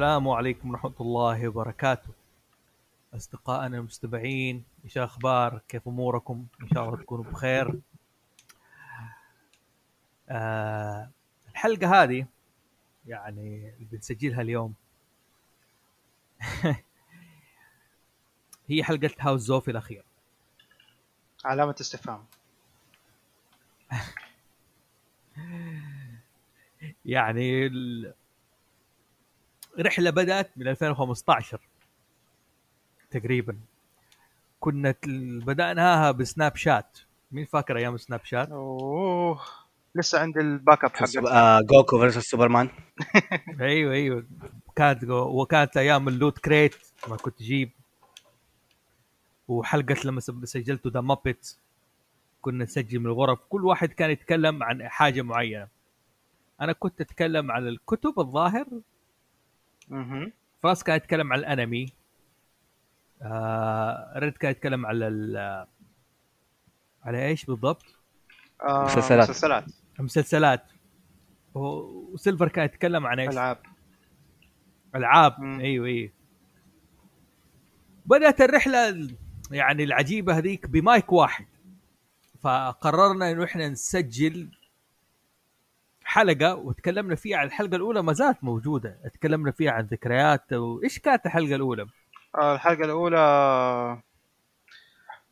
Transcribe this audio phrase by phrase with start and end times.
[0.00, 2.08] السلام عليكم ورحمة الله وبركاته.
[3.14, 7.80] أصدقائنا المستمعين إيش الأخبار كيف أموركم؟ إن شاء الله تكونوا بخير.
[10.28, 11.10] آه
[11.50, 12.26] الحلقة هذه
[13.06, 14.74] يعني اللي بنسجلها اليوم
[18.68, 20.04] هي حلقة هاوس زوفي الأخير.
[21.44, 22.24] علامة استفهام.
[27.04, 28.14] يعني ال-
[29.80, 31.60] رحلة بدأت من 2015
[33.10, 33.56] تقريبا.
[34.60, 36.98] كنا ال- بدأناها ب Snapchat.
[37.32, 39.40] مين فاكر أيام Snapchat؟ أوه.
[39.94, 42.68] لسه عندي ال backup حق آه، Goku versus Superman.
[43.60, 44.26] أيوه أيوه.
[44.76, 46.74] كانت وكانت أيام ال Loot Crate
[47.08, 47.70] ما كنت تجيب.
[49.48, 51.58] وحلقة لما سجلتوا The Muppet
[52.42, 53.38] كنا نسجل من الغرف.
[53.48, 55.68] كل واحد كان يتكلم عن حاجة معينة.
[56.60, 58.66] أنا كنت أتكلم عن الكتب الظاهر
[60.62, 61.86] فراس كان يتكلم عن الانمي
[63.22, 65.36] آه ريد كان يتكلم على ال
[67.04, 67.84] على إيش بالضبط؟
[68.62, 69.30] آه، مسلسلات.
[69.30, 69.64] مسلسلات
[69.98, 70.64] المسلسلات
[71.54, 73.58] و- وسيلفر كان يتكلم عن إيش؟ ألعاب
[74.94, 75.60] ألعاب مم.
[75.60, 76.10] أيوه أيوه
[78.06, 79.14] بدأت الرحلة ال-
[79.50, 81.46] يعني العجيبة هذيك بمايك واحد
[82.40, 84.48] فقررنا إنه إحنا نسجل
[86.10, 88.98] حلقة وتكلمنا فيها عن الحلقة الأولى ما زالت موجودة.
[89.14, 91.86] تكلمنا فيها عن ذكريات وإيش كانت الحلقة الأولى؟
[92.34, 94.02] آه، الحلقة الأولى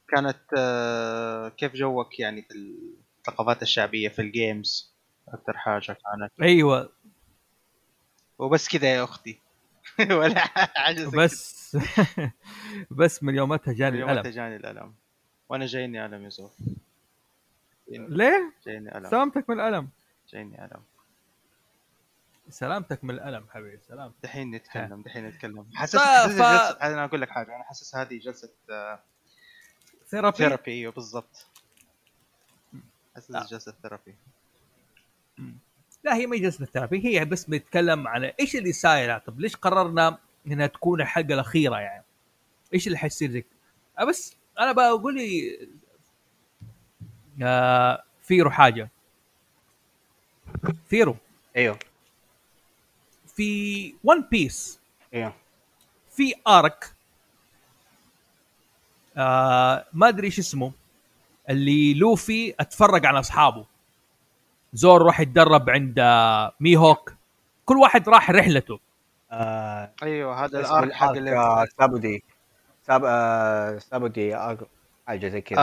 [0.08, 2.54] كانت آه، كيف جوك يعني في
[3.18, 4.94] الثقافات الشعبية في الجيمز
[5.28, 6.32] أكثر حاجة كانت.
[6.42, 6.92] أيوه.
[8.38, 9.40] وبس كذا يا أختي.
[10.10, 11.76] ولا حاجة زي بس
[12.98, 13.72] بس من يومتها.
[13.74, 14.22] جاني الألم.
[14.30, 14.94] جاني الألم.
[15.48, 16.50] وأنا جايني ألم يا زول.
[17.88, 19.10] ليه؟ جايني ألم.
[19.10, 19.88] سلامتك من الألم.
[20.32, 20.82] جايني ألم
[22.50, 25.66] سلامتك من الألم حبيبي سلام دحين نتكلم دحين نتكلم.
[25.74, 26.02] حاسس ف-
[26.82, 28.50] أنا أقول لك حاجة أنا حاسس هذه جلسة
[30.08, 31.46] therapy؟ therapy أيوه بالضبط.
[33.14, 33.46] حاسس آه.
[33.46, 34.14] جلسة therapy.
[36.04, 39.56] لا هي ما هي جلسة therapy هي بس بنتكلم على إيش اللي صاير طب ليش
[39.56, 42.04] قررنا إنها تكون الحلقة الأخيرة يعني؟
[42.74, 43.44] إيش اللي حيصير زي
[43.98, 45.58] آه بس أنا بقول لي
[47.42, 48.88] آه فيرو حاجة.
[50.88, 51.16] فيرو
[51.56, 51.78] أيوه.
[53.36, 54.80] في One Piece
[55.14, 55.32] أيوه.
[56.10, 56.92] في arc
[59.16, 60.72] آه ما أدري إيش اسمه.
[61.50, 63.66] اللي Luffy أتفرج عن أصحابه.
[64.72, 67.14] Zoro راح يتدرب عند آه، Mihawk.
[67.64, 68.78] كل واحد راح رحلته.
[69.32, 72.22] آه، أيوه هذا ال arc حق ال arc آه، اللي Sabaody.
[72.86, 74.36] ساب آه، Sabaody
[75.06, 75.58] حاجة زي كذا.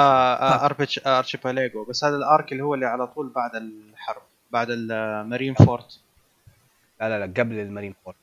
[0.65, 4.21] archi archipelago بس هذا ال arc اللي هو اللي على طول بعد الحرب.
[4.51, 5.99] بعد ال Marineford
[7.01, 8.17] لا لا لا قبل ال Marineford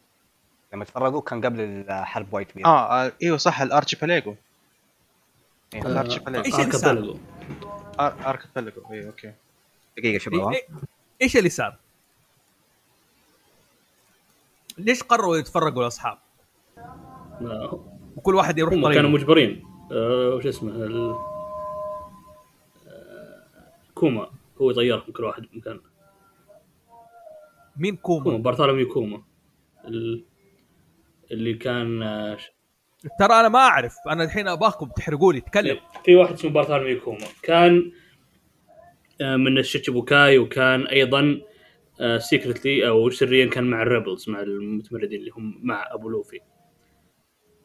[0.73, 4.35] لما تفرقوا كان قبل الحرب Whitebeard آه, آه إيوه صح ال archipelago
[5.75, 5.83] إيه.
[5.87, 7.17] ال archipelago إيش اللي صار؟
[8.91, 9.33] أيوه okay.
[9.99, 10.53] دقيقة شباب.
[10.53, 10.85] إيه-؟ إيه-
[11.23, 11.77] إيش اللي صار؟
[14.79, 16.19] ليش قرروا يتفرقوا الأصحاب؟
[18.17, 19.65] وكل واحد يروح هم كانوا طريقه مجبرين.
[19.93, 21.17] آه، وش اسمه ال...
[22.89, 23.43] آه،
[23.95, 24.31] Kuma
[24.63, 25.81] هو يطيرهم كل واحد بمكان
[27.77, 29.23] مين Kuma؟ Kuma؟ Bartholomew Kuma.
[29.85, 30.25] ال...
[31.31, 32.39] اللي كان آه،
[33.19, 33.95] ترى أنا ما أعرف.
[34.09, 35.79] أنا الحين أباكم تحرقوا لي تكلم.
[36.05, 37.27] في واحد اسمه Bartholomew Kuma.
[37.43, 37.93] كان
[39.21, 41.41] آه، من ال Shichibukai وكان أيضا
[42.19, 46.41] secretly أو سريا كان مع ال rebels مع المتمردين اللي هم مع أبو Luffy.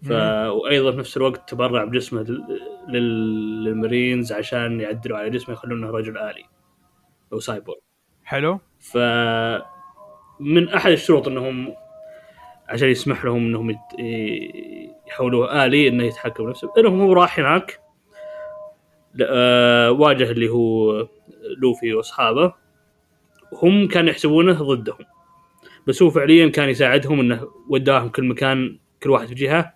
[0.04, 0.12] ف...
[0.52, 2.62] وأيضا في نفس الوقت تبرع بجسمه لل...
[2.88, 6.44] لل- للمارينز عشان يعدلوا على جسمه يخلونه رجل آلي
[7.34, 7.80] أو سايبورغ
[8.24, 8.60] حلو.
[8.80, 8.98] ف
[10.40, 11.74] من أحد الشروط أنهم
[12.68, 13.80] عشان يسمح لهم أنهم
[15.08, 17.80] يحولوه آلي إنه يتحكم بنفسه إنهم هو راح هناك.
[19.22, 21.08] آه، واجه اللي هو
[21.58, 22.54] لوفي وأصحابه.
[23.62, 25.06] هم كانوا يحسبونه ضدهم.
[25.88, 29.74] بس هو فعليا كان يساعدهم إنه وداهم كل مكان كل واحد في جهة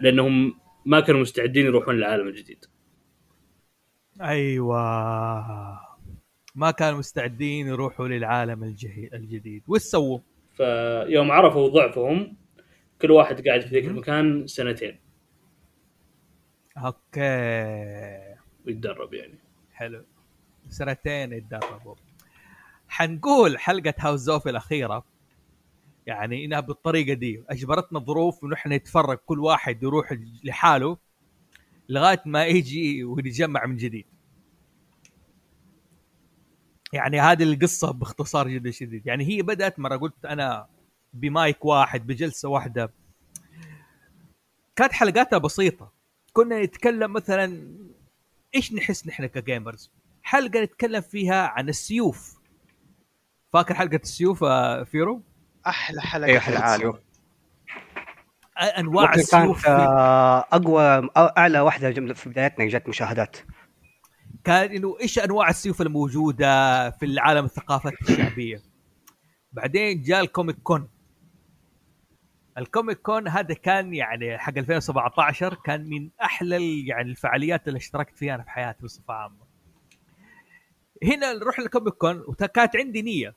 [0.00, 0.54] لأنهم
[0.86, 2.64] ما كانوا مستعدين يروحون للعالم الجديد
[4.20, 5.89] أيوه.
[6.60, 9.62] ما كانوا مستعدين يروحوا للعالم الجهي- الجديد.
[9.68, 10.18] وش سووا؟
[10.56, 12.36] فيوم عرفوا ضعفهم
[13.02, 14.98] كل واحد قاعد في ذيك المكان سنتين.
[16.78, 18.34] أوكي.
[18.66, 19.38] ويتدرب يعني.
[19.72, 20.04] حلو.
[20.68, 21.94] سنتين يتدربوا.
[22.88, 25.04] حنقول حلقة هاوس زوفي الأخيرة.
[26.06, 27.42] يعني إنها بالطريقة دي.
[27.48, 30.96] أجبرتنا الظروف إنه إحنا نتفرج كل واحد يروح لحاله
[31.88, 34.06] لغاية ما يجي ونتجمع من جديد.
[36.92, 39.06] يعني هذه القصة باختصار جدا شديد.
[39.06, 40.66] يعني هي بدأت مرة قلت أنا
[41.12, 42.92] بمايك واحد بجلسة واحدة.
[44.76, 45.92] كانت حلقاتها بسيطة.
[46.32, 47.74] كنا نتكلم مثلا
[48.54, 49.90] إيش نحس نحن ك gamers؟
[50.22, 52.40] حلقة نتكلم فيها عن السيوف.
[53.52, 55.22] فاكر حلقة السيوف آه، فيرو؟
[55.66, 56.74] أحلى حلقة أيوه في حلقة العالم.
[56.74, 57.00] السيوف.
[58.78, 63.36] أنواع السيوف كانت آه، أقوى أو أعلى واحدة في بدايتنا جت مشاهدات.
[64.44, 68.62] كان إنه إيش أنواع السيوف الموجودة في العالم الثقافات الشعبية؟
[69.52, 70.88] بعدين جاء ال Comic Con.
[72.58, 78.16] ال Comic Con هذا كان يعني حق 2017 كان من أحلى يعني الفعاليات اللي اشتركت
[78.16, 79.50] فيها أنا في حياتي بصفة عامة.
[81.04, 83.36] هنا نروح لل Comic Con وكانت عندي نية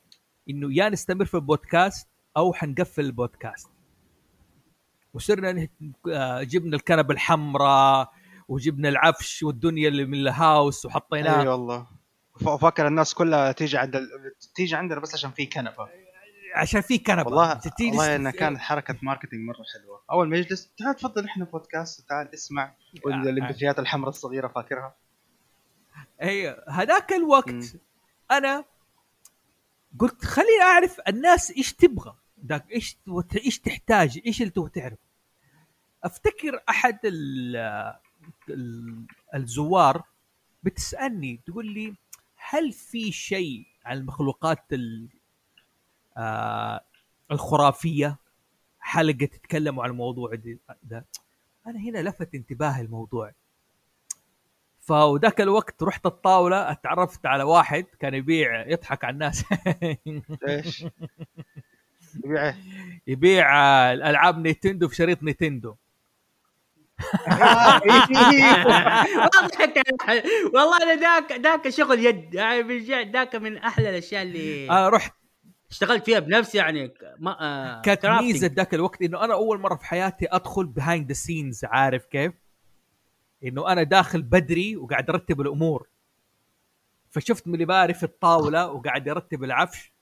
[0.50, 3.70] إنه يا نستمر في البودكاست أو حنقفل البودكاست.
[5.14, 5.68] وصرنا
[6.12, 8.12] آه، جبنا الكنبة الحمراء
[8.48, 11.42] وجبنا العفش والدنيا اللي من ال house وحطيناه.
[11.42, 11.86] أي والله.
[12.60, 14.08] فاكر الناس كلها تيجي عند ال...
[14.54, 15.88] تيجي عندنا بس عشان في كنبة.
[16.54, 17.24] عشان في كنبة.
[17.24, 20.02] والله والله انها كانت حركة marketing مرة حلوة.
[20.10, 22.74] أول ما يجلس تعال تفضل إحنا بودكاست تعال اسمع
[23.04, 24.96] والامبثيات الحمراء الصغيرة فاكرها؟
[26.22, 27.80] أيوه هذاك الوقت مم.
[28.30, 28.64] أنا
[29.98, 32.14] قلت خليني أعرف الناس إيش تبغى.
[32.46, 32.98] ذاك إيش
[33.36, 34.98] إيش تحتاج إيش اللي تبغى تعرف
[36.04, 37.56] أفتكر أحد ال
[39.34, 40.02] الزوار
[40.62, 41.94] بتسألني تقول لي
[42.36, 45.08] هل في شيء عن المخلوقات ال
[46.16, 46.80] آه
[47.30, 48.16] الخرافية؟
[48.80, 50.34] حلقه تتكلموا عن الموضوع
[50.82, 51.06] ده؟
[51.66, 53.32] أنا هنا لفت انتباهي الموضوع.
[54.80, 59.44] فوذاك الوقت رحت الطاولة اتعرفت على واحد كان يبيع يضحك على الناس.
[60.48, 60.86] إيش؟
[62.24, 62.54] يبيع؟
[63.06, 65.74] يبيع آه، الألعاب Nintendo في شريط Nintendo.
[69.16, 69.82] واضحك
[70.54, 75.14] والله أنا ذاك ذاك شغل يد يعني بالجد ذاك من أحلى الأشياء اللي آه رحت
[75.70, 78.06] اشتغلت فيها بنفسي يعني ما آه كانت.
[78.06, 82.32] ميزة ذاك الوقت إنه أنا أول مرة في حياتي أدخل behind the scenes عارف كيف؟
[83.44, 85.88] إنه أنا داخل بدري وقاعد أرتب الأمور
[87.10, 89.92] فشفت مليباري في الطاولة وقاعد يرتب العفش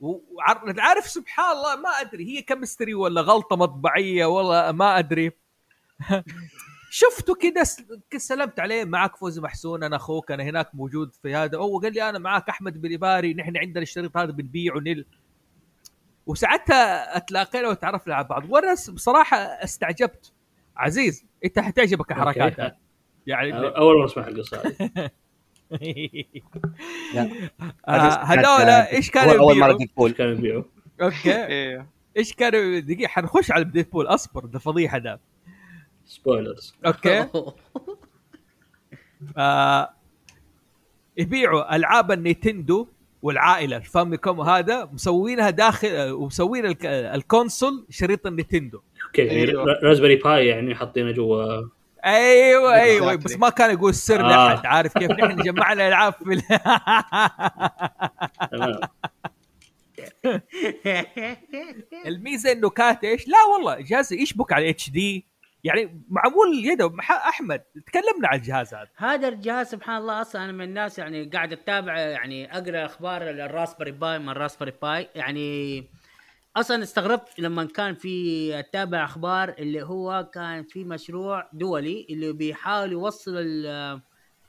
[0.00, 5.32] وعارف سبحان الله ما أدري هي chemistry ولا غلطة مطبعية ولا ما أدري
[6.90, 7.62] شفته كده
[8.16, 11.58] سلمت عليه معك فوزي محسون أنا أخوك أنا هناك موجود في هذا.
[11.58, 15.04] هو قال لي أنا معك أحمد مليباري نحن عندنا الشريط هذا بنبيعه نل.
[16.26, 18.50] وساعتها اتلاقينا وتعرفنا على بعض.
[18.50, 20.32] وأنا بصراحة استعجبت.
[20.76, 22.12] عزيز أنت حتعجبك.
[22.12, 22.72] هذه
[23.26, 24.90] يعني أول مرة أسمع القصة هذه.
[27.88, 30.62] آه، هذول إيش كانوا اول مرة؟ Deadpool كانوا يبيعوا؟
[31.02, 31.46] okay.
[31.46, 31.86] إيه.
[32.16, 35.20] إيش كانوا دقيقة حنخش على Deadpool أصبر ده فضيحة ده.
[36.06, 37.28] spoilers okay
[39.36, 39.90] آه
[41.16, 42.86] يبيعوا ألعاب ال Nintendo
[43.22, 49.48] والعائلة ال Famicom هذا مسوينها داخل ومسوين الك- ال console شريط ال Nintendo okay يعني
[49.50, 49.64] أيوه.
[49.82, 51.62] Raspberry Pi يعني حاطينه جوا
[52.04, 53.14] أيوه أيوه.
[53.14, 54.28] بس ما كان يقول السر آه.
[54.28, 56.42] لأحد عارف كيف نحن جمعنا ألعاب في ال-
[62.06, 65.26] الميزة إنه كانت إيش؟ لا والله جهاز يشبك على HD
[65.64, 68.88] يعني معمول يده أحمد تكلمنا على الجهاز هذا.
[68.96, 73.36] هذا الجهاز سبحان الله أصلا أنا من الناس يعني قاعد أتابع يعني أقرأ أخبار ال
[73.36, 75.08] Raspberry Pi من ال Raspberry Pi.
[75.14, 75.84] يعني
[76.56, 82.92] أصلا استغربت لما كان في أتابع أخبار اللي هو كان في مشروع دولي اللي بيحاول
[82.92, 83.66] يوصل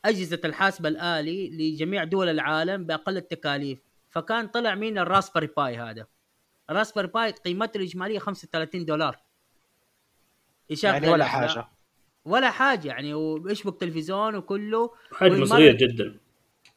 [0.05, 3.79] أجهزة الحاسب الآلي لجميع دول العالم بأقل التكاليف.
[4.09, 6.05] فكان طلع مين؟ ال Raspberry Pi هذا.
[6.69, 9.17] ال Raspberry Pi قيمته الإجمالية 35 دولار.
[10.83, 11.67] يعني ولا حاجة.
[12.25, 14.91] ولا حاجة يعني ويشبك تلفزيون وكله.
[15.11, 16.19] حجم والمرة- صغير جدا.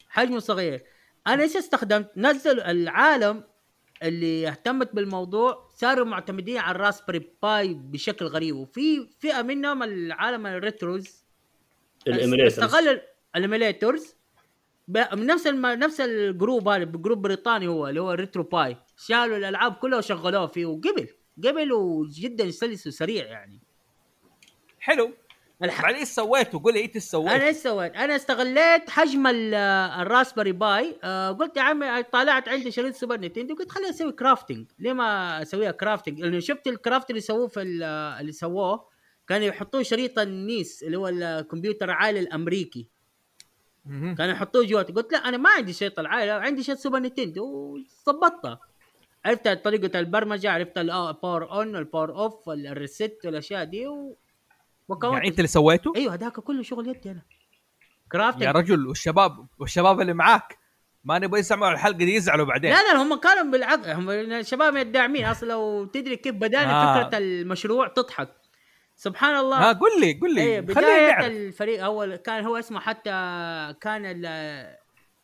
[0.09, 0.83] حجمه صغير.
[1.27, 3.45] أنا إيش استخدمت؟ نزل العالم
[4.03, 8.57] اللي اهتمت بالموضوع صاروا معتمدين على ال Raspberry Pi بشكل غريب.
[8.57, 11.25] وفي فئة منهم العالم ال retros.
[12.07, 12.65] ال emulators.
[12.65, 13.01] استغل
[14.89, 15.67] من نفس الم...
[15.67, 18.77] نفس ال group هذا group بريطاني هو اللي هو RetroPie.
[18.97, 21.09] شالوا الألعاب كلها وشغلوها فيه وقبل
[21.45, 23.61] قبل وجدا سلس وسريع يعني.
[24.87, 25.11] حلو
[25.63, 25.83] الح...
[25.83, 29.55] بعدين إيش سويتوا؟ قول لي إيش سويت؟ أنا إيش سويت؟ أنا استغليت حجم ال-
[30.01, 34.13] ال Raspberry Pi آه قلت يا عمي طالعت عندي شريط Super Nintendo قلت خليني أسوي
[34.13, 37.83] crafting ليه ما أسويها crafting؟ لأنه شفت ال craft اللي سووه في ال-
[38.21, 38.85] اللي سووه
[39.29, 42.87] كانوا يحطوه شريط ال NES اللي هو الكمبيوتر العائلي الأمريكي.
[44.19, 47.45] كانوا يحطوه جوات قلت لا أنا ما عندي شريط العائله عندي شريط Super Nintendo
[48.07, 48.61] وظبطتها
[49.25, 54.17] عرفت طريقة البرمجة عرفت ال power on ال power off ال reset والاشياء دي و...
[54.89, 57.23] وكونت يعني انت اللي سويته؟ أيوه هذاك كله شغل يدي أنا.
[58.13, 60.59] crafting يا رجل والشباب والشباب اللي معاك.
[61.05, 62.71] ما نبغى يسمعوا الحلقة دي يزعلوا بعدين.
[62.71, 67.05] لا لا هم كانوا بالعكس هم الشباب الداعمين أصلا لو تدري كيف بدأنا آه.
[67.05, 68.29] فكرة المشروع تضحك.
[68.97, 69.71] سبحان الله.
[69.71, 73.11] ها قول لي قول إيه لي خلينا بداية نعرف الفريق أول كان هو اسمه حتى
[73.81, 74.23] كان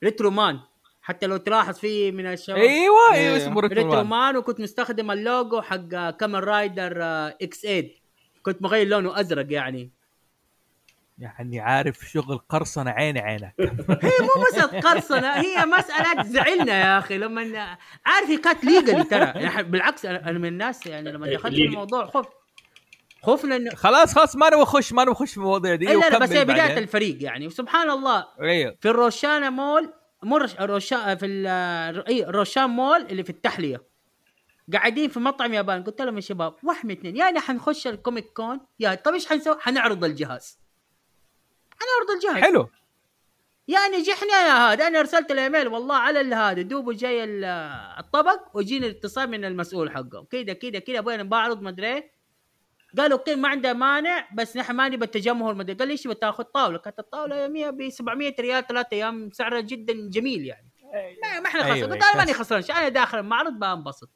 [0.05, 0.61] Retro Man
[1.03, 2.59] حتى لو تلاحظ فيه من الشباب.
[2.59, 3.37] أيوه أيوه إيه.
[3.37, 8.02] اسمه Retro Man وكنت مستخدم اللوجو حق Kamen Rider آه، X 8
[8.43, 9.91] كنت مغير لونه أزرق يعني.
[11.19, 13.55] يعني عارف شغل قرصنة عيني عينك.
[14.03, 17.19] هي مو مسألة قرصنة هي مسألة تزعلنا يا أخي.
[17.19, 17.43] لما
[18.07, 19.25] عارف هي كانت legal ترى.
[19.43, 21.63] يعني بالعكس أنا من الناس يعني لما دخلت في.
[21.63, 22.27] الموضوع خف
[23.23, 26.19] خفنا إنه خلاص خلاص ما نبغى نخش ما نبغى نخش في المواضيع دي لا لا
[26.19, 26.79] بس هي بداية بعدين.
[26.79, 27.47] الفريق يعني.
[27.47, 33.23] وسبحان الله أيوه في الروشانا مول مو الروش- روشا في ال- اي روشان مول اللي
[33.25, 33.92] في التحلية.
[34.73, 38.33] قاعدين في مطعم ياباني قلت لهم يا شباب واحد من اثنين يعني حنخش ال Comic
[38.33, 40.59] Con يا طب إيش حنسوي؟ حنعرض الجهاز.
[41.81, 42.45] حنعرض الجهاز.
[42.45, 42.69] حلو.
[43.69, 44.87] يعني جحنا يا هذا.
[44.87, 46.63] أنا أرسلت الايميل والله على هذا.
[46.63, 47.45] دوبه جاي ال-
[47.99, 50.27] الطبق وجيني الاتصال من المسؤول حقه.
[50.31, 52.13] كذا كذا كذا أبوي بعرض مدري إيه.
[52.99, 56.45] قالوا okay ما عنده مانع بس نحن ما نبي التجمهر مدري قال لي إيش بتاخذ
[56.45, 60.71] طاولة؟ كانت الطاولة يوميا ب 700 ريال ثلاث أيام سعرها جدا جميل يعني.
[61.23, 62.33] ما, ما إحنا خسران أيوة، قلت أنا ماني.
[62.35, 64.11] خسران أنا داخل المعرض بنبسط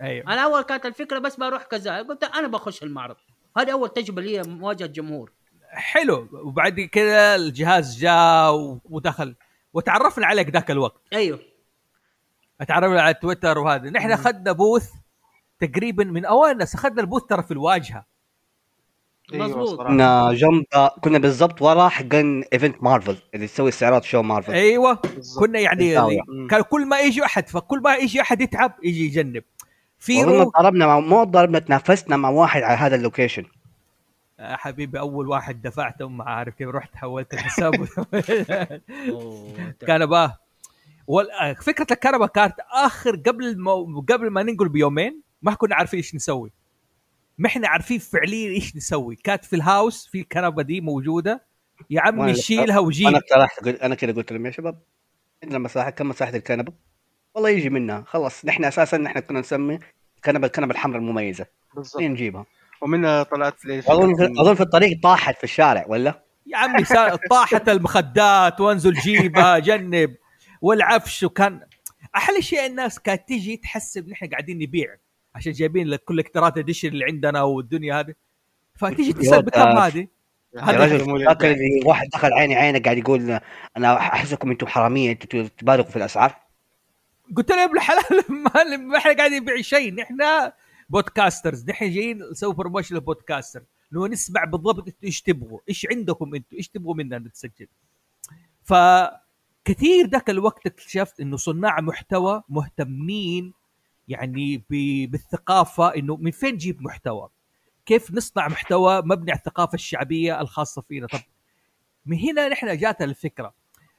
[0.00, 0.32] أيوه.
[0.32, 3.16] أنا أول كانت الفكرة بس بروح كذا قلت أنا بخش المعرض.
[3.58, 5.32] هذه أول تجربة لي مواجهة جمهور
[5.70, 6.28] حلو.
[6.32, 9.34] وبعد كذا الجهاز جاء ودخل.
[9.74, 11.02] وتعرفنا عليك ذاك الوقت.
[11.12, 11.40] أيوه.
[12.68, 13.90] تعرفنا على تويتر وهذا.
[13.90, 14.90] نحن اخذنا booth
[15.60, 18.06] تقريبا من أوائل الناس اخذنا ال booth ترى في الواجهة.
[19.32, 19.78] أيوة مظبوط.
[19.78, 20.64] كنا جنب
[21.00, 24.52] كنا بالضبط ورا حقين event Marvel اللي تسوي استعراض show Marvel.
[24.52, 24.94] أيوه.
[24.94, 25.44] بالضبط.
[25.44, 25.94] كنا يعني.
[26.50, 29.42] كان كل ما يجي أحد فكل ما يجي أحد يتعب يجي يجنب.
[30.02, 33.44] اظن فيرو ضربنا مع مو ضربنا تنافسنا مع واحد على هذا ال location.
[34.40, 37.74] آه، حبيبي أول واحد دفعته ما عارف كيف رحت حولت الحساب.
[39.86, 40.36] كنبه
[41.06, 44.00] وال- آه، فكرة الكنبه كانت آخر قبل المو...
[44.00, 46.50] قبل ما ننقل بيومين ما كنا عارفين إيش نسوي.
[47.38, 49.16] ما إحنا عارفين فعليا إيش نسوي.
[49.16, 51.42] كانت في الهاوس في الكنبه دي موجودة.
[51.90, 54.78] يا عمي شيلها أنا وجيب اقترحت قلت- أنا كذا قلت لهم يا شباب
[55.42, 56.72] عندنا مساحه كم مساحة الكنبه
[57.40, 58.04] والله يجي منها.
[58.06, 59.78] خلاص نحن أساسا نحن كنا نسمي
[60.16, 61.46] الكنبه الكنبه الحمراء المميزة.
[61.74, 62.02] بالضبط.
[62.02, 62.46] نجيبها
[62.80, 67.16] ومنها طلعت لي أظن في أظن في الطريق طاحت في الشارع ولا؟ يا عمي سا-
[67.30, 70.16] طاحت المخدات وانزل جيبها جنب.
[70.62, 71.60] والعفش وكان
[72.16, 74.96] أحلى شيء الناس كانت تجي تحسب نحن قاعدين نبيع.
[75.34, 78.14] عشان جايبين ال collector's edition اللي عندنا والدنيا هذه.
[78.74, 79.60] فتيجي تسأل بكم.
[79.60, 80.06] هذه.
[80.54, 83.40] يا هذا رجل فاكر اللي واحد دخل عيني عينك قاعد يقول
[83.76, 86.49] أنا أحسكم أنتم حرامية أنتم تبالغوا في الأسعار؟
[87.36, 88.24] قلت له يا ابن الحلال
[88.88, 89.94] ما إحنا قاعدين نبيع شيء.
[89.94, 90.16] نحن
[90.90, 96.34] podcasters نحن جايين نسوي promotion لل podcaster انه نسمع بالضبط أنتوا إيش تبغوا؟ إيش عندكم
[96.34, 97.66] أنتوا؟ إيش تبغوا منا نتسجل؟
[98.62, 103.52] فكثير ذاك الوقت اكتشفت إنه صناع محتوى مهتمين
[104.08, 104.64] يعني
[105.06, 107.28] بالثقافة إنه من فين نجيب محتوى؟
[107.86, 111.20] كيف نصنع محتوى مبني على الثقافة الشعبية الخاصة فينا؟ طب
[112.06, 113.54] من هنا نحن جاتنا الفكرة.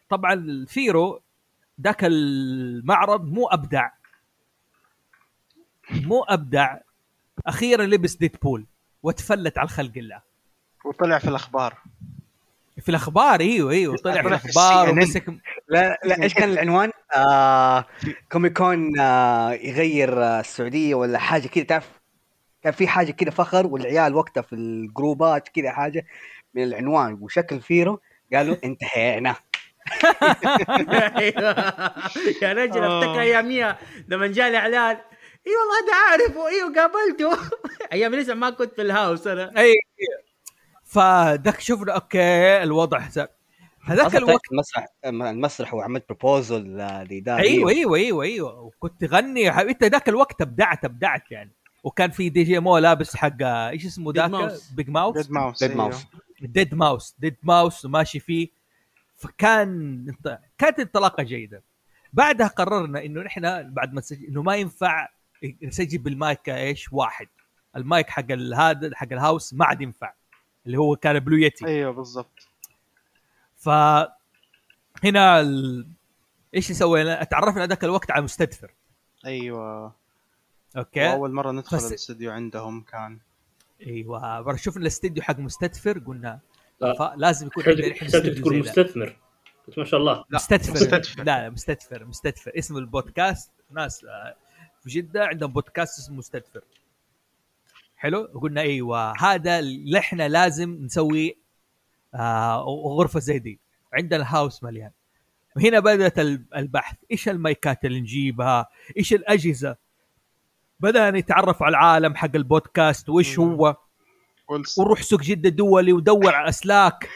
[0.10, 1.22] طبعا الفيرو
[1.82, 3.90] ذاك المعرض مو أبدع.
[5.92, 6.78] مو أبدع.
[7.48, 8.66] أخيرا لبس Deadpool
[9.04, 10.22] وتفلت على خلق الله.
[10.86, 11.78] وطلع في الأخبار.
[12.82, 14.90] في الأخبار إيوه إيوه طلع في الأخبار.
[14.90, 15.30] ومسك
[15.68, 17.86] لا لا إيش كان العنوان؟ آه
[18.32, 22.02] Comic Con آه يغير آه السعودية ولا حاجة كذا تعرف؟
[22.64, 26.06] كان في حاجة كذا فخر والعيال وقتها في الجروبات كذا حاجة
[26.54, 28.02] من العنوان وشكل فيرو
[28.34, 29.36] قالوا انتهينا.
[32.42, 33.00] يا رجل آه.
[33.00, 34.98] افتكر اياميها لما جاء الإعلان.
[35.48, 37.38] إي والله هذا عارفه أيوه قابلته
[37.94, 39.52] أيام لسه ما كنت في ال House أنا.
[39.58, 39.74] إي
[40.86, 43.28] فذاك شفنا okay الوضع صار
[43.84, 47.42] هذاك الوقت المسرح المسرح وعملت proposal لإدارة.
[47.42, 48.60] أيوه أيوه أيوه أيوه.
[48.62, 51.52] وكنت تغني أنت ذاك الوقت أبدعت أبدعت يعني.
[51.84, 54.76] وكان في دي جي مو لابس حق إيش اسمه ذاك؟ Mouse.
[54.76, 55.78] big mouse dead mouse dead.
[55.78, 56.06] mouse
[56.42, 58.61] dead mouse dead mouse وماشي فيه.
[59.22, 59.70] فكان
[60.10, 61.64] انت- كانت انطلاقه جيدة.
[62.14, 65.08] بعدها قررنا إنه نحن بعد ما نسجل إنه ما ينفع
[65.64, 67.28] نسجل بالمايك إيش؟ واحد.
[67.76, 70.14] المايك حق ال- هذا حق ال House ما عاد ينفع.
[70.66, 71.66] اللي هو كان Blue Yeti.
[71.66, 72.48] أيوه بالضبط.
[73.58, 73.70] ف
[75.04, 75.88] هنا ال...
[76.56, 78.72] إيش سوينا؟ تعرفنا ذاك الوقت على مستدفر.
[79.26, 79.96] أيوه.
[80.78, 81.08] okay.
[81.08, 83.20] وأول مرة ندخل بس- الاستوديو عندهم كان.
[83.88, 84.56] أيوه.
[84.56, 86.40] شفنا الاستديو حق مستدفر قلنا.
[86.82, 88.60] فلازم يكون عندنا حسبتك تقول ده.
[88.60, 89.16] مستثمر.
[89.68, 90.14] قلت ما شاء الله.
[90.14, 90.72] لا، مستدفر.
[90.74, 91.24] مستدفر.
[91.24, 94.36] لا لا مستدفر مستدفر اسم البودكاست ناس آه،
[94.84, 96.62] في جدة عندهم بودكاست اسمه مستدفر
[97.98, 101.38] حلو؟ قلنا إيوه هذا اللي إحنا لازم نسوي
[102.16, 102.64] آه
[102.98, 103.60] غرفة زي دي.
[103.94, 104.92] عندنا الهاوس مليان.
[105.56, 106.96] وهنا بدأت ال- البحث.
[107.12, 109.76] إيش المايكات اللي نجيبها؟ إيش الأجهزة؟
[110.80, 113.10] بدأنا نتعرف على العالم حق البودكاست.
[113.10, 113.40] وإيش.
[113.40, 113.76] هو.
[114.78, 117.10] ونروح سوق جدة الدولي ودور على أسلاك.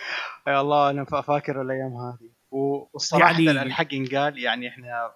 [0.47, 2.29] يا الله أنا فا- فاكر الأيام هذه.
[2.51, 3.49] والصراحه يعني-.
[3.49, 5.11] الحق ينقال يعني إحنا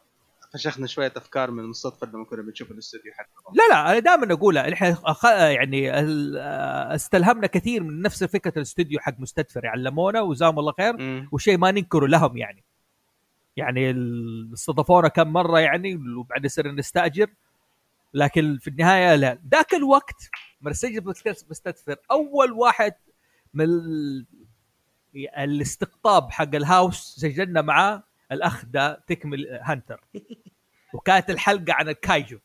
[0.54, 4.74] فشخنا شوية أفكار من المستطفى لما كنا بنشوف الاستوديو حقهم لا لا أنا دائما أقولها
[4.74, 5.26] إحنا أخ...
[5.26, 5.92] يعني
[6.96, 11.28] استلهمنا كثير من نفس فكرة الاستوديو حق مستدفر علمونا وجزاهم الله خير.
[11.32, 12.64] وشيء ما ننكره لهم يعني.
[13.58, 13.92] يعني
[14.54, 17.28] استضافونا كم مرة يعني وبعدين صرنا نستأجر.
[18.14, 19.40] لكن في النهاية لا.
[19.52, 20.30] ذاك الوقت
[20.62, 21.96] مرسيدس مستدفر.
[22.12, 22.94] أول واحد
[23.54, 24.26] من ال-
[25.38, 30.04] الاستقطاب حق الهاوس سجلنا معاه الأخ ده تكمل هانتر.
[30.94, 32.40] وكانت الحلقة عن الكايجو.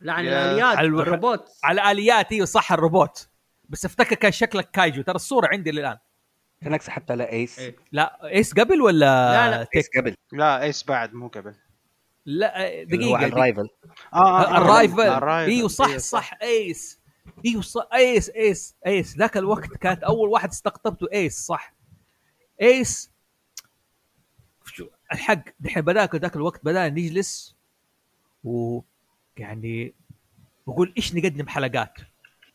[0.00, 1.48] لا عن يا- الآليات على الوح- الروبوت.
[1.64, 3.28] على اليات إيوه صح الروبوت.
[3.68, 5.02] بس افتكر كان شكلك كايجو.
[5.02, 5.98] ترى الصورة عندي للآن.
[6.62, 7.58] كان سحبت على إيس.
[7.58, 7.76] إيه.
[7.92, 8.98] لا إيس قبل ولا
[9.32, 10.14] لا، لا، إيس قبل.
[10.32, 11.54] لا إيس بعد مو قبل.
[12.26, 13.26] لا دقيقة.
[13.26, 13.68] ال rival
[14.14, 15.50] آه ال rival ال rival.
[15.52, 17.00] إيوه صح إيوه صح إيس.
[17.46, 19.16] أيوه صح إيس إيس إيس.
[19.16, 21.74] ذاك الوقت كانت أول واحد استقطبته إيس صح؟
[22.62, 23.10] إيس.
[24.64, 27.56] شو الحق دحين بداك ذاك الوقت بدانا نجلس
[28.44, 28.80] و
[29.36, 29.94] يعني
[30.66, 31.94] بقول إيش نقدم حلقات.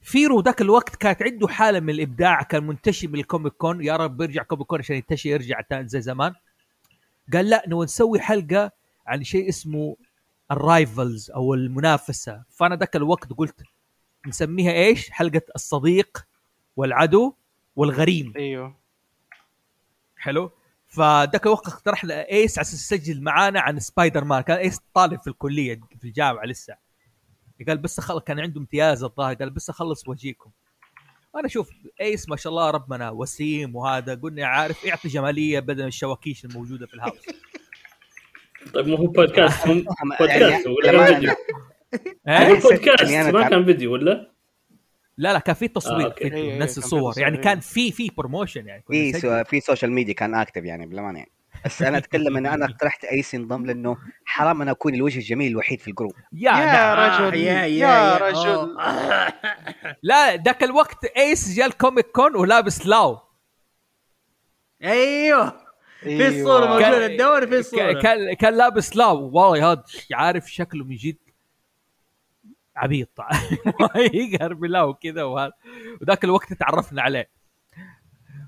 [0.01, 3.95] فيرو ذاك الوقت كانت عنده حالة من الإبداع كان منتشي من ال Comic Con يا
[3.95, 6.33] رب يرجع Comic Con عشان ينتشي يرجع زي زمان.
[7.33, 8.71] قال لا نبغى نسوي حلقة
[9.07, 9.97] عن شيء اسمه
[10.51, 12.43] ال rivals أو المنافسة.
[12.49, 13.63] فأنا ذاك الوقت قلت
[14.27, 16.27] نسميها إيش؟ حلقة الصديق
[16.75, 17.33] والعدو
[17.75, 18.33] والغريم.
[18.35, 18.77] أيوه.
[20.17, 20.51] حلو؟
[20.87, 25.27] فذاك الوقت اقترحنا إيس على أساس يسجل معانا عن سبايدر مان كان إيس طالب في
[25.27, 26.75] الكلية في الجامعة لسه.
[27.67, 29.33] قال بس خلص كان عنده امتياز الظاهر.
[29.33, 30.51] قال بس اخلص وأجيكم.
[31.35, 31.69] أنا شوف
[32.01, 34.15] إيس ما شاء الله ربنا وسيم وهذا.
[34.15, 37.25] قلنا عارف يعطي جمالية بدل الشواكيش الموجودة في ال House.
[38.73, 39.85] طيب ما هو بودكاست هم
[40.19, 40.67] بودكاست
[41.91, 44.32] فيديو إيه؟ هو أنا بودكاست يعني أنا ما كان فيديو ولا؟
[45.17, 46.30] لا لا كان في آه، تصوير okay.
[46.30, 47.13] في إيه، إيه، نفس الصور.
[47.17, 49.13] يعني كان في في promotion يعني في.
[49.13, 49.43] so...
[49.43, 51.32] في social media كان active يعني بالأمانة يعني
[51.65, 55.80] بس أنا أتكلم إن أنا اقترحت ايس ينضم لأنه حرام أنا أكون الوجه الجميل الوحيد
[55.82, 56.97] في ال group يا, يا نعم.
[57.00, 59.34] رجل آه، يا- يا يا- رجل آه.
[60.04, 63.17] لا ذاك الوقت ايس جاء ال Comic Con ولابس Law
[64.84, 65.67] أيوه
[66.02, 66.28] في.
[66.28, 70.95] الصورة كان- موجودة الدور في الصورة كان كان لابس Law والله هذا عارف شكله من
[70.95, 71.17] جد
[72.77, 73.09] عبيط.
[74.13, 75.53] يقهر ب Law كذا وهذا.
[76.01, 77.29] وذاك الوقت تعرفنا عليه.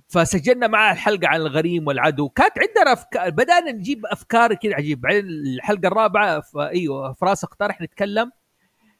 [0.07, 2.29] فسجلنا معاه الحلقة عن الغريم والعدو.
[2.29, 6.43] كانت عندنا افكار بدأنا نجيب أفكار كذا عجيب بعدين الحلقة الرابعة.
[6.57, 8.31] أيوه فراس اقترح نتكلم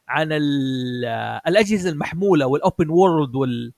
[0.07, 1.05] عن ال...
[1.47, 3.73] الأجهزة المحمولة وال open world وال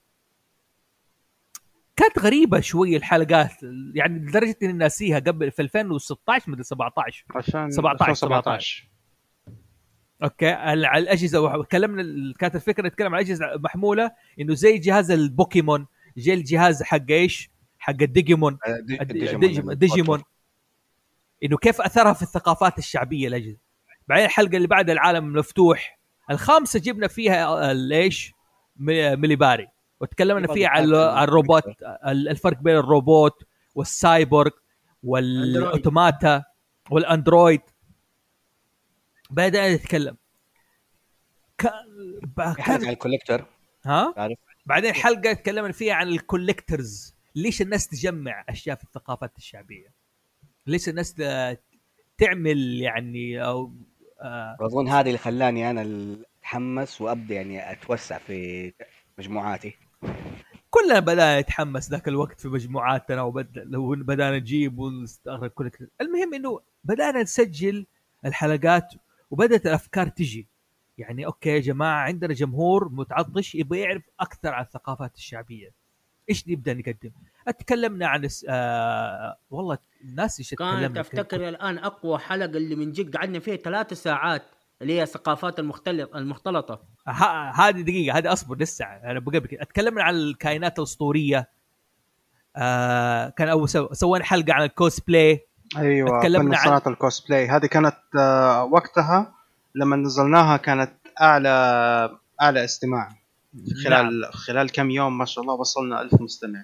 [1.95, 3.51] كانت غريبة شوي الحلقات.
[3.93, 5.19] يعني لدرجة إني ناسيها.
[5.19, 8.90] قبل في 2016 مدري 17 عشان 17 17
[10.23, 15.87] okay على الأجهزة وكلمنا ال- كانت الفكرة نتكلم عن أجهزة محمولة إنه زي جهاز البوكيمون
[16.17, 18.57] زي الجهاز حق إيش؟ حق الديجيمون.
[18.67, 20.23] الد- الديجيمون الديجيمون
[21.43, 23.57] إنه كيف أثرها في الثقافات الشعبية الأجهزة.
[24.07, 25.99] بعدين الحلقة اللي بعدها العالم المفتوح
[26.31, 28.31] الخامسة جبنا فيها ال- إيش؟
[28.77, 29.67] م- مليباري
[30.01, 30.83] وتكلمنا فيها عن
[31.23, 31.63] الروبوت
[32.07, 33.43] ال- الفرق بين الروبوت
[33.75, 34.51] وال cyborg
[35.03, 36.43] وال automata
[36.89, 37.61] وال android.
[39.31, 40.17] بدأنا نتكلم
[41.57, 43.45] كان في حلقة عن كان ال collector
[43.85, 49.37] ها؟ عارف؟ بعدين حلقة تكلمنا فيها عن ال collectors ليش الناس تجمع أشياء في الثقافات
[49.37, 49.93] الشعبية؟
[50.67, 51.15] ليش الناس
[52.17, 53.71] تعمل يعني أو
[54.21, 58.73] آه واظن هذا اللي خلاني أنا أتحمس وأبدأ يعني أتوسع في
[59.17, 59.77] مجموعاتي.
[60.69, 66.59] كلنا بدأنا نتحمس ذاك الوقت في مجموعاتنا وبدأ لو بدانا نجيب ونستغرب كل المهم إنه
[66.83, 67.85] بدأنا نسجل
[68.25, 68.93] الحلقات
[69.31, 70.47] وبدأت الأفكار تجي.
[70.97, 75.71] يعني أوكي يا جماعة عندنا جمهور متعطش يبغى يعرف أكثر عن الثقافات الشعبية.
[76.29, 77.11] إيش نبدأ نقدم؟
[77.47, 83.17] أتكلمنا عن الس- آه والله الناس إيش كانت أفتكر الآن أقوى حلقة اللي من جد
[83.17, 84.43] قعدنا فيها ثلاث ساعات
[84.81, 86.17] اللي هي الثقافات المختلطة.
[86.17, 86.83] المختلطه
[87.55, 91.49] هذه دقيقة هذه أصبر لسه أنا بقول لك أتكلمنا عن الكائنات الأسطورية.
[92.55, 93.93] آه كان اول سو...
[93.93, 99.33] سوينا حلقة عن الكوسبلاي أيوه تكلمنا عن- صناعه الكوسبلاي هذه كانت آه، وقتها
[99.75, 101.49] لما نزلناها كانت أعلى
[102.41, 103.09] أعلى استماع.
[103.85, 104.31] خلال نعم.
[104.31, 106.63] خلال كم يوم ما شاء الله وصلنا ألف مستمع.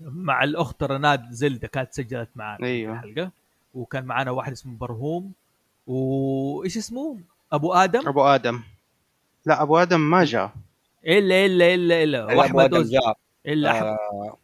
[0.00, 2.94] مع الأخت رناد زلدة كانت سجلت معنا أيوه.
[2.94, 3.30] الحلقة
[3.74, 5.32] وكان معنا واحد اسمه برهوم.
[5.86, 7.18] وايش اسمه؟
[7.52, 8.60] أبو آدم؟ أبو آدم.
[9.46, 10.50] لا أبو آدم ما جاء.
[11.06, 12.24] إلا إلا إلا إلا.
[12.32, 13.16] أبو وأحمد آدم جاء.
[13.46, 13.86] إلا أحمد.
[13.86, 14.36] آه،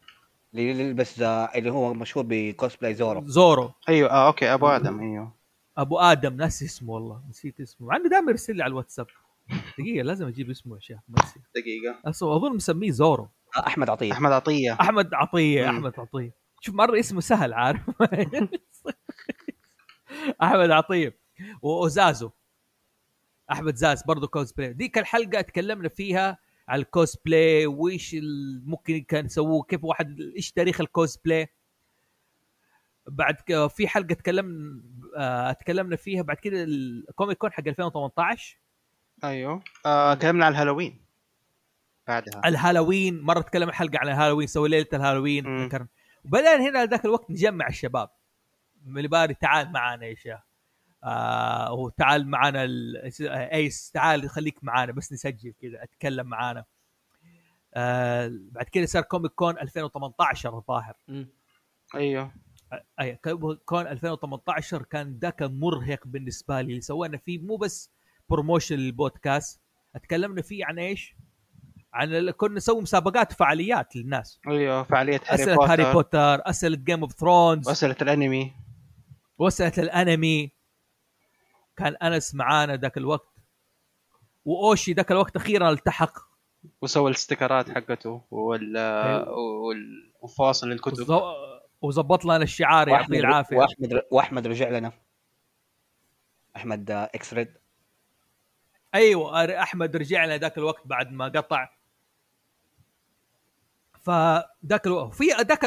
[0.53, 3.27] اللي يلبس آه، اللي هو مشهور بكوسبلاي زورو.
[3.27, 3.71] زورو.
[3.89, 5.33] أيوه آه okay أبو آدم أيوه.
[5.77, 7.93] أبو آدم ناسي اسمه والله نسيت اسمه.
[7.93, 9.07] عنده دائما يرسل لي على الواتساب.
[9.79, 10.99] دقيقة لازم أجيب اسمه يا شيخ
[11.55, 11.99] دقيقة.
[12.09, 13.29] أصلا أظن مسميه زورو.
[13.57, 14.11] آه، أحمد عطية.
[14.11, 14.73] أحمد عطية.
[14.81, 15.67] أحمد عطية مم.
[15.75, 16.31] أحمد عطية.
[16.61, 17.81] شوف مرة اسمه سهل عارف؟
[20.43, 21.17] أحمد عطية.
[21.61, 22.29] واوزازو
[23.51, 26.37] أحمد زاز برضه كوسبلاي ديك الحلقة تكلمنا فيها
[26.69, 28.15] على الكوسبلاي وإيش
[28.65, 31.47] ممكن كان يسووه كيف واحد إيش تاريخ الكوسبلاي
[33.07, 33.35] بعد
[33.69, 34.81] في حلقة تكلم
[35.17, 38.57] آه، تكلمنا فيها بعد كده ال Comic Con حق 2018
[39.23, 39.63] أيوه.
[39.85, 41.05] آه تكلمنا عن الهالوين.
[42.07, 42.41] بعدها.
[42.45, 45.65] الهالوين مرة تكلم حلقة عن الهالوين سوي ليلة الهالوين.
[45.65, 45.87] ذكرنا.
[46.25, 48.09] وبدأنا هنا ذاك الوقت نجمع الشباب.
[48.85, 50.39] باري تعال معانا يا شيخ.
[51.03, 56.65] آه وتعال معانا ال- ايس تعال خليك معانا بس نسجل كذا أتكلم معانا.
[57.73, 60.97] آه بعد كده صار Comic Con 2018 الظاهر.
[61.95, 62.31] أيوه.
[62.99, 63.19] Comic
[63.65, 66.69] Con 2018 كان ذاك مرهق بالنسبة لي.
[66.69, 67.91] اللي سوينا فيه مو بس
[68.29, 69.61] promotion لل podcast
[69.95, 71.15] أتكلمنا فيه عن إيش؟
[71.93, 74.39] عن كنا نسوي مسابقات وفعاليات للناس.
[74.47, 78.53] أيوه فعاليه هاري أسئلة بوتر, هاري بوتر أسئلة Game of Thrones وأسئلة الأنمي.
[79.37, 80.58] وأسئلة الأنمي.
[81.79, 83.35] كان أنس معانا ذاك الوقت
[84.45, 86.17] وأوشي ذاك الوقت أخيرا التحق.
[86.81, 88.77] وسوى ال stickerات حقته وال
[89.29, 91.21] وال- وفواصل الكتب.
[91.81, 93.57] وظبط لنا الشعار يعطيه العافية.
[93.57, 94.91] وأحمد وأحمد رجع لنا.
[96.55, 97.53] أحمد آه، X-Red
[98.95, 101.69] أيوه أحمد رجع لنا ذاك الوقت بعد ما قطع.
[104.09, 105.65] فذاك الوقت في ذاك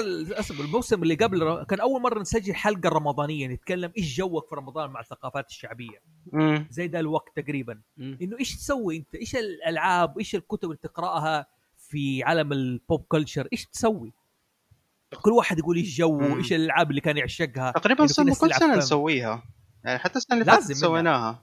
[0.50, 5.00] الموسم اللي قبل كان أول مرة نسجل حلقة رمضانية نتكلم إيش جوك في رمضان مع
[5.00, 6.02] الثقافات الشعبية.
[6.70, 7.80] زي ذا الوقت تقريبا.
[7.96, 8.18] مم.
[8.22, 13.48] إنه إيش تسوي أنت؟ إيش الألعاب؟ إيش الكتب اللي تقرأها في عالم ال pop culture
[13.52, 14.12] إيش تسوي؟
[15.22, 16.36] كل واحد يقول إيش جوه.
[16.36, 17.70] إيش الألعاب اللي كان يعشقها.
[17.70, 18.76] تقريبا صرنا كل سنة.
[18.76, 19.42] نسويها.
[19.84, 20.72] يعني حتى السنة اللي فاتت.
[20.72, 21.42] سويناها.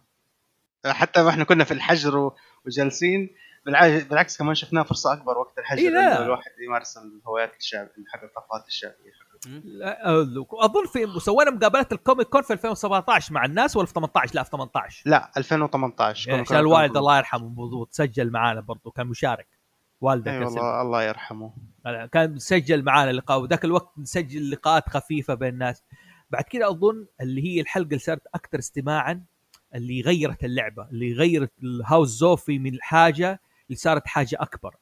[0.86, 2.32] حتى ما إحنا كنا في الحجر
[2.66, 3.30] وجالسين.
[4.10, 6.18] بالعكس كمان شفناها فرصة أكبر وقت الحجر إيه لا.
[6.18, 9.30] انه الواحد يمارس الهوايات الشعب حق الثقافات الشعبية.
[9.64, 10.12] لا،
[10.52, 14.44] أظن في سوينا مقابلات ال Comic Con في 2017 مع الناس ولا في 18 لا
[14.44, 19.48] في 18 لا 2018 يعني عشان الوالد الله يرحمه مضبوط سجل معانا برضو كان مشارك.
[20.02, 21.54] والده اي كان والله الله يرحمه.
[22.12, 25.84] كان سجل معانا لقاء وذاك الوقت نسجل لقاءات خفيفة بين الناس.
[26.30, 29.24] بعد كده أظن اللي هي الحلقة اللي صارت أكثر استماعا
[29.76, 33.40] اللي غيرت اللعبة اللي غيرت الهاوس زوفي من اللي
[33.76, 34.76] صارت حاجة أكبر.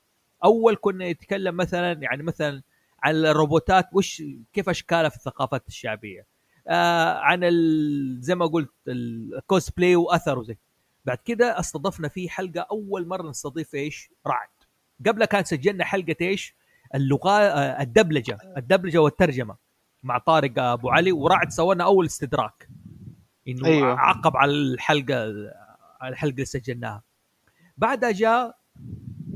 [0.43, 2.61] أول كنا نتكلم مثلا يعني مثلا
[3.03, 4.23] عن الروبوتات وش
[4.53, 6.25] كيف أشكالها في الثقافات الشعبية؟
[6.67, 10.57] آه عن ال- زي ما قلت الكوسبلاي واثره زي
[11.05, 14.47] بعد كده استضفنا فيه حلقة أول مرة نستضيف إيش؟ رعد.
[15.07, 16.55] قبلها كان سجلنا حلقة إيش؟
[16.95, 19.55] اللغة آه، الدبلجة الدبلجة والترجمة
[20.03, 22.69] مع طارق أبو علي ورعد سوينا أول استدراك.
[23.47, 23.99] إنه أيوة.
[23.99, 25.15] عقب على الحلقة
[26.01, 27.03] على الحلقة اللي سجلناها.
[27.77, 28.57] بعدها جاء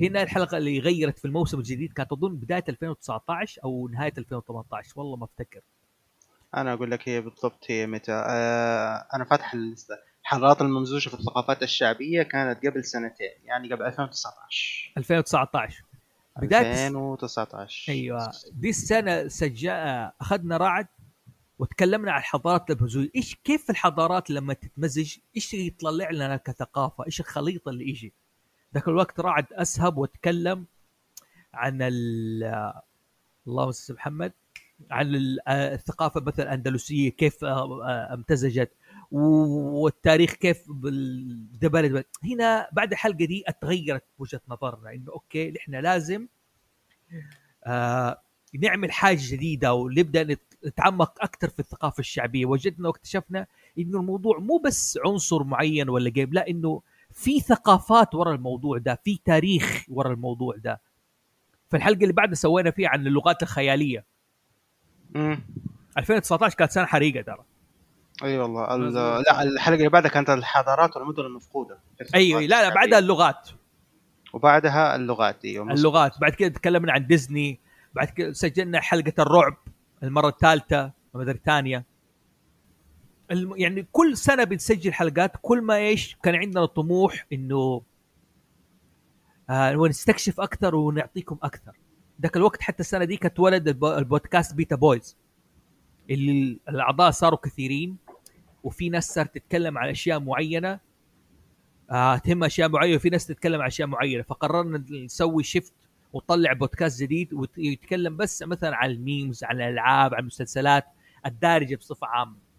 [0.01, 5.15] هنا الحلقة اللي غيرت في الموسم الجديد كانت اظن بداية 2019 أو نهاية 2018 والله
[5.15, 5.61] ما أفتكر.
[6.55, 8.11] أنا أقول لك هي بالضبط هي متى.
[8.11, 9.95] آه أنا فاتح اللسته
[10.61, 15.83] الممزوجة في الثقافات الشعبية كانت قبل سنتين يعني قبل 2019 2019
[16.41, 18.31] بداية 2019 أيوه.
[18.51, 19.69] دي السنة سجل
[20.21, 20.87] أخذنا رعد
[21.59, 27.67] وتكلمنا عن الحضارات الممزوجه إيش كيف الحضارات لما تتمزج؟ إيش يطلع لنا كثقافة؟ إيش الخليط
[27.67, 28.13] اللي يجي؟
[28.73, 30.65] ذاك الوقت رعد أسهب وتكلم
[31.53, 32.43] عن ال
[33.47, 34.31] اللهم صل محمد
[34.91, 38.71] عن ال- الثقافة مثلا الأندلسية كيف آه، آه، امتزجت
[39.11, 46.27] والتاريخ كيف بالدبل هنا بعد الحلقة دي أتغيرت وجهة نظرنا إنه okay نحن لازم
[47.65, 48.21] آه
[48.59, 52.45] نعمل حاجة جديدة ونبدأ نت- نتعمق أكثر في الثقافة الشعبية.
[52.45, 53.47] وجدنا واكتشفنا
[53.79, 56.81] إنه الموضوع مو بس عنصر معين ولا game لا إنه
[57.13, 60.81] في ثقافات ورا الموضوع ده في تاريخ ورا الموضوع ده.
[61.69, 64.05] فالحلقه اللي بعدها سوينا فيها عن اللغات الخيالية.
[65.15, 65.43] امم
[65.97, 67.43] 2019 كانت سنة حريقة ترى.
[68.23, 68.75] أي والله.
[68.75, 69.25] ال- مظبوط.
[69.27, 71.79] لا الحلقة اللي بعدها كانت الحضارات والمدن المفقودة.
[72.15, 73.49] أيوه لا لا بعدها اللغات.
[74.33, 75.71] وبعدها اللغات أيوه.
[75.71, 76.19] اللغات.
[76.21, 77.59] بعد كده تكلمنا عن ديزني.
[77.93, 79.57] بعد كده سجلنا حلقة الرعب
[80.03, 81.77] المرة الثالثة المرة الثانية.
[81.77, 81.85] الم...
[83.55, 87.81] يعني كل سنة بنسجل حلقات كل ما إيش كان عندنا طموح إنه
[89.49, 91.77] آه ونستكشف أكثر ونعطيكم أكثر.
[92.21, 93.85] ذاك الوقت حتى السنة دي كانت ولد الب...
[93.85, 95.17] البودكاست بيتا بويز.
[96.09, 97.97] اللي الأعضاء صاروا كثيرين
[98.63, 100.79] وفي ناس صارت تتكلم عن أشياء معينة
[101.91, 104.23] آه تهم أشياء معينة وفي ناس تتكلم عن أشياء معينة.
[104.23, 105.73] فقررنا نسوي shift
[106.13, 110.85] وطلع بودكاست جديد ويتكلم بس مثلا عن ال memes عن الألعاب عن المسلسلات
[111.25, 112.50] الدارجة بصفة عامة.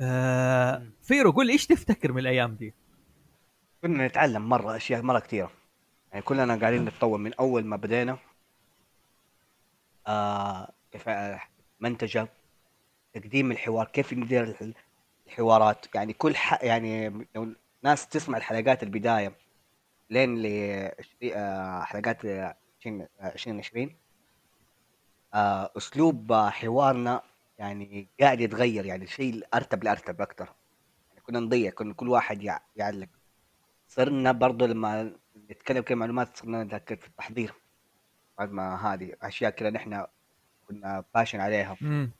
[0.00, 2.74] آه فيرو قول لي إيش تفتكر من الأيام دي؟
[3.82, 5.50] كنا نتعلم مرة أشياء مرة كثيرة.
[6.12, 8.18] يعني كلنا قاعدين نتطور من أول ما بدينا
[10.06, 11.40] آه كيف آه،
[11.80, 12.28] منتجة
[13.12, 14.74] تقديم الحوار كيف ندير
[15.26, 15.86] الحوارات.
[15.94, 16.64] يعني كل ح...
[16.64, 19.32] يعني لو ناس تسمع الحلقات البداية
[20.10, 20.46] لين ل
[21.24, 23.96] آه، حلقات 2020
[25.34, 27.22] آه، أسلوب حوارنا
[27.58, 30.54] يعني قاعد يتغير يعني شيء ارتب لارتب أكثر
[31.10, 32.42] يعني كنا نضيع كنا كل واحد
[32.76, 33.08] يعلق.
[33.88, 35.12] صرنا برضو لما
[35.50, 37.54] نتكلم كم معلومات صرنا نذكر في التحضير.
[38.38, 40.06] بعد ما هذه أشياء كذا نحن
[40.68, 41.76] كنا باشن عليها.
[41.80, 42.10] مم.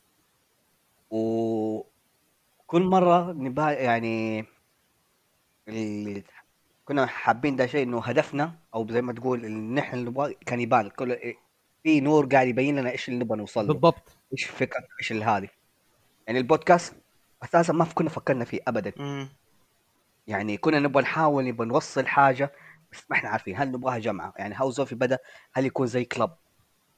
[1.11, 4.45] وكل مرة نبا يعني
[5.69, 6.23] اللي
[6.85, 10.89] كنا حابين ده شيء إنه هدفنا أو زي ما تقول إن نحن نبغى كان يبان
[10.89, 11.35] كل
[11.83, 13.73] في نور قاعد يبين لنا إيش اللي نبغى نوصل له.
[13.73, 14.14] بالضبط.
[14.33, 15.49] إيش الفكرة إيش هذه
[16.27, 16.95] يعني البودكاست
[17.43, 18.93] أساسا ما كنا فكرنا فيه ابدا.
[18.97, 19.29] مم.
[20.27, 22.53] يعني كنا نبغى نحاول نبغى نوصل حاجة
[22.93, 24.35] بس ما إحنا عارفين هل نبغاها جمعة.
[24.39, 25.19] يعني House of بدأ
[25.53, 26.31] هل يكون زي club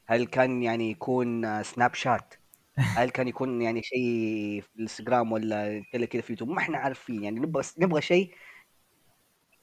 [0.07, 2.35] هل كان يعني يكون سناب شات
[2.79, 7.25] هل كان يكون يعني شيء في الانستغرام ولا كذا كذا في يوتيوب ما إحنا عارفين.
[7.25, 8.35] يعني نبغى نبغى شيء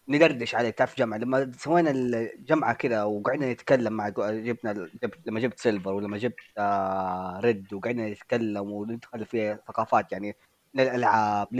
[0.07, 5.59] ندردش عليه تعرف جمعه لما سوينا الجمعة كذا وقعدنا نتكلم مع جبنا جبت لما جبت
[5.59, 10.35] سيلفر ولما جبت آه ريد وقعدنا نتكلم وندخل في ثقافات يعني
[10.73, 11.55] للألعاب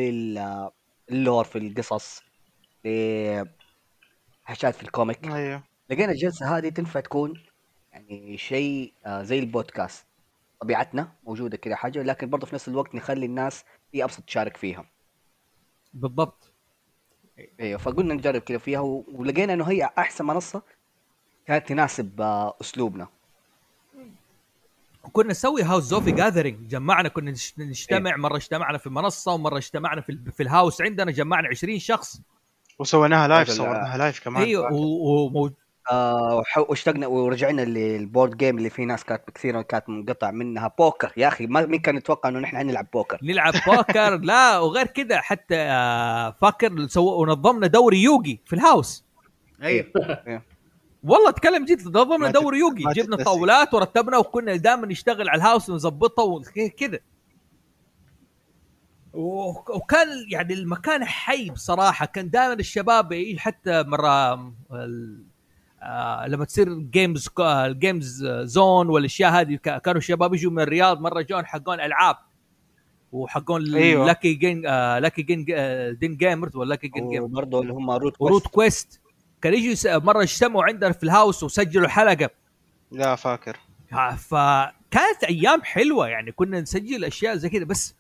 [1.10, 2.22] لل lore في القصص
[2.86, 5.28] لحاجات في ال comic.
[5.28, 5.64] أيوه.
[5.90, 7.44] لقينا الجلسة هذه تنفع تكون
[7.92, 10.08] يعني شيء آه زي البودكاست.
[10.62, 14.86] طبيعتنا موجودة كذا حاجة لكن برضه في نفس الوقت نخلي الناس في أبسط تشارك فيها.
[15.94, 16.53] بالضبط.
[17.60, 20.62] أيوه فقلنا نجرب كذا فيها ولقينا إنه هي أحسن منصة
[21.48, 23.08] كانت تناسب آه، أسلوبنا.
[25.14, 28.18] كنا نسوي House زوفي gathering جمعنا كنا نجتمع إيه.
[28.18, 32.22] مرة اجتمعنا في منصه ومرة اجتمعنا في, في ال house عندنا جمعنا 20 شخص.
[32.80, 34.44] وسويناها live صورناها live كمان.
[34.44, 35.50] أيوه و...
[35.92, 41.14] آه واشتقنا ورجعنا لل board game اللي في ناس كانت كثير كانت منقطع منها بوكر.
[41.18, 45.22] يا أخي ما مين كان يتوقع إنه نحن نلعب بوكر؟ نلعب بوكر؟ لا وغير كذا
[45.22, 49.06] حتى آه فاكر سو ونظمنا دوري يوغي في ال house.
[49.64, 49.86] أيوه.
[51.04, 52.84] والله اتكلم جد نظمنا دوري يوغي.
[52.94, 57.00] جبنا طاولات ورتبنا وكنا دائما نشتغل على ال house ونظبطها وكذا
[59.14, 62.06] وكان يعني المكان حي بصراحة.
[62.06, 64.36] كان دائما الشباب حتى مرة
[65.84, 71.22] آه لما تصير games ال Games Zone والأشياء هذه كانوا الشباب يجوا من الرياض مرة
[71.22, 72.16] جون حقون ألعاب.
[73.12, 74.06] وحقون أيوة.
[74.06, 77.92] لاكي جين آه لاكي جين آه دين gamers ولا لاكي جين gamers وبرضه اللي هم
[77.92, 79.02] روت كويست روت كويست
[79.42, 82.30] كان يجوا مرة اجتمعوا عندنا في الهاوس وسجلوا حلقة.
[82.92, 83.58] لا فاكر.
[84.18, 87.96] فكانت أيام حلوة يعني كنا نسجل أشياء زي كذا بس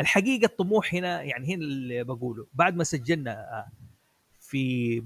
[0.00, 2.46] الحقيقة الطموح هنا يعني هنا اللي بقوله.
[2.54, 3.66] بعد ما سجلنا آه،
[4.48, 5.02] في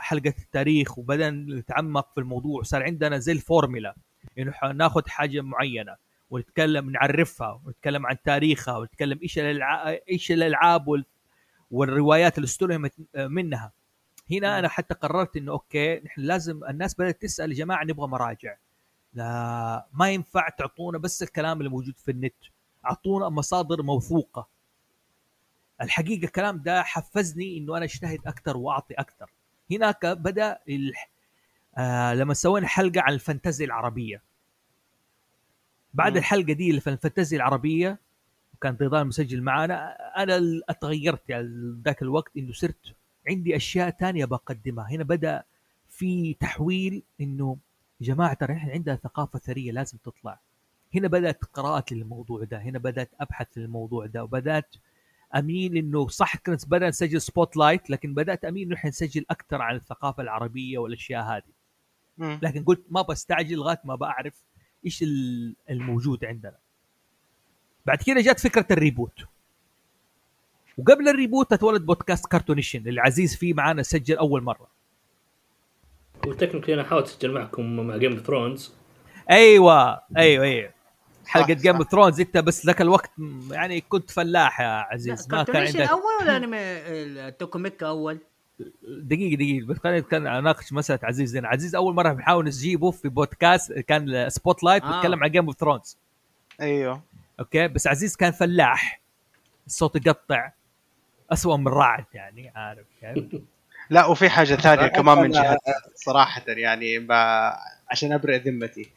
[0.00, 3.94] حلقة التاريخ وبدأنا نتعمق في الموضوع صار عندنا زي الفورمولا
[4.38, 5.96] إنه يعني ناخذ حاجة معينة
[6.30, 11.04] ونتكلم نعرفها ونتكلم عن تاريخها ونتكلم إيش الالعاب إيش الألعاب وال...
[11.70, 13.72] والروايات اللي استلهمت منها.
[14.30, 18.56] هنا أنا حتى قررت إنه أوكي نحن لازم الناس بدأت تسأل يا جماعة نبغى مراجع.
[19.14, 22.34] لا ما ينفع تعطونا بس الكلام اللي موجود في النت.
[22.86, 24.53] أعطونا مصادر موثوقة.
[25.82, 29.30] الحقيقة الكلام ده حفزني إنه أنا أجتهد أكثر وأعطي أكثر
[29.70, 30.58] هناك بدأ
[31.78, 34.22] آه لما سوينا حلقة عن الفانتازيا العربية.
[35.94, 36.16] بعد م.
[36.16, 37.98] الحلقة دي اللي في الفانتازيا العربية
[38.54, 42.94] وكان رضوان مسجل معنا أنا أتغيرت يعني ذاك الوقت إنه صرت
[43.28, 44.90] عندي أشياء تانية بقدمها.
[44.90, 45.44] هنا بدأ
[45.88, 47.56] في تحويل إنه
[48.00, 50.40] يا جماعة ترى إحنا عندنا ثقافة ثرية لازم تطلع.
[50.94, 54.76] هنا بدأت قراءتي للموضوع ده هنا بدأت أبحث في الموضوع ده وبدأت
[55.36, 59.76] اميل إنه صح كنت بدأنا نسجل spotlight لكن بدأت اميل إنه إحنا نسجل أكثر عن
[59.76, 62.38] الثقافة العربية والأشياء هذه.
[62.42, 64.34] لكن قلت ما بستعجل لغاية ما بعرف
[64.86, 65.04] إيش
[65.70, 66.56] الموجود عندنا.
[67.86, 69.24] بعد كده جت فكرة ال reboot.
[70.78, 74.68] وقبل ال reboot اتولد بودكاست كارتونيشن اللي عزيز فيه معانا سجل أول مرة.
[76.26, 78.72] و technically أنا حاولت أسجل معكم مع جيم اوف ثرونز
[79.30, 80.73] أيوه أيوه أيوه.
[81.26, 83.10] حلقة جيم اوف ثرونز انت بس ذاك الوقت
[83.50, 85.80] يعني كنت فلاح يا عزيز ما كان عندك.
[85.80, 88.18] اول ولا أنمي توكو ميكا أول؟
[88.82, 91.46] دقيقة دقيقة بس خليني كان أناقش مسألة عزيز زين.
[91.46, 94.94] عزيز أول مرة بنحاول نجيبه في بودكاست كان spotlight آه.
[94.96, 95.96] بيتكلم عن جيم اوف ثرونز
[96.60, 97.02] أيوه.
[97.40, 99.00] أوكي؟ بس عزيز كان فلاح.
[99.66, 100.52] الصوت يقطع.
[101.32, 103.24] اسوء من رعد يعني عارف كيف
[103.90, 105.58] لا وفي حاجة ثانية كمان من جهة
[105.94, 107.06] صراحة يعني
[107.90, 108.90] عشان أبرئ ذمتي.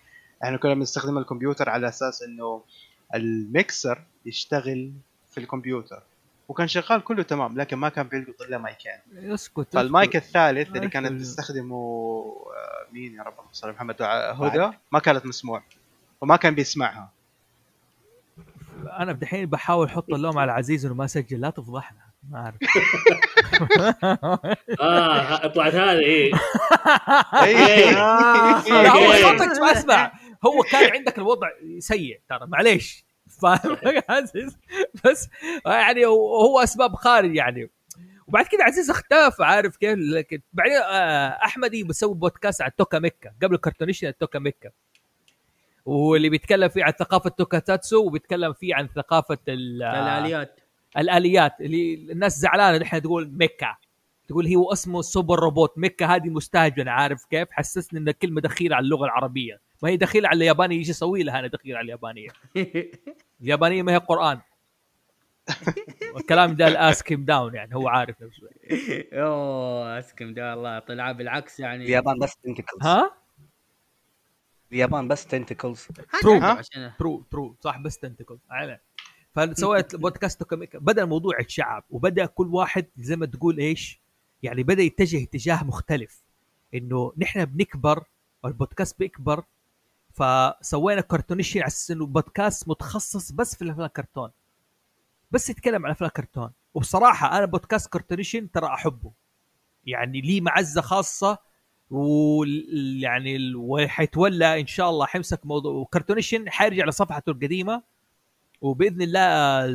[0.43, 2.62] إحنا كنا بنستخدم الكمبيوتر على أساس إنه
[3.15, 4.91] الميكسر يشتغل
[5.32, 6.04] في الكمبيوتر.
[6.47, 10.89] وكان شغال كله تمام لكن ما كان بيلقط إلا مايكين اسكت فالمايك الثالث اللي.
[10.89, 14.71] كانت تستخدمه آه، مين يا رب؟ اللهم صل على محمد آه، هدى.
[14.91, 15.63] ما كانت مسموع
[16.21, 17.10] وما كان بيسمعها.
[19.00, 21.97] أنا دحين بحاول أحط اللوم على عزيز إنه ما سجل لا تفضحنا.
[22.32, 22.56] ما أعرف.
[24.82, 26.04] آه طلعت هذه.
[27.43, 27.91] إيه.
[27.91, 29.21] لا هو أوكي.
[29.21, 30.12] صوتك ما أسمع.
[30.45, 31.47] هو كان عندك الوضع
[31.80, 33.06] سيء ترى معليش.
[33.41, 33.78] فاهم
[34.10, 34.58] عزيز؟
[35.06, 35.30] بس
[35.65, 37.69] يعني هو أسباب خارج يعني.
[38.28, 43.34] وبعد كده عزيز اختفى عارف كيف؟ لكن بعدين آه، احمدي بيسوي بودكاست عن توكا ميكا
[43.43, 44.69] قبل كرتونيشن توكا ميكا.
[45.86, 50.60] واللي بيتكلم فيه عن ثقافة توكا تاتسو وبيتكلم فيه عن ثقافة ال- الآليات.
[50.97, 53.76] الآليات اللي الناس زعلانة نحن تقول ميكا.
[54.28, 58.84] تقول هو اسمه سوبر روبوت ميكا هذه مستهجنة عارف كيف؟ حسسني إن الكلمة دخيلة على
[58.84, 59.60] اللغة العربية.
[59.83, 62.29] ما هي دخيله على الياباني إيش أسوي لها أنا دخيله على اليابانية.
[63.41, 64.39] اليابانية ما هي قرآن.
[66.13, 68.49] والكلام ده الاسكيم داون يعني هو عارف نفسه.
[69.13, 71.83] أوه اسكم ده الله طلع بالعكس يعني.
[71.83, 73.11] اليابان بس تنتكلز ها؟
[74.71, 75.87] اليابان بس تنتكلز
[76.41, 78.79] عشان ترو ترو صح بس تنتكل على.
[79.35, 84.01] فسويت بودكاست بدأ الموضوع يتشعب وبدأ كل واحد زي ما تقول إيش
[84.43, 86.23] يعني بدأ يتجه اتجاه مختلف.
[86.73, 88.03] إنه نحن بنكبر
[88.43, 89.43] والبودكاست بيكبر
[90.17, 94.32] فسوينا كرتونيشن على انه بودكاست متخصص بس في الأفلام الكرتون.
[95.32, 96.51] بس يتكلم عن أفلام الكرتون.
[96.73, 99.12] وبصراحة أنا بودكاست كرتونيشن ترى أحبه.
[99.86, 101.38] يعني لي معزة خاصة
[101.89, 107.84] ويعني وحيتولى إن شاء الله حيمسك موضوع وكرتونيشن حيرجع لصفحته القديمة.
[108.62, 109.67] وبإذن الله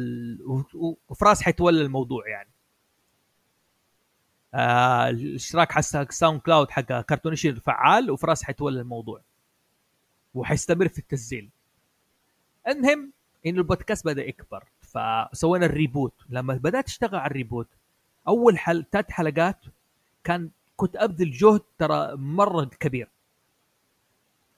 [1.08, 2.50] وفراس حيتولى الموضوع يعني.
[4.54, 9.22] آه الاشتراك حق ساوند كلاود حق كرتونيشن فعال وفراس حيتولى الموضوع.
[10.34, 11.50] وحيستمر في التسجيل.
[12.68, 13.12] المهم
[13.46, 16.14] انه البودكاست بدأ يكبر فسوينا ال reboot.
[16.28, 17.68] لما بدأت اشتغل على ال reboot
[18.28, 19.60] أول حل ثلاث حلقات
[20.24, 23.08] كان كنت أبذل جهد ترى مرة كبير.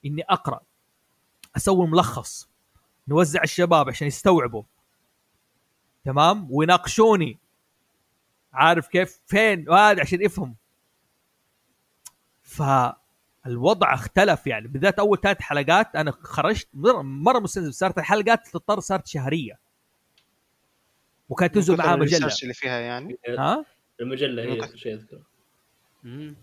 [0.06, 0.60] إني أقرأ
[1.56, 2.48] أسوي ملخص
[3.08, 4.62] نوزع الشباب عشان يستوعبوا.
[6.04, 7.38] تمام؟ ويناقشوني.
[8.52, 10.54] عارف كيف؟ فين؟ وهذا عشان يفهم.
[13.44, 18.80] فالوضع اختلف يعني بالذات أول ثلاث حلقات أنا خرجت مره, مرة مستنزف صارت الحلقات تضطر
[18.80, 19.58] صارت شهرية.
[21.28, 22.30] وكانت تنزل معاها مجلة.
[22.42, 23.64] اللي فيها يعني؟ ها؟
[24.00, 24.76] المجلة هي ممكن.
[24.76, 25.22] شيء أذكره.
[26.02, 26.34] مم.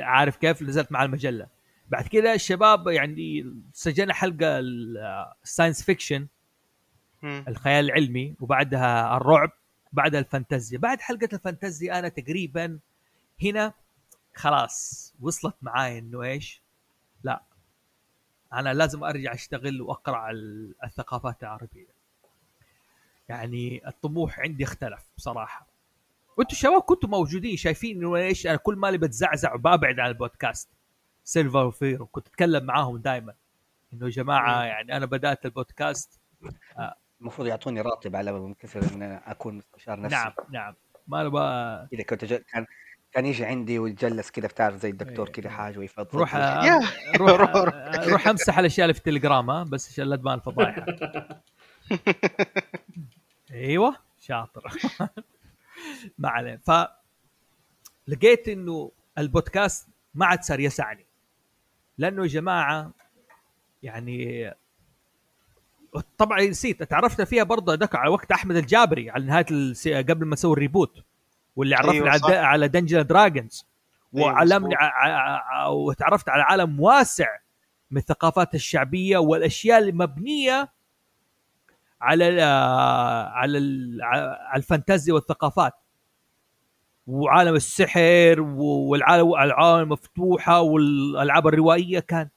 [0.00, 1.46] عارف كيف؟ نزلت مع المجلة.
[1.88, 4.58] بعد كده الشباب يعني سجلنا حلقة
[5.44, 6.26] ال science fiction.
[7.24, 9.50] الخيال العلمي وبعدها الرعب
[9.92, 10.78] بعدها الفانتازيا.
[10.78, 12.78] بعد حلقة الفانتازيا أنا تقريبا
[13.42, 13.72] هنا
[14.40, 16.62] خلاص وصلت معاي إنه إيش؟
[17.24, 17.42] لا
[18.52, 22.00] أنا لازم أرجع أشتغل وأقرأ ال- الثقافات العربية.
[23.28, 25.66] يعني الطموح عندي اختلف بصراحة.
[26.36, 30.68] وأنتم الشباب كنتوا موجودين شايفين إنه إيش؟ أنا كل مالي بتزعزع وبابعد عن البودكاست.
[31.24, 33.34] سيلفر وفيرو كنت أتكلم معاهم دائما
[33.92, 36.20] إنه يا جماعة يعني أنا بدأت البودكاست.
[37.20, 40.16] المفروض يعطوني راتب على منكسر إن أكون مستشار نفسي.
[40.16, 40.74] نعم نعم.
[41.06, 42.24] ما نبغى كذا كنت.
[42.24, 42.66] كان
[43.12, 45.32] كان يجي عندي ويتجلس كذا بتعرف زي الدكتور إيه.
[45.32, 46.36] كذا حاجة ويفضفض روح.
[47.16, 47.40] روح
[48.06, 48.28] روح.
[48.28, 50.86] أمسح الأشياء اللي في التليجرام ها بس عشان لا تبان الفضايح
[53.52, 54.62] أيوه شاطر
[56.18, 56.70] ما عليه ف
[58.08, 61.06] لقيت إنه البودكاست ما عاد صار يسعني
[61.98, 62.92] لأنه يا جماعة
[63.82, 64.50] يعني
[66.18, 70.02] طبعا نسيت تعرفت فيها برضه ذاك على وقت أحمد الجابري على نهاية.
[70.02, 71.04] قبل ما أسوي ال reboot
[71.56, 72.36] واللي عرفني أيوة على.
[72.36, 73.66] على Dungeons Dragons
[74.16, 74.74] أيوة وعلمني.
[74.74, 75.66] ع...
[75.66, 77.26] وتعرفت على عالم واسع
[77.90, 80.72] من الثقافات الشعبية والأشياء اللي مبنيه
[82.00, 82.40] على ال...
[83.32, 83.98] على ال...
[84.02, 85.72] على الفانتازيا والثقافات
[87.06, 92.28] وعالم السحر والعالم العالم المفتوحة والألعاب الروائية كان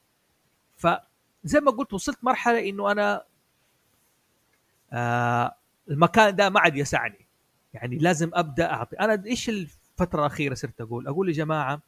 [0.77, 3.23] فزي ما قلت وصلت مرحلة إنه أنا
[4.93, 5.55] آه
[5.89, 7.22] المكان ده ما عاد يسعني
[7.73, 8.95] يعني لازم أبدأ أعطي.
[8.95, 11.81] أنا إيش الفترة الأخيرة صرت أقول؟ أقول يا جماعة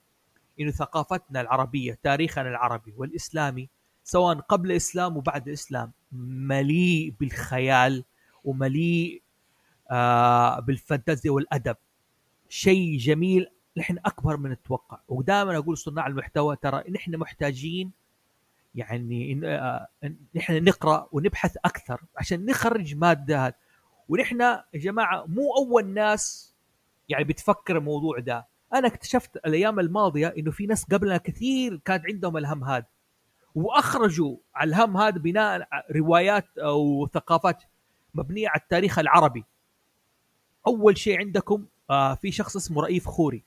[0.60, 3.70] إنه ثقافتنا العربية تاريخنا العربي والإسلامي
[4.04, 8.04] سواء قبل الاسلام وبعد الاسلام مليء بالخيال
[8.44, 9.22] ومليء
[9.92, 11.76] آه بالفانتازيا والأدب.
[12.50, 17.92] شيء جميل نحن أكبر من نتوقع ودائما أقول صناع المحتوى ترى نحن محتاجين
[18.76, 19.88] يعني آه،
[20.36, 23.56] نحن نقرأ ونبحث أكثر عشان نخرج مادات
[24.10, 26.54] ونحن يا جماعة مو أول ناس
[27.10, 28.48] يعني بتفكر الموضوع ده.
[28.74, 32.86] أنا اكتشفت الأيام الماضية إنه في ناس قبلنا كثير كانت عندهم الهم هذا
[33.56, 37.64] وأخرجوا على الهم هذا بناء روايات أو ثقافات
[38.14, 39.44] مبنية على التاريخ العربي.
[40.68, 43.44] أول شيء عندكم آه في شخص اسمه رئيف خوري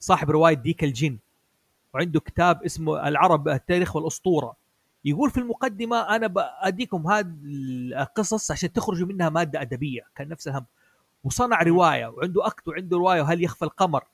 [0.00, 1.18] صاحب رواية ديك الجن
[1.94, 4.56] وعنده كتاب اسمه العرب التاريخ والأسطورة.
[5.06, 7.34] يقول في المقدمة أنا باديكم هذه
[8.02, 10.66] القصص عشان تخرجوا منها مادة أدبية كان نفس الهم.
[11.24, 14.04] وصنع رواية وعنده أكت وعنده رواية وهل يخفى القمر؟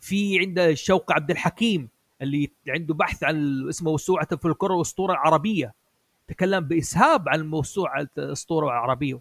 [0.00, 1.88] في عنده الشوق عبد الحكيم
[2.22, 5.74] اللي عنده بحث عن اسمه موسوعه الفلكلور والأسطورة العربية.
[6.28, 9.20] تكلم بإسهاب عن موسوعة الأسطورة العربية.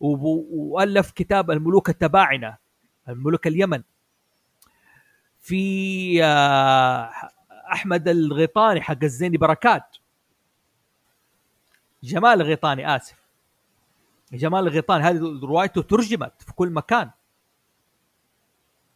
[0.00, 2.56] وألف كتاب الملوك التباعنة
[3.08, 3.82] الملوك اليمن.
[5.40, 7.10] في آه،
[7.72, 9.96] أحمد الغيطاني حق الزيني بركات.
[12.02, 13.16] جمال الغيطاني آسف.
[14.32, 17.10] جمال الغيطاني هذه روايته ترجمت في كل مكان.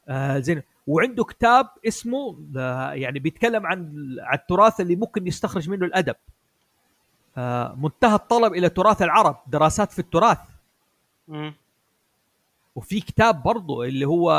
[0.09, 5.87] آه زين وعنده كتاب اسمه آه، يعني بيتكلم عن عن التراث اللي ممكن يستخرج منه
[5.87, 6.17] الأدب.
[7.37, 10.39] آه منتهى الطلب إلى تراث العرب دراسات في التراث.
[12.77, 14.31] وفي كتاب برضو اللي هو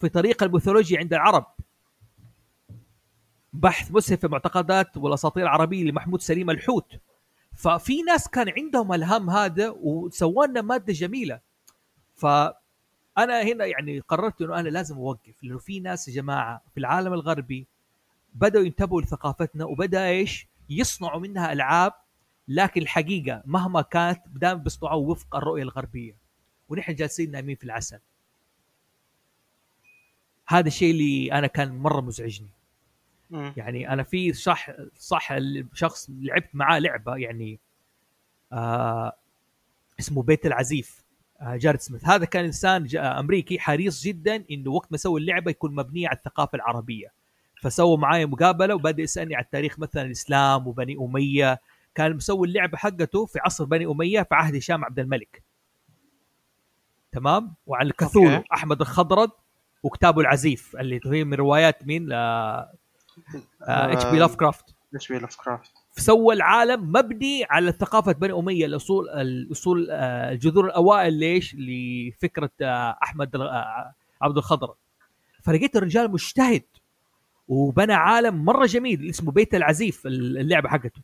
[0.00, 1.46] في طريق الميثولوجيا عند العرب.
[3.56, 6.92] بحث مسهب في المعتقدات والأساطير العربية لمحمود سليم الحوت.
[7.54, 11.40] ففي ناس كان عندهم الهم هذا وسووا لنا مادة جميلة.
[12.14, 17.12] فأنا هنا يعني قررت إنه أنا لازم أوقف لأنه في ناس يا جماعة في العالم
[17.12, 17.66] الغربي
[18.34, 21.92] بدأوا ينتبهوا لثقافتنا وبدأ إيش؟ يصنعوا منها ألعاب
[22.48, 26.16] لكن الحقيقة مهما كانت دائما بيصنعوا وفق الرؤية الغربية.
[26.68, 28.00] ونحن جالسين نايمين في العسل.
[30.48, 32.48] هذا الشيء اللي أنا كان مرة مزعجني.
[33.30, 35.38] يعني أنا في صح صح
[35.74, 37.58] شخص لعبت معاه لعبة يعني
[38.52, 39.12] آه
[40.00, 41.04] اسمه بيت العزيف
[41.40, 42.04] آه جارد سميث.
[42.04, 46.56] هذا كان إنسان أمريكي حريص جدا إنه وقت ما يسوي اللعبة يكون مبنيه على الثقافة
[46.56, 47.12] العربية.
[47.62, 51.60] فسوى معايا مقابلة وبدأ يسألني عن تاريخ مثلا الإسلام وبني أمية.
[51.94, 55.42] كان مسوي اللعبة حقته في عصر بني أمية في عهد هشام عبد الملك.
[57.12, 58.44] تمام؟ وعن الكثول.
[58.52, 59.30] أحمد الخضرد
[59.82, 62.08] وكتابه العزيف اللي هي من روايات مين؟
[63.62, 68.66] اتش بي لاف كرافت اتش بي لاف كرافت سوى العالم مبني على ثقافة بني أمية
[68.66, 73.92] الأصول الأصول آه، الجذور الأوائل ليش؟ لفكرة آه، أحمد آه،
[74.22, 74.74] عبد الخضر.
[75.42, 76.62] فلقيت الرجال مجتهد
[77.48, 81.00] وبنى عالم مرة جميل اسمه بيت العزيف اللعبة حقته.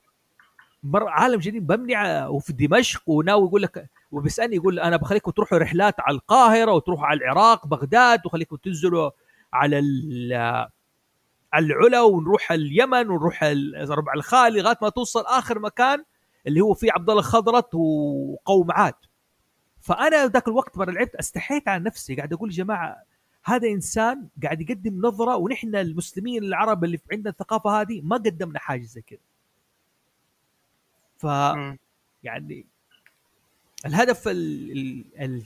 [0.84, 5.94] مره عالم جديد مبني وفي دمشق وناوي يقول لك وبيسألني يقول أنا بخليكم تروحوا رحلات
[5.98, 9.10] على القاهرة وتروحوا على العراق بغداد وخليكم تنزلوا
[9.52, 10.66] على ال-
[11.52, 16.04] على العلا ونروح اليمن ونروح ال- ربع الخالي لغاية ما توصل آخر مكان
[16.46, 18.94] اللي هو فيه عبد الله خضرت وقوم عاد
[19.80, 23.02] فأنا ذاك الوقت مرة لعبت استحيت على نفسي قاعد أقول يا جماعة
[23.44, 28.82] هذا إنسان قاعد يقدم نظرة ونحن المسلمين العرب اللي عندنا الثقافة هذه ما قدمنا حاجة
[28.82, 29.18] زي كذا
[31.18, 31.24] ف.
[32.22, 32.66] يعني
[33.86, 35.42] الهدف ال ال ال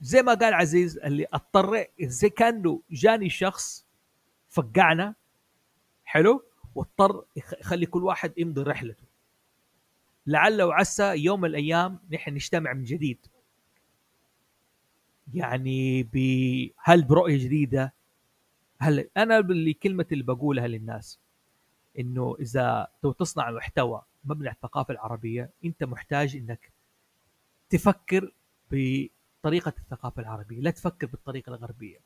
[0.00, 3.86] زي ما قال عزيز اللي أضطر زي كانه جاني شخص
[4.50, 5.14] فقعنا
[6.04, 6.44] حلو
[6.74, 9.04] واضطر يخ- يخلي كل واحد يمضي رحلته.
[10.26, 13.26] لعل وعسى يوم من الأيام نحن نجتمع من جديد.
[15.34, 16.16] يعني ب
[16.78, 17.94] هل برؤية جديدة؟
[18.78, 21.18] هل أنا اللي كلمة اللي بقولها للناس
[21.98, 26.72] إنه إذا تو تصنع محتوى مبني على الثقافة العربية أنت محتاج إنك
[27.70, 28.32] تفكر
[28.70, 31.98] بطريقة الثقافة العربية لا تفكر بالطريقة الغربية.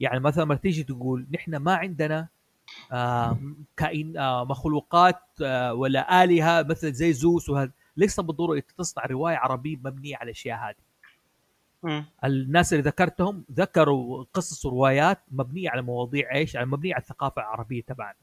[0.00, 2.28] يعني مثلا ما تيجي تقول نحن ما عندنا
[3.76, 9.36] كائن آه مخلوقات آه ولا آلهة مثل زي زوس وهذا ليس بالضرورة انت تصنع رواية
[9.36, 10.74] عربية مبنية على الأشياء هذه.
[12.24, 17.82] الناس اللي ذكرتهم ذكروا قصص وروايات مبنية على مواضيع إيش؟ يعني مبنية على الثقافة العربية
[17.82, 18.14] تبعنا.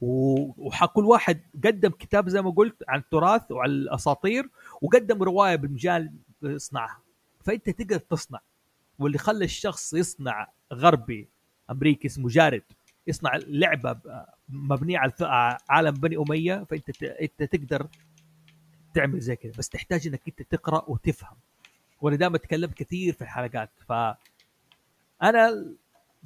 [0.00, 4.50] وكل واحد قدم كتاب زي ما قلت عن التراث وعن الأساطير
[4.82, 6.12] وقدم رواية بالمجال
[6.42, 7.00] يصنعها
[7.44, 8.40] فأنت تقدر تصنع
[8.98, 11.28] واللي خلى الشخص يصنع غربي
[11.70, 12.62] أمريكي اسمه جارد
[13.06, 14.00] يصنع لعبة
[14.48, 17.88] مبنية على عالم بني أمية فأنت أنت تقدر
[18.94, 19.52] تعمل زي كذا.
[19.58, 21.36] بس تحتاج إنك أنت تقرأ وتفهم.
[22.00, 23.70] وأنا دائما تكلمت كثير في الحلقات.
[23.88, 23.92] ف
[25.22, 25.74] أنا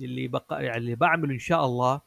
[0.01, 0.53] اللي بق...
[0.53, 2.01] يعني اللي بعمله إن شاء الله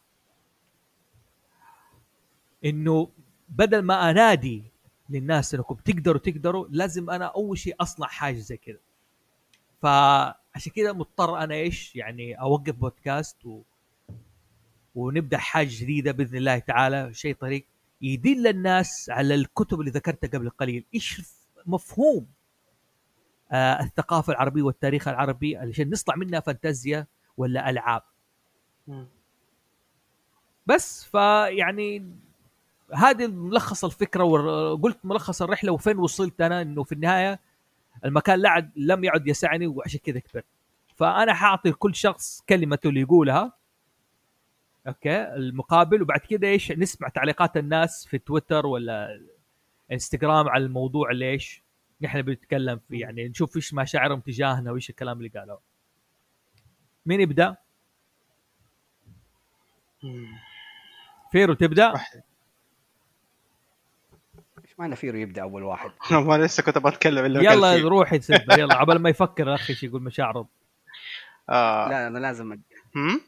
[2.65, 3.09] إنه
[3.49, 4.63] بدل ما أنادي
[5.09, 8.79] للناس إنكم تقدروا تقدروا لازم أنا أول شيء أصنع حاجة زي كذا.
[10.55, 13.61] فعشان كذا مضطر أنا إيش يعني أوقف بودكاست و...
[14.95, 17.65] ونبدأ حاجة جديدة بإذن الله تعالى شيء طريق
[18.01, 21.21] يدل الناس على الكتب اللي ذكرتها قبل قليل إيش
[21.65, 22.27] مفهوم
[23.51, 28.03] آه الثقافة العربية والتاريخ العربي علشان نصنع منها فانتازيا ولا ألعاب.
[30.65, 32.11] بس فيعني
[32.93, 37.39] هذه ملخص الفكرة وقلت ملخص الرحلة وفين وصلت أنا إنه في النهاية
[38.05, 40.45] المكان لعد لم يعد يسعني وعشان كذا كبرت.
[40.95, 43.53] فأنا حأعطي لكل شخص كلمته اللي يقولها.
[44.87, 49.21] أوكي؟ المقابل وبعد كذا إيش؟ نسمع تعليقات الناس في تويتر ولا
[49.91, 51.63] إنستغرام على الموضوع اللي إيش؟
[52.01, 55.61] نحن بنتكلم فيه يعني نشوف إيش مشاعرهم تجاهنا وإيش الكلام اللي قالوه.
[57.05, 57.55] مين يبدأ؟
[61.31, 61.93] فيرو تبدأ؟
[64.77, 64.91] واحد.
[64.91, 65.91] إيش معنى فيرو يبدأ أول واحد.
[66.27, 70.03] ما لسه كنت بتكلم اللي يلا روحي سبه يلا عبال ما يفكر الاخ إيش يقول
[70.03, 70.47] مشاعره.
[71.49, 71.89] آه.
[71.89, 72.51] لا أنا لازم
[72.95, 73.21] هم؟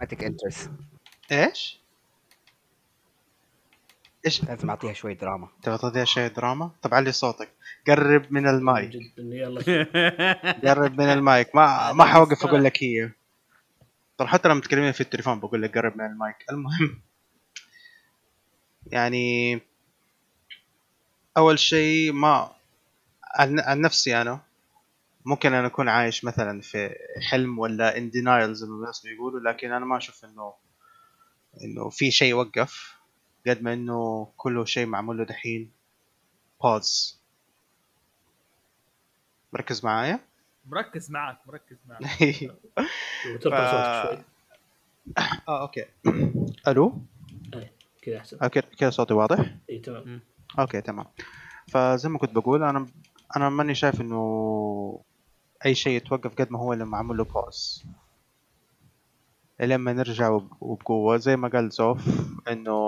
[0.00, 0.70] اتك انترست
[1.32, 1.80] إيش؟
[4.26, 7.48] إيش؟ لازم أعطيها شوي دراما تبغى تضيع شيء دراما؟ طب علي صوتك.
[7.86, 8.90] قرب من المايك.
[8.90, 9.60] جدا يلا.
[10.68, 11.56] قرب من المايك.
[11.56, 13.10] ما ما حوقف أقول لك هي.
[14.18, 16.36] طب حتى لما تكلمني في التليفون بقول لك قرب من المايك.
[16.50, 17.02] المهم
[18.86, 19.60] يعني
[21.36, 22.50] أول شيء ما
[23.34, 24.40] عن, عن نفسي أنا
[25.24, 26.94] ممكن أنا أكون عايش مثلا في
[27.30, 30.54] حلم ولا in denial زي ما الناس بيقولوا لكن أنا ما أشوف إنه
[31.64, 32.94] إنه في شيء وقف
[33.46, 35.70] قد ما إنه كله شيء معمول له دحين.
[36.62, 37.20] pause
[39.52, 40.20] مركز معايا؟
[40.66, 42.02] مركز معك مركز معك.
[43.24, 44.24] ف- صوتك شوي.
[45.48, 45.84] آه okay.
[46.68, 47.02] ألو؟
[48.02, 48.38] كذا أحسن.
[48.42, 50.20] آه، كده صوتي واضح؟ اي تمام.
[50.58, 51.06] okay تمام.
[51.68, 52.86] فزي ما كنت بقول أنا
[53.36, 55.00] أنا ماني شايف إنه
[55.66, 57.84] أي شيء يتوقف قد ما هو لما عمل له pause
[59.60, 62.08] لما نرجع وب- وبقوة زي ما قال زوف
[62.48, 62.78] إنه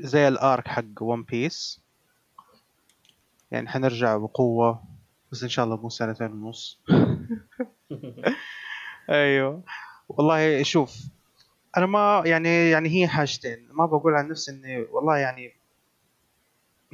[0.00, 1.80] زي ال arc حق One Piece
[3.50, 4.82] يعني حنرجع بقوة
[5.32, 6.80] بس إن شاء الله مو سنتين ونص.
[9.10, 9.62] أيوه.
[10.08, 10.96] والله شوف
[11.76, 13.68] أنا ما يعني يعني هي حاجتين.
[13.70, 15.55] ما بقول عن نفسي إني والله يعني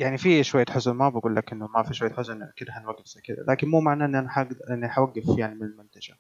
[0.02, 3.20] يعني في شوية حزن ما بقول لك إنه ما في شوية حزن كده حنوقف زي
[3.20, 3.44] كده.
[3.48, 6.14] لكن مو معناه ان أنا إني حوقف يعني من المنتجة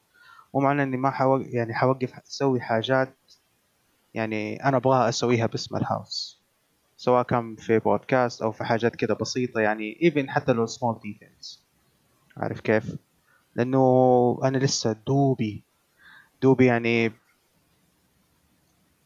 [0.54, 3.16] مو معناه إني ما حوقف يعني حوقف أسوي حاجات
[4.14, 6.42] يعني أنا أبغاها أسويها باسم الهاوس.
[6.96, 11.62] سواء كان في بودكاست أو في حاجات كده بسيطة يعني even حتى لو small details
[12.36, 12.96] عارف كيف؟
[13.54, 15.64] لأنه أنا لسه دوبي
[16.42, 17.12] دوبي يعني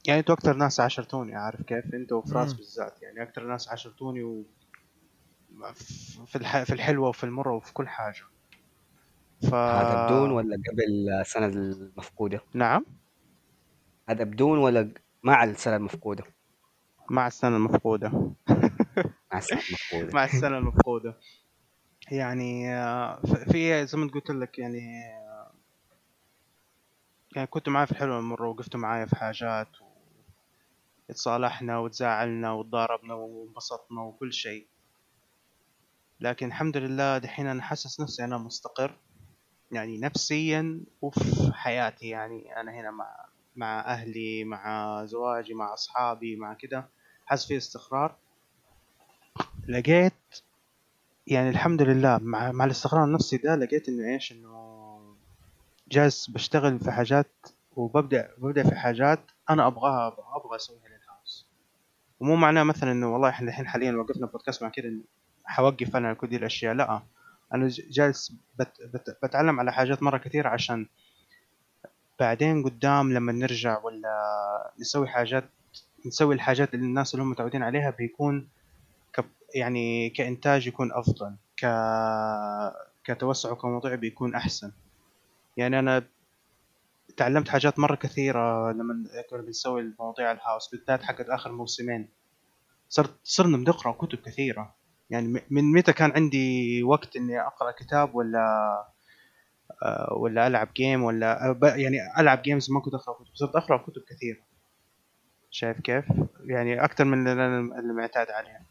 [0.06, 2.52] يعني أنتوا أكتر ناس عاشرتوني عارف كيف؟ أنتوا وفراس.
[2.52, 3.02] بالذات.
[3.02, 4.22] يعني أكتر ناس عاشرتوني
[6.26, 6.62] في الح...
[6.62, 8.22] في الحلوة وفي المرة وفي كل حاجة.
[9.50, 12.84] ف هذا بدون ولا قبل السنة المفقودة؟ نعم.
[14.08, 14.90] هذا بدون ولا
[15.22, 16.24] مع السنة المفقودة؟
[17.10, 18.32] مع السنة المفقودة.
[19.32, 20.14] مع السنة المفقودة.
[20.14, 21.14] مع السنة المفقودة.
[22.10, 25.52] يعني آه، في زي ما قلت لك يعني آه،
[27.36, 29.68] يعني كنتوا معي في الحلوة والمرة وقفتوا معايا في حاجات
[31.10, 34.68] اتصالحنا وتزاعلنا وتضاربنا وانبسطنا وكل شيء.
[36.20, 38.98] لكن الحمد لله دحين أنا حاسس نفسي أنا مستقر.
[39.72, 46.54] يعني نفسيا وفي حياتي يعني أنا هنا مع مع أهلي مع زواجي مع أصحابي مع
[46.54, 46.88] كده.
[47.26, 48.16] حاسس في استقرار.
[49.68, 50.12] لقيت
[51.26, 54.96] يعني الحمد لله مع مع الاستقرار النفسي ده لقيت إنه إيش إنه
[55.88, 57.32] جالس بشتغل في حاجات
[57.76, 61.46] وببدأ ببدأ في حاجات أنا أبغاها أبغى أسويها للهاوس
[62.20, 64.92] ومو معناه مثلا إنه والله إحنا الحين حاليا وقفنا بودكاست مع كده
[65.46, 66.74] حوقف أنا كل دي الأشياء.
[66.74, 67.02] لا
[67.54, 70.86] أنا جالس بت بت بتعلم على حاجات مرة كثير عشان
[72.20, 75.44] بعدين قدام لما نرجع ولا نسوي حاجات
[76.06, 78.48] نسوي الحاجات اللي الناس اللي هم متعودين عليها بيكون
[79.14, 79.24] ك
[79.54, 81.66] يعني كإنتاج يكون أفضل ك
[83.04, 84.72] كتوسع وكموضوع بيكون أحسن.
[85.56, 86.04] يعني أنا
[87.16, 92.08] تعلمت حاجات مرة كثيرة لما كنا بنسوي المواضيع الهاوس بالذات حقت آخر موسمين.
[92.88, 94.74] صرت صرنا بنقرأ كتب كثيرة.
[95.10, 98.76] يعني من متى كان عندي وقت إني أقرأ كتاب ولا
[99.82, 104.02] آه، ولا ألعب game ولا يعني ألعب games ما كنت أقرأ كتب صرت أقرأ كتب
[104.08, 104.40] كثيرة
[105.50, 106.04] شايف كيف؟
[106.44, 108.66] يعني أكثر من اللي معتاد عليه.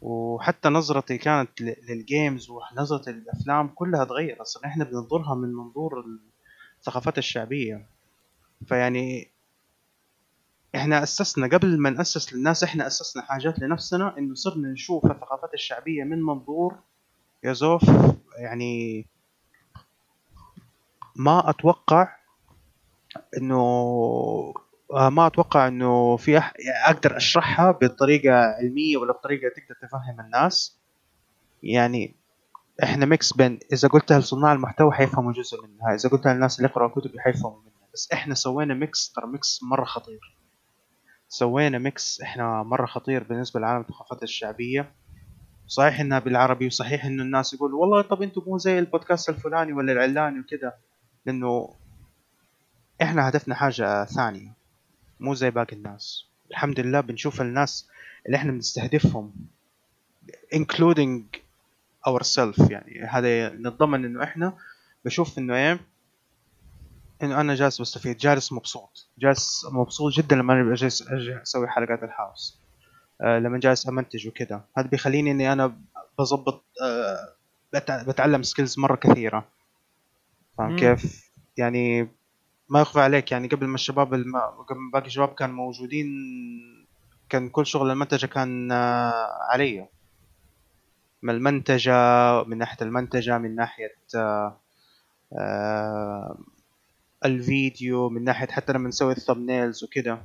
[0.00, 6.04] وحتى نظرتي كانت للجيمز ونظرتي للافلام كلها تغيرت صرنا إحنا بننظرها من منظور
[6.78, 7.86] الثقافات الشعبية.
[8.66, 9.31] فيعني
[10.74, 16.04] إحنا أسسنا قبل ما نأسس للناس إحنا أسسنا حاجات لنفسنا إنه صرنا نشوف الثقافات الشعبية
[16.04, 16.78] من منظور
[17.44, 17.82] يا زوف
[18.38, 19.06] يعني
[21.16, 22.16] ما أتوقع
[23.38, 23.56] إنه
[24.92, 26.52] آه، ما أتوقع إنه في أح...
[26.86, 30.78] أقدر أشرحها بطريقة علمية ولا بطريقة تقدر تفهم الناس.
[31.62, 32.14] يعني
[32.82, 36.88] إحنا mix بين إذا قلتها لصناع المحتوى حيفهموا جزء منها إذا قلتها للناس اللي يقرأوا
[36.90, 40.36] كتب حيفهموا منها بس إحنا سوينا mix ترى mix مرة خطير.
[41.32, 44.92] سوينا mix إحنا مرة خطير بالنسبة لعالم الثقافات الشعبية.
[45.66, 49.92] صحيح إنها بالعربي وصحيح إنه الناس يقولوا والله طب أنتم مو زي البودكاست الفلاني ولا
[49.92, 50.72] العلاني وكذا.
[51.26, 51.74] لأنه
[53.02, 54.52] إحنا هدفنا حاجة ثانية
[55.20, 56.26] مو زي باقي الناس.
[56.50, 57.88] الحمد لله بنشوف الناس
[58.26, 59.32] اللي إحنا بنستهدفهم
[60.54, 61.38] including
[62.08, 63.02] ourselves يعني.
[63.02, 64.52] هذا نتضمن إنه إحنا
[65.04, 65.80] بشوف إنه إيه
[67.22, 72.02] إنه أنا جالس بستفيد جالس مبسوط جالس مبسوط جدا لما أنا جالس أجي أسوي حلقات
[72.02, 72.60] الهاوس
[73.20, 74.64] آه لما جالس أمنتج وكذا.
[74.78, 75.76] هذا بيخليني إني أنا
[76.18, 76.64] بظبط
[77.72, 79.48] بتع- بتعلم سكيلز مرة كثيرة.
[80.58, 80.76] فاهم.
[80.76, 82.08] كيف؟ يعني
[82.68, 83.32] ما يخفى عليك.
[83.32, 84.36] يعني قبل ما الشباب الم...
[84.36, 86.06] قبل ما باقي الشباب كانوا موجودين
[87.28, 89.88] كان كل شغل المنتجة كان آه، علي.
[91.22, 91.94] من المنتجة
[92.44, 94.56] من ناحية المنتجة من ناحية آه،
[95.38, 96.38] آه،
[97.24, 100.24] الفيديو من ناحية حتى لما نسوي الثمنيلز وكذا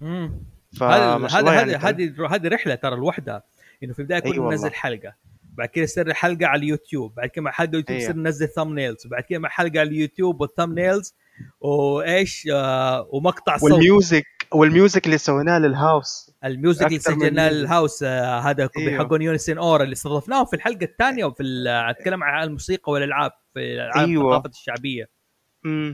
[0.00, 0.42] مم.
[0.78, 3.42] فما هذا شاء هذا الله هذه يعني هذه هذه رحلة ترى لوحدها
[3.82, 4.52] إنه في البداية كنا أي والله.
[4.52, 8.10] ننزل حلقة بعد كده يصير حلقة على اليوتيوب بعد كده مع حلقه اليوتيوب أيوة.
[8.10, 11.14] يصير ننزل thumbnails بعد كده مع حلقة على اليوتيوب وال thumbnails
[11.60, 17.48] وايش آه ومقطع صوت والميوزك والميوزك اللي سويناه للهاوس ال music اللي سجلناه.
[17.48, 19.04] الهاوس آه هذا أيوة.
[19.04, 24.08] حقون يونسين أورا اللي استضفناهم في الحلقة الثانية وفي أتكلم عن الموسيقى والألعاب في العاب
[24.08, 24.36] أيوة.
[24.36, 25.15] الثقافه الشعبية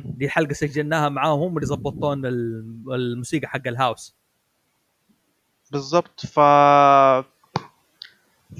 [0.05, 4.17] دي حلقة سجلناها معاهم هم اللي ظبطون ال- الموسيقى حق الهاوس.
[5.73, 6.27] بالضبط.
[6.27, 6.41] ف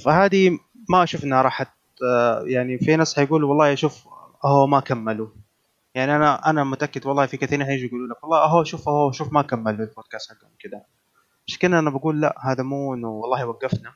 [0.05, 1.69] فهذه ما أشوف انها راحت
[2.47, 4.09] يعني في ناس حيقولوا والله شوف
[4.45, 5.29] أهو ما كملوا.
[5.95, 9.33] يعني أنا أنا متأكد والله في كثيرين حيجوا يقولوا لك والله أهو شوف أهو شوف
[9.33, 10.83] ما كملوا البودكاست حقهم كذا.
[11.47, 13.95] مش كده أنا بقول لا هذا مو إنه والله وقفنا.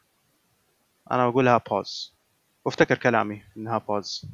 [1.11, 2.15] أنا بقولها باوز
[2.65, 4.25] وافتكر كلامي إنها باوز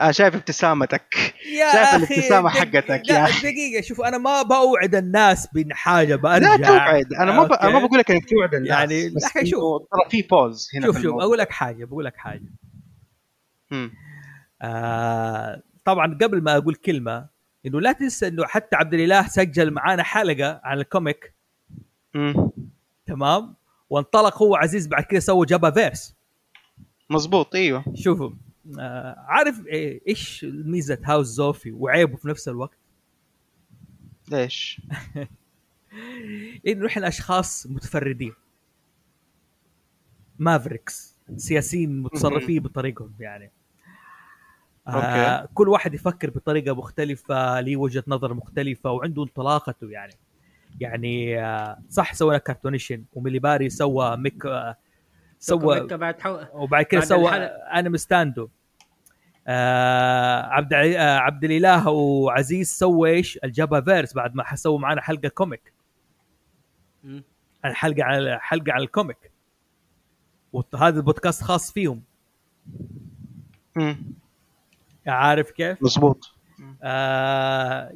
[0.00, 1.14] أنا شايف ابتسامتك
[1.58, 3.26] يا شايف أخي، الابتسامة دق- حقتك لا يا.
[3.42, 7.52] دقيقة شوف أنا ما بوعد الناس بحاجه برجع لا توعد أنا ما ب...
[7.52, 7.86] أنا ما.
[7.86, 9.60] بقول لك إنك توعد الناس يعني بس أخي شوف.
[9.92, 11.20] ترى في pause هنا شوف شوف.
[11.20, 12.52] أقول لك حاجة بقول لك حاجة
[13.70, 13.92] مم.
[14.62, 17.28] آه طبعا قبل ما أقول كلمة
[17.66, 21.34] إنه لا تنسى إنه حتى عبد الإله سجل معانا حلقة عن ال comic
[22.14, 22.50] مم.
[23.06, 23.54] تمام
[23.90, 26.14] وانطلق هو عزيز بعد كده سوى Japaverse
[27.10, 28.51] مظبوط أيوه شوفوا آه
[29.16, 32.78] عارف إيه- إيش ميزه House زوفي وعيبه في نفس الوقت؟
[34.30, 34.80] ليش؟
[36.68, 38.32] إنه إحنا أشخاص متفردين.
[40.38, 43.50] mavericks سياسيين متصرفين بطريقهم يعني.
[44.88, 50.14] آه كل واحد يفكر بطريقة مختلفة ليه وجهة نظر مختلفة وعنده انطلاقته يعني.
[50.80, 54.76] يعني آه صح سوينا Cartoonation وميليباري سوى ميك آه
[55.42, 56.40] سوى بعد حو...
[56.52, 57.78] وبعد كده سوى الحلقة.
[57.78, 58.48] Anime Stando
[59.46, 65.28] آه عبد آه عبد الإله وعزيز سوى إيش ال Japaverse بعد ما سووا معنا حلقة
[65.28, 65.72] comic.
[67.64, 69.32] الحلقة على حلقة على ال comic
[70.52, 72.02] وهذا البودكاست خاص فيهم
[73.76, 74.14] مم.
[75.06, 76.31] عارف كيف؟ مظبوط
[76.82, 77.92] آه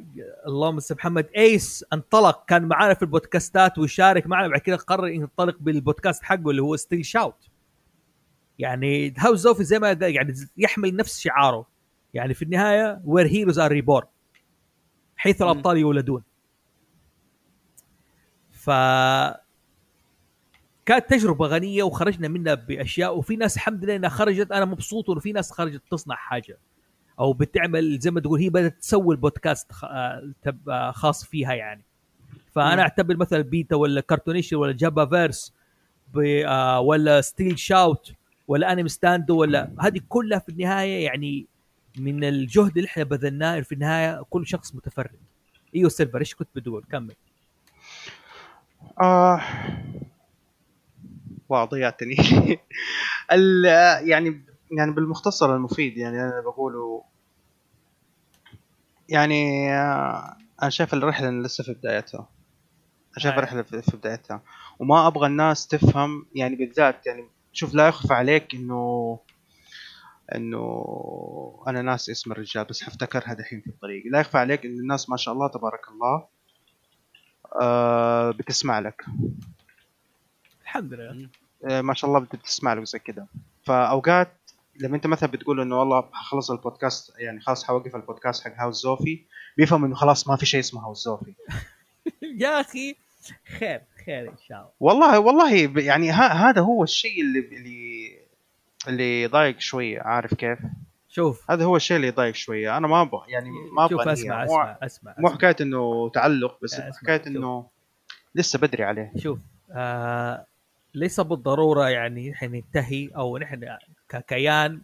[0.47, 1.29] اللهم صل محمد.
[1.37, 4.47] إيس انطلق كان معنا في البودكاستات ويشارك معنا.
[4.47, 7.49] بعد كده قرر ينطلق بالبودكاست حقه اللي هو Still Shout
[8.59, 11.67] يعني House زوفي زي ما يعني يحمل نفس شعاره.
[12.13, 14.07] يعني في النهاية where heroes are reborn
[15.15, 15.41] حيث.
[15.41, 16.23] الأبطال يولدون.
[18.51, 18.69] ف
[20.85, 24.51] كانت تجربة غنية وخرجنا منها بأشياء وفي ناس الحمد لله إنها خرجت.
[24.51, 26.57] أنا مبسوط وفي ناس خرجت تصنع حاجة.
[27.19, 31.53] أو بتعمل زي ما تقول هي بدأت تسوي البودكاست خ- آه، تب- آه، خاص فيها
[31.53, 31.83] يعني.
[32.51, 32.79] فأنا مم.
[32.79, 35.53] أعتبر مثلا بيتا ولا Cartoonation ولا Japaverse
[36.13, 38.13] ب- آه، ولا Still Shout
[38.47, 41.45] ولا Anime Stando ولا هذه كلها في النهاية يعني
[41.97, 45.19] من الجهد اللي إحنا بذلناه في النهاية كل شخص متفرد.
[45.75, 47.15] أيوه سيلفر إيش كنت بتقول؟ كمل.
[49.01, 49.41] آه
[51.49, 52.15] wow ضيعتني
[53.31, 53.65] ال
[54.09, 54.41] يعني
[54.71, 57.03] يعني بالمختصر المفيد يعني أنا بقوله
[59.09, 62.19] يعني آه، أنا شايف الرحلة لسه في بدايتها.
[62.19, 63.37] أنا شايف.
[63.37, 64.41] الرحلة في بدايتها.
[64.79, 69.19] وما أبغى الناس تفهم يعني بالذات يعني شوف لا يخفى عليك إنه
[70.35, 74.03] إنه أنا ناس اسم الرجال بس حفتكرها دحين في الطريق.
[74.11, 76.25] لا يخفى عليك إن الناس ما شاء الله تبارك الله
[77.61, 79.05] آه بتسمع لك.
[80.63, 81.29] الحمد لله.
[81.65, 83.27] آه، ما شاء الله بت- بتسمع له زي كده.
[83.65, 84.31] فأوقات
[84.79, 89.23] لما انت مثلا بتقول انه والله خلص البودكاست يعني خلاص حوقف البودكاست حق هاوس زوفي
[89.57, 91.33] بيفهم انه خلاص ما في شيء اسمه هاوس زوفي
[92.41, 92.95] يا أخي
[93.59, 98.17] خير خير إن شاء الله والله والله يعني هذا هو الشيء اللي اللي
[98.87, 100.59] اللي يضايق شوية عارف كيف؟
[101.09, 104.43] شوف هذا هو الشيء اللي يضايق شوية أنا ما أبغى يعني ما شوف أبغى أسمع
[104.43, 104.51] نية.
[104.51, 105.37] مو- أسمع اسمع مو أسمع.
[105.37, 107.27] حكاية إنه تعلق بس أسمع، حكاية شوف.
[107.27, 107.67] إنه
[108.35, 109.39] لسه بدري عليه شوف
[109.71, 110.45] آه
[110.93, 113.77] ليس بالضرورة يعني نحن ننتهي أو نحن
[114.09, 114.81] ككيان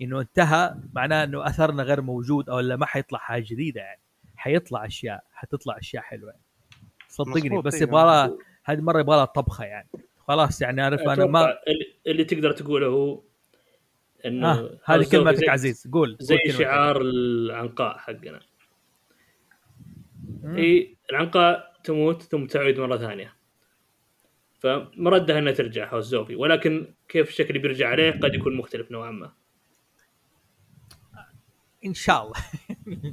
[0.00, 4.00] إنه انتهى معناه إنه أثرنا غير موجود أو لا ما حيطلع حاجة جديدة يعني
[4.36, 6.42] حيطلع أشياء حتطلع أشياء حلوة يعني.
[7.08, 7.88] صدقني بس أيوة.
[7.88, 11.58] يبغى لها هذه مره يبغى لها طبخة يعني خلاص يعني عارف أنا ما
[12.06, 13.22] اللي, تقدر تقوله هو
[14.26, 16.54] إنه آه هذه كلمتك زي- عزيز قول زي قول.
[16.54, 18.40] شعار العنقاء حقنا.
[20.44, 23.34] اي العنقاء تموت ثم تعود مرة ثانية
[24.62, 29.10] فمردها انها ترجع هاوس زوفي ولكن كيف الشكل اللي بيرجع عليه قد يكون مختلف نوعا
[29.10, 29.32] ما.
[31.84, 32.36] إن شاء الله.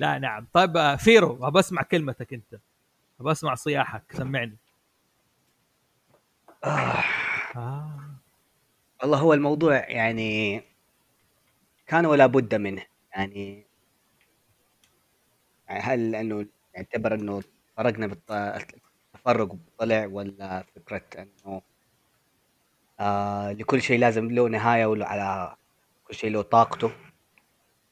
[0.00, 0.46] لا نعم.
[0.52, 2.54] طيب آه، فيرو ابى أسمع كلمتك أنت.
[3.20, 4.56] ابى أسمع صياحك سمعني.
[6.64, 7.04] آه.
[7.56, 8.00] آه.
[9.02, 10.62] والله هو الموضوع يعني
[11.86, 12.82] كان ولا بد منه.
[13.16, 13.66] يعني
[15.66, 17.42] هل لأنه نعتبر إنه
[17.76, 18.06] فرقنا
[19.26, 21.62] بالتفرق طلع ولا فكرة إنه
[23.00, 25.56] آه لكل شيء لازم له نهاية ولا على
[26.04, 26.90] كل شيء له طاقته؟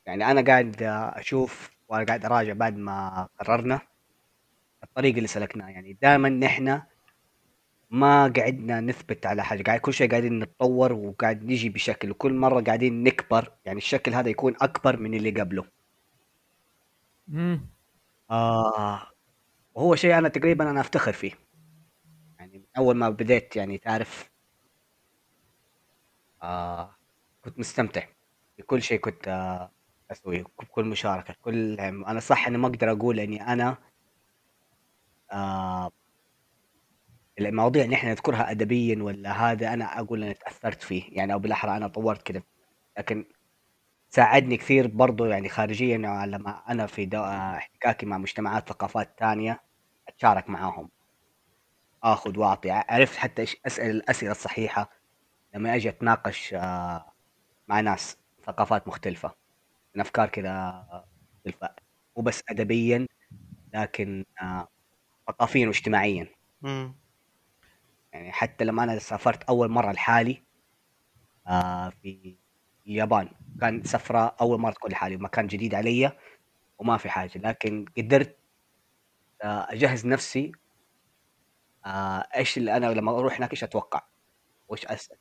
[0.07, 0.83] يعني أنا قاعد
[1.17, 3.81] أشوف وأنا قاعد أراجع بعد ما قررنا
[4.85, 5.69] الطريق اللي سلكناه.
[5.71, 6.83] يعني دائما نحن
[7.91, 9.63] ما قعدنا نثبت على حاجة.
[9.63, 12.11] قاعد كل شيء قاعدين نتطور وقاعد نجي بشكل.
[12.11, 15.65] وكل مرة قاعدين نكبر يعني الشكل هذا يكون أكبر من اللي قبله.
[17.29, 17.69] مم.
[18.31, 19.12] آه
[19.75, 21.33] وهو شيء أنا تقريبا أنا أفتخر فيه.
[22.39, 24.31] يعني من أول ما بديت يعني تعرف
[26.43, 26.97] آه
[27.45, 28.03] كنت مستمتع
[28.59, 29.73] بكل شيء كنت آه
[30.11, 33.79] أسويه بكل مشاركة كل أنا صح إني ما أقدر أقول إني أنا
[35.33, 35.91] آه
[37.41, 41.05] المواضيع اللي إحنا نذكرها ادبيا ولا هذا أنا أقول إني تأثرت فيه.
[41.19, 42.43] يعني أو بالأحرى أنا طورت كذا
[42.99, 43.25] لكن
[44.15, 45.97] ساعدني كثير برضو يعني خارجيا
[46.27, 47.09] لما أنا في
[47.57, 49.61] احتكاكي مع مجتمعات ثقافات تانية
[50.09, 50.91] أتشارك معاهم.
[52.05, 54.91] آخذ واعطي عرفت حتى إيش أسأل الأسئلة الصحيحة.
[55.55, 57.13] لما أجي أتناقش آه،
[57.69, 59.35] مع ناس ثقافات مختلفة
[59.97, 60.87] من أفكار كذا
[61.37, 61.71] مختلفة.
[62.17, 63.09] مو بس ادبيا
[63.75, 64.69] لكن آه،
[65.29, 66.29] ثقافيا واجتماعيا.
[66.63, 66.97] مم.
[68.13, 70.43] يعني حتى لما أنا سافرت أول مرة لحالي
[71.47, 72.37] آه في
[72.87, 73.29] اليابان.
[73.61, 76.13] كان سفرة أول مرة تكون لحالي مكان جديد علي
[76.79, 77.39] وما في حاجة.
[77.39, 78.37] لكن قدرت
[79.43, 80.53] آه أجهز نفسي
[81.87, 84.03] آه إيش اللي أنا لما أروح هناك إيش أتوقع؟
[84.69, 85.17] وإيش اسال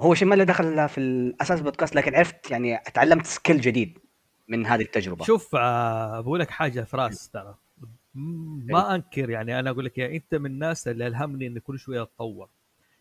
[0.00, 3.98] هو شيء ما له دخل في الأساس بودكاست لكن عرفت يعني تعلمت سكيل جديد
[4.48, 5.24] من هذه التجربة.
[5.24, 7.54] شوف آه، بقول لك حاجة فراس ترى.
[8.14, 12.02] ما أنكر يعني أنا أقول لك يا أنت من الناس اللي ألهمني إني كل شوية
[12.02, 12.48] أتطور.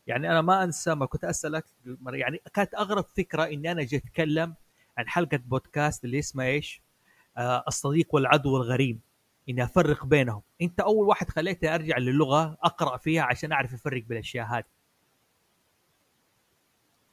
[0.07, 1.65] يعني أنا ما أنسى ما كنت أسألك
[2.13, 4.53] يعني كانت أغرب فكرة إني أنا جيت أتكلم
[4.97, 6.81] عن حلقة بودكاست اللي اسمها إيش؟
[7.37, 8.99] آه الصديق والعدو الغريب.
[9.49, 10.41] إني أفرق بينهم.
[10.61, 14.63] أنت أول واحد خليتني أرجع للغة أقرأ فيها عشان أعرف أفرق بين الاشياء هذه.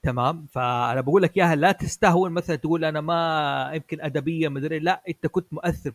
[0.03, 5.03] تمام؟ فأنا بقول لك إياها لا تستهون مثلا تقول أنا ما يمكن أدبية مدري لا
[5.09, 5.93] أنت كنت مؤثر.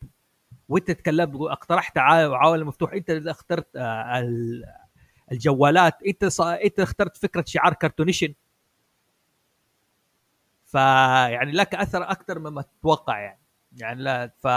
[0.69, 2.93] وأنت تكلمت أقترحت عا- عوالم مفتوح.
[2.93, 4.19] أنت اللي اخترت آه،
[5.31, 6.03] الجوالات.
[6.03, 6.41] إنت ص...
[6.41, 8.33] إنت اخترت فكرة شعار Cartoonation.
[10.65, 13.39] فيعني لك أثر أكثر مما تتوقع يعني.
[13.77, 14.47] يعني لا ف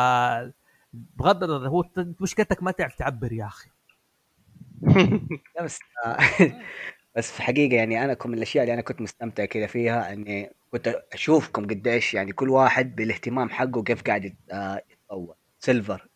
[0.92, 1.84] بغض النظر هو
[2.20, 3.70] مشكلتك ما تعرف تعبر يا أخي.
[5.64, 5.78] بس
[7.16, 10.52] بس في حقيقة يعني أنا كم من الأشياء اللي أنا كنت مستمتع كذا فيها إني
[10.70, 15.34] كنت أشوفكم قديش يعني كل واحد بالاهتمام حقه كيف قاعد آه، يتطور.
[15.58, 16.08] سيلفر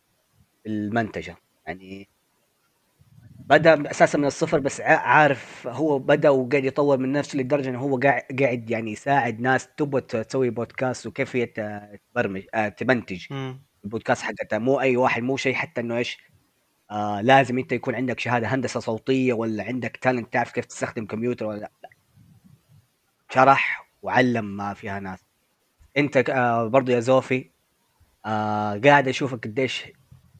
[0.67, 1.37] المنتجة
[1.67, 2.09] يعني
[3.47, 7.99] بدأ أساسا من الصفر بس عارف هو بدأ وقاعد يطور من نفسه لدرجة إنه هو
[8.39, 13.25] قاعد يعني يساعد ناس تبغى تسوي بودكاست وكيفية آه، تبرمج آه، تمنتج.
[13.83, 16.17] البودكاست حقتها مو أي واحد مو شيء حتى إنه إيش
[16.91, 21.45] آه لازم أنت يكون عندك شهادة هندسة صوتية ولا عندك تالنت تعرف كيف تستخدم كمبيوتر
[21.45, 21.89] ولا لا لأ.
[23.29, 25.19] شرح وعلم ما فيها ناس
[25.97, 27.49] أنت آه برضو يا زوفي
[28.25, 29.83] آه قاعد أشوفك قديش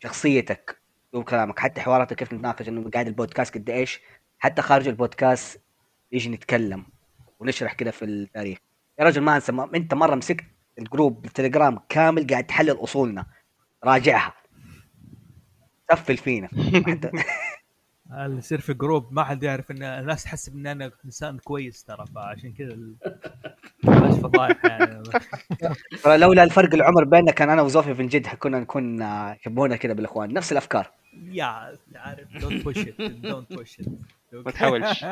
[0.03, 0.82] شخصيتك
[1.13, 4.01] اسلوب كلامك حتى حواراتك كيف نتناقش إنه قاعد البودكاست قد إيش
[4.39, 5.61] حتى خارج البودكاست
[6.11, 6.85] يجي نتكلم
[7.39, 8.57] ونشرح كده في التاريخ.
[8.99, 10.43] يا رجل ما أنسى ما أنت مرة مسكت
[10.79, 13.25] الجروب التليجرام كامل قاعد تحلل أصولنا.
[13.83, 14.33] راجعها.
[15.91, 16.49] سفل فينا
[18.11, 22.05] اللي يصير في جروب ما حد يعرف إن الناس تحسب ان أنا إنسان كويس ترى
[22.15, 22.95] فعشان كذا ال-
[23.83, 25.03] بلاش فضايح يعني.
[26.03, 29.93] ترى لولا الفرق العمر بيننا كان أنا وزوفي في الجد كنا نكون آه، يشبهونا كذا
[29.93, 30.91] بالإخوان نفس الأفكار.
[31.31, 31.43] يا
[31.95, 33.85] عارف don't push it don't push it
[34.33, 35.05] ما تحاولش.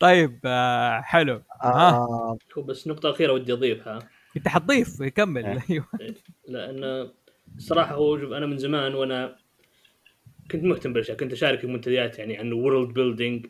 [0.00, 1.42] طيب آه، حلو.
[1.62, 3.98] ها؟ آه هو بس نقطة أخيرة ودي أضيفها
[4.36, 5.46] انت حتضيف كمل.
[5.46, 5.62] إيه.
[5.70, 5.86] أيوه.
[6.48, 7.10] لأن
[7.56, 9.36] الصراحه هو شوف أنا من زمان وأنا
[10.50, 13.46] كنت مهتم بالأشياء كنت أشارك في منتديات يعني عن world building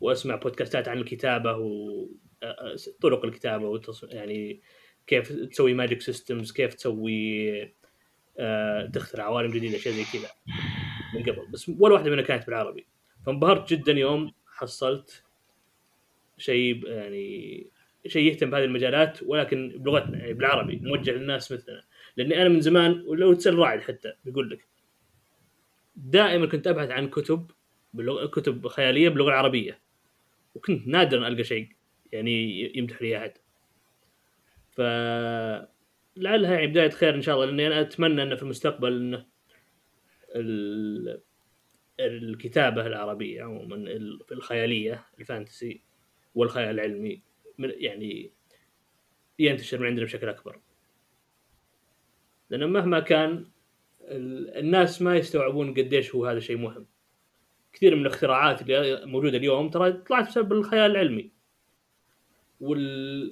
[0.00, 4.04] وأسمع بودكاستات عن الكتابة وطرق الكتابة والتص...
[4.04, 4.60] يعني
[5.06, 7.62] كيف تسوي magic systems كيف تسوي
[8.38, 10.30] آه، تخترع عوالم جديدة أشياء زي كذا
[11.14, 11.50] من قبل.
[11.52, 12.86] بس ولا واحدة منها كانت بالعربي.
[13.26, 15.24] فانبهرت جدا يوم حصلت
[16.38, 17.66] شيء يعني
[18.06, 21.82] شيء يهتم بهذه المجالات ولكن بلغتنا يعني بالعربي موجه للناس مثلنا.
[22.16, 24.69] لأني أنا من زمان ولو تسأل رائد حتى بيقول لك
[25.96, 27.50] دائما كنت أبحث عن كتب
[27.94, 29.80] بلغة كتب خيالية باللغة العربيه
[30.54, 31.68] وكنت نادرا ألقى شيء
[32.12, 33.32] يعني يمدح لي أحد.
[34.70, 34.80] ف
[36.16, 39.26] لعلها يعني بداية خير إن شاء الله لأني أنا أتمنى إنه في المستقبل إنه
[40.36, 41.20] ال...
[42.00, 45.82] الكتابة العربية عموما ال- الخيالية الفانتسي
[46.34, 47.22] والخيال العلمي
[47.58, 48.32] يعني
[49.38, 50.60] ينتشر من عندنا بشكل أكبر.
[52.50, 53.46] لأنه مهما كان
[54.02, 56.86] الناس ما يستوعبون قديش هو هذا الشيء مهم.
[57.72, 61.30] كثير من الاختراعات اللي موجودة اليوم ترى طلعت بسبب الخيال العلمي.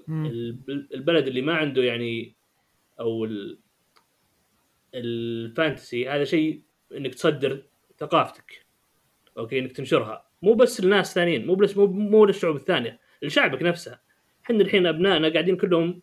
[0.08, 2.34] والبلد اللي ما عنده يعني
[3.00, 3.58] أو ال-
[4.94, 6.62] ال fantasy هذا شيء
[6.96, 7.62] إنك تصدر
[7.98, 8.66] ثقافتك
[9.38, 10.28] okay إنك تنشرها.
[10.42, 14.00] مو بس لناس ثانيين مو بس مو, مو للشعوب الثانية لشعبك نفسها
[14.44, 16.02] إحنا الحين أبنائنا قاعدين كلهم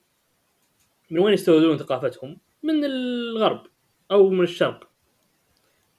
[1.11, 3.67] من وين يستوردون ثقافتهم؟ من الغرب.
[4.11, 4.89] أو من الشرق.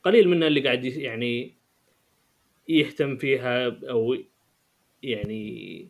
[0.03, 1.55] قليل منا اللي قاعد يعني
[2.69, 4.17] يهتم فيها أو
[5.03, 5.89] يعني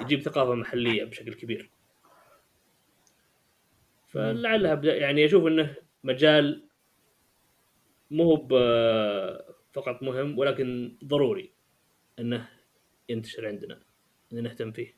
[0.00, 1.70] يجيب ثقافة محلية بشكل كبير.
[4.08, 5.74] فلعلها بدا يعني أشوف إنه
[6.04, 6.68] مجال
[8.10, 8.48] مو
[9.72, 11.50] فقط مهم ولكن ضروري
[12.18, 12.48] إنه
[13.08, 13.80] ينتشر عندنا
[14.32, 14.94] ان نهتم فيه.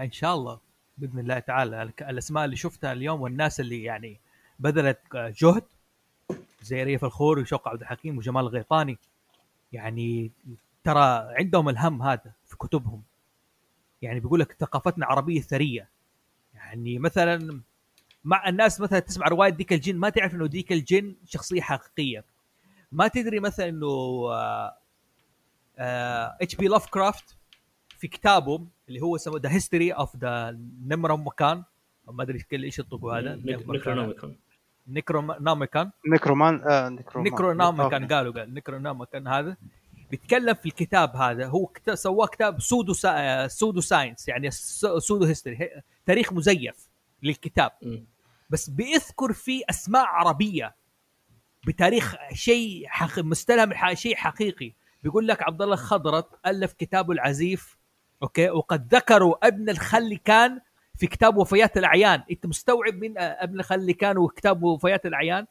[0.00, 0.60] إن شاء الله
[0.98, 1.92] بإذن الله تعالى.
[2.00, 4.20] الأسماء اللي شفتها اليوم والناس اللي يعني
[4.58, 5.64] بذلت جهد
[6.62, 8.98] زي ريف الخور وشوق عبد الحكيم وجمال الغيطاني.
[9.72, 10.30] يعني
[10.84, 13.02] ترى عندهم الهم هذا في كتبهم.
[14.02, 15.88] يعني بيقول لك ثقافتنا عربية ثرية.
[16.54, 17.60] يعني مثلا
[18.24, 22.24] مع الناس مثلا تسمع رواية ديك الجن ما تعرف إنه ديك الجن شخصية حقيقية.
[22.92, 24.28] ما تدري مثلا إنه
[26.40, 26.68] H.P.
[26.68, 27.36] Lovecraft
[27.88, 31.64] في كتابه اللي هو اسمه the history of the نمرمكان
[32.08, 34.36] ما أدري كل إيش يطلقوا هذا؟ نيك- Necronomicon
[34.88, 36.88] Necronomicon نيكرومان آه
[38.02, 38.14] okay.
[38.14, 39.56] قالوا قال Necronomicon هذا.
[40.10, 43.48] بيتكلم في الكتاب هذا هو كتاب سواه كتاب pseudo sci...
[43.48, 45.70] pseudo science يعني pseudo history
[46.06, 46.88] تاريخ مزيف
[47.22, 47.70] للكتاب.
[47.82, 48.04] مم.
[48.50, 50.74] بس بيذكر فيه أسماء عربية
[51.66, 53.18] بتاريخ شيء حق...
[53.18, 54.72] مستلهم شيء حقيقي.
[55.02, 57.76] بيقول لك عبد الله الخضرت ألف كتابه العزيف
[58.22, 60.60] أوكي وقد ذكروا أبن الخل كان
[61.02, 62.22] في كتاب وفيات الأعيان.
[62.30, 65.46] إنت مستوعب من ابن الخل كان وكتاب وفيات الأعيان؟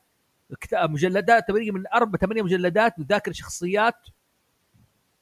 [0.61, 4.07] كتاب مجلدات تقريبا من أربع ثمانية مجلدات وذاكر شخصيات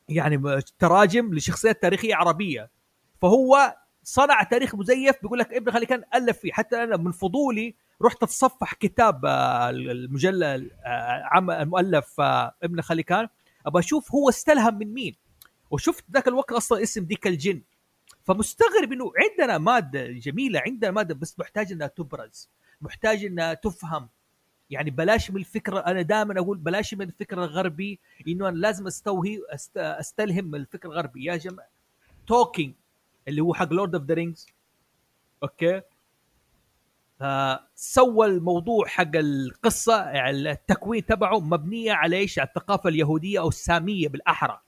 [0.09, 2.69] يعني تراجم لشخصيات تاريخية عربية.
[3.21, 6.51] فهو صنع تاريخ مزيف بيقول لك ابن خليكان ألف فيه.
[6.51, 13.27] حتى أنا من فضولي رحت أتصفح كتاب آه، المجلد آه، عم المؤلف آه، ابن خليكان
[13.65, 15.15] ابى أشوف هو استلهم من مين.
[15.71, 17.61] وشفت ذاك الوقت أصلا اسم ديك الجن.
[18.29, 22.49] فمستغرب إنه عندنا مادة جميلة عندنا مادة بس محتاج إنها تبرز
[22.81, 24.09] محتاج إنها تفهم.
[24.69, 29.39] يعني بلاش من الفكرة أنا دائما أقول بلاش من الفكر الغربي إنه أنا لازم أستوحي
[29.49, 29.77] أست...
[29.77, 31.25] أستلهم من الفكر الغربي.
[31.25, 31.69] يا جماعة
[32.27, 32.73] تولكين
[33.27, 34.47] اللي هو حق Lord of the Rings
[35.43, 35.81] okay؟
[37.19, 39.95] فسوى الموضوع حق القصة
[40.29, 44.61] التكوين تبعه مبنية على إيش؟ على الثقافة اليهودية أو السامية بالأحرى.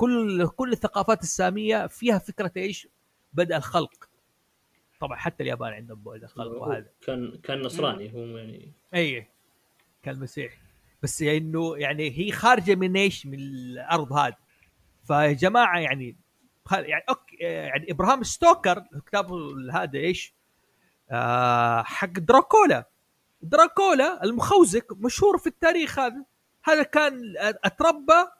[0.00, 2.88] كل كل الثقافات السامية فيها فكرة إيش؟
[3.32, 4.08] بدا الخلق.
[5.00, 6.90] طبعا حتى اليابان عندهم بدا الخلق وهذا.
[7.00, 8.72] كان كان نصراني هو يعني.
[8.94, 9.26] اي
[10.02, 10.58] كان مسيحي
[11.02, 14.36] بس إنه يعني هي خارجة من إيش؟ من الأرض هذه.
[15.06, 16.16] فيا جماعة يعني
[16.72, 19.36] يعني okay يعني إبراهام ستوكر كتابه
[19.72, 20.34] هذا إيش؟
[21.10, 22.88] آه حق دراكولا.
[23.42, 26.24] دراكولا المخوزق مشهور في التاريخ هذا.
[26.64, 28.39] هذا كان أتربى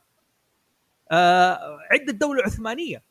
[1.91, 3.03] عند الدولة العثمانيه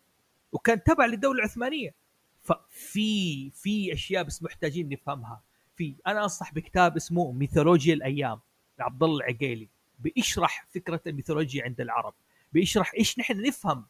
[0.52, 1.96] وكان تبع للدولة العثمانية.
[2.42, 5.42] ففي في أشياء بس محتاجين نفهمها.
[5.76, 8.40] في أنا أنصح بكتاب اسمه ميثولوجيا الأيام
[8.80, 9.70] لعبد الله العقيلي
[10.00, 12.14] بيشرح فكرة الميثولوجيا عند العرب.
[12.54, 13.86] بيشرح إيش نحن نفهم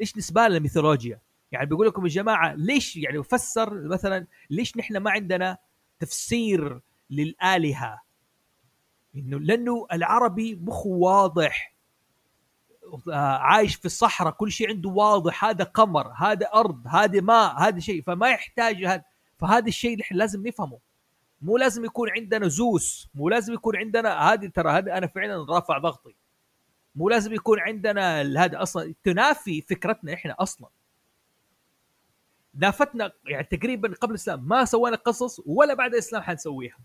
[0.00, 1.20] إيش نسبه للميثولوجيا.
[1.52, 5.58] يعني بيقول لكم يا جماعة ليش يعني فسر مثلا ليش نحن ما عندنا
[5.98, 6.80] تفسير
[7.10, 8.00] للآلهة؟
[9.16, 11.73] إنه لأنه العربي مخه واضح.
[11.73, 11.73] آه،
[13.08, 18.02] عايش في الصحراء كل شيء عنده واضح هذا قمر هذا أرض هذا ماء هذا شيء
[18.02, 19.04] فما يحتاج هذا.
[19.38, 20.78] فهذا الشيء نحن لازم نفهمه.
[21.42, 25.78] مو لازم يكون عندنا زوس مو لازم يكون عندنا هذه ترى هذه أنا فعلا رافع
[25.78, 26.14] ضغطي.
[26.94, 30.68] مو لازم يكون عندنا هذا أصلا تنافي فكرتنا إحنا أصلا.
[32.54, 36.78] نافتنا يعني تقريبا قبل الإسلام ما سوينا قصص ولا بعد الإسلام حنسويها.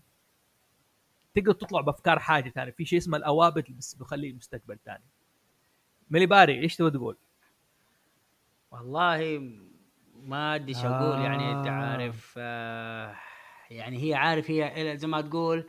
[1.34, 2.72] تقدر تطلع بأفكار حاجة ثانية.
[2.72, 5.04] في شيء اسمه الاوابد بس بخليه مستقبل ثاني.
[6.10, 7.16] ملي باري إيش تبغى تقول؟
[8.70, 9.40] والله
[10.14, 11.70] ما أدري إيش أقول يعني أنت آه.
[11.70, 13.16] عارف آه
[13.70, 15.68] يعني هي عارف هي زي ما تقول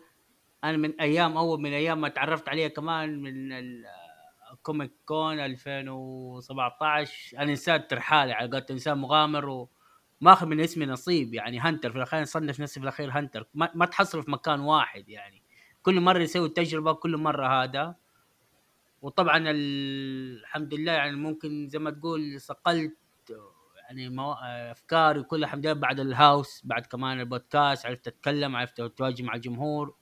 [0.64, 3.86] أنا من أيام أول من أيام ما تعرفت عليها كمان من ال-
[4.64, 9.68] كوميك كون 2017 أنا إنسان ترحالي على قولة إنسان مغامر
[10.22, 13.86] وماخذ من اسمي نصيب يعني هنتر في الأخير نصنف نفسي في الأخير هنتر ما, ما
[13.86, 15.44] تحصل في مكان واحد يعني
[15.84, 17.96] كل مرة يسوي تجربه كل مرة هذا
[19.02, 22.98] وطبعا ال- الحمد لله يعني ممكن زي ما تقول صقلت
[23.76, 24.34] يعني مو...
[24.44, 29.96] أفكاري كلها الحمد لله بعد الهاوس بعد كمان البودكاست عرفت أتكلم عرفت اتواجه مع الجمهور.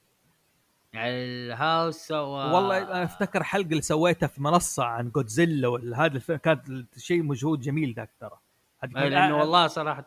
[0.92, 6.14] يعني الهاوس سوى والله أنا أفتكر حلقة اللي سويتها في منصة عن جودزيلا ولا هذا
[6.16, 8.38] الفيلم كانت شيء مجهود جميل ذاك ترى.
[8.84, 10.04] من لأنه والله صراحة.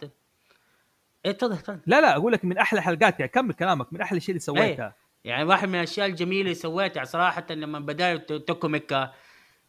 [1.26, 4.30] إيه تفضل لا لا أقول لك من أحلى حلقات يعني كمل كلامك من أحلى شيء
[4.30, 4.96] اللي سويتها.
[5.24, 9.14] يعني واحد من الأشياء الجميلة اللي سويتها صراحة لما بدات توكو ميكا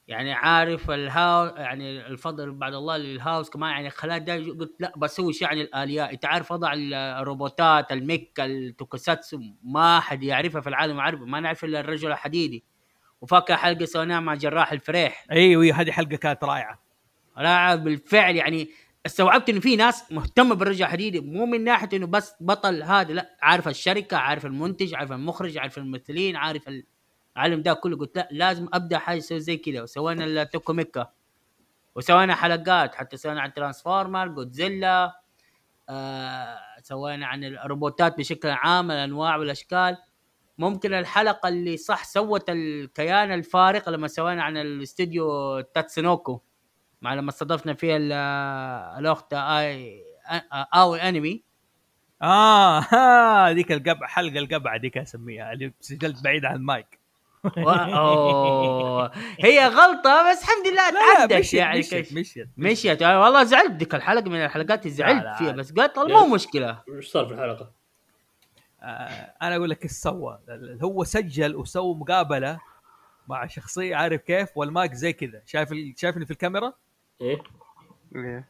[0.08, 5.32] يعني عارف الهاو يعني الفضل بعد الله للهاوس كمان يعني خلال ده قلت لا بسوي
[5.32, 6.10] شيء عن الآليات.
[6.10, 11.80] أنت عارف وضع الروبوتات الميكا التوكوساتسو ما حد يعرفها في العالم العربي ما نعرف إلا
[11.80, 12.64] الرجل الحديدي.
[13.20, 16.82] وفاكر حلقة سويناها مع جراح الفريح؟ أيوه هذه حلقة كانت رائعة.
[17.36, 18.68] لا بالفعل يعني
[19.06, 23.36] استوعبت انه في ناس مهتمة بالرجل الحديدي مو من ناحية إنه بس بطل هذا لا
[23.42, 26.62] عارف الشركة عارف المنتج عارف المخرج عارف الممثلين عارف
[27.36, 27.96] العالم ده كله.
[27.96, 31.10] قلت لا لازم أبدأ حاجة زي زي كذا وسوينا التوكو ميكا.
[31.94, 35.20] وسوينا حلقات حتى سوينا عن Transformer Godzilla
[35.88, 39.96] آه سوينا عن الروبوتات بشكل عام الأنواع والأشكال.
[40.58, 46.40] ممكن الحلقة اللي صح سوت الكيان الفارق لما سوينا عن الاستديو تاتسونوكو.
[47.04, 48.12] مع لما استضفنا فيها ال-
[48.98, 50.04] الأخت اي
[50.74, 51.42] أو انمي
[52.22, 56.98] آه ها ذيك القبعه حلقة القبعة ذيك أسميها اللي سجلت بعيد عن المايك.
[57.58, 59.10] أوه.
[59.40, 61.78] هي غلطة بس الحمد لله تعدت مشيت يعني.
[61.78, 63.02] مشيت كيف- مشيت مشيت.
[63.02, 65.52] أنا والله زعلت ديك الحلقة من الحلقات اللي زعلت فيها.
[65.52, 66.82] بس قلت مو مشكلة.
[66.96, 67.70] إيش صار في الحلقة؟
[68.82, 68.84] آه
[69.42, 70.38] أنا أقول لك إيش سوى.
[70.82, 72.60] هو سجل وسوى مقابلة
[73.28, 75.42] مع شخصية عارف كيف؟ والمايك زي كذا.
[75.46, 76.72] شايف شايفني في الكاميرا؟
[77.20, 77.42] إيه؟
[78.16, 78.48] إيه.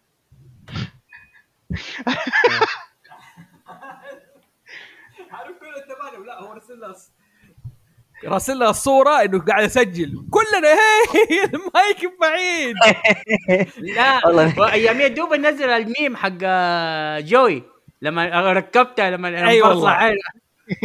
[5.31, 6.95] عارف كل التمانية؟ لا هو رسل لها
[8.25, 10.27] راسل لها الصورة إنه قاعد يسجل.
[10.31, 10.69] كلنا
[11.31, 12.77] هي المايك بعيد.
[13.97, 14.61] لا والله.
[14.61, 17.63] واياميا دوب نزل الميم حق آه، جوي.
[18.03, 20.15] لما ركبتها لما أي والله.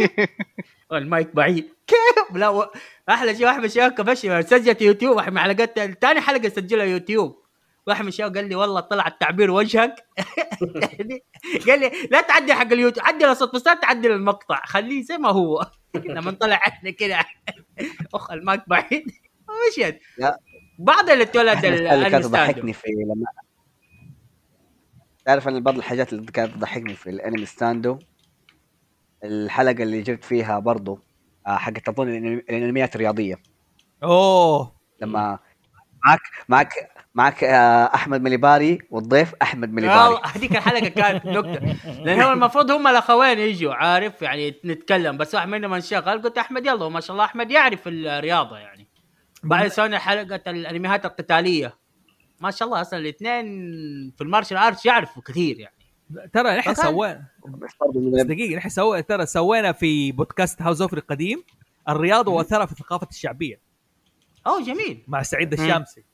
[0.92, 1.68] المايك بعيد.
[1.86, 2.70] كيف؟ لا.
[3.08, 5.16] أحلى شيء واحد من الشباب كبش سجلت يوتيوب.
[5.16, 7.42] واحد من حلقات ثاني حلقة سجلها يوتيوب.
[7.90, 9.94] واحد من الشباب قال لي والله طلع التعبير وجهك.
[11.68, 15.28] قال لي لا تعدل حق اليوتيوب عدل الصوت بس لا تعدل المقطع خليه زي ما
[15.30, 15.70] هو.
[15.94, 17.20] لما طلع إحنا كده.
[18.14, 19.04] أخ المايك بعيد.
[19.70, 20.40] مشيت لا.
[20.78, 23.26] بعض اللي اتولد اللي كانت الانمي تضحكني في لما
[25.24, 27.98] تعرف إن بعض الحاجات اللي كانت تضحكني في الأنمي ستاندو؟
[29.24, 31.00] الحلقة اللي جبت فيها برضو
[31.46, 33.36] آه، حقت اظن الأنميات الرياضية.
[34.02, 34.76] أوه.
[35.02, 35.38] لما
[36.04, 36.72] معك معك
[37.14, 40.20] معك آه، أحمد مليباري والضيف أحمد مليباري.
[40.24, 41.76] هذيك الحلقة كانت نكتة.
[42.04, 45.16] لأن هو المفروض هم الاخوين يجوا عارف؟ يعني نتكلم.
[45.16, 48.88] بس واحد منهم انشغل قلت أحمد يلا وما شاء الله أحمد يعرف الرياضة يعني.
[49.42, 51.78] بعد سوينا حلقة الأنميات القتالية.
[52.40, 53.44] ما شاء الله أصلا الاثنين
[54.16, 55.74] في ال martial arts يعرفوا كثير يعني.
[56.32, 57.26] ترى نحن سوينا
[58.22, 61.44] دقيقة نحن سوينا ترى سوينا في بودكاست House Zofi القديم
[61.88, 63.60] الرياضة واثرها في الثقافه الشعبية.
[64.46, 65.04] أوه جميل.
[65.08, 65.52] مع سعيد.
[65.52, 66.04] الشامسي.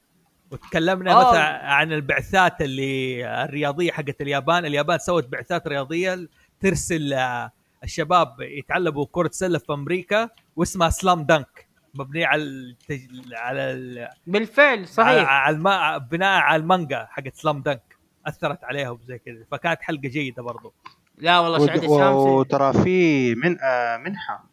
[0.50, 1.30] وتكلمنا أوه.
[1.30, 6.28] مثلا عن البعثات اللي الرياضية حقت اليابان، اليابان سوت بعثات رياضية
[6.60, 7.50] ترسل آه،
[7.84, 13.00] الشباب يتعلموا كرة سلة في أمريكا واسمها سلام دنك مبنية على التج...
[13.32, 14.08] على ال...
[14.26, 15.28] بالفعل صحيح.
[15.28, 15.98] على الم...
[15.98, 19.44] بناء على المانجا حقت سلام دنك أثرت عليهم زي كذا.
[19.50, 20.74] فكانت حلقة جيدة برضو.
[21.18, 24.44] لا والله سعيد ود- الشامسي وترى في من آه منحة.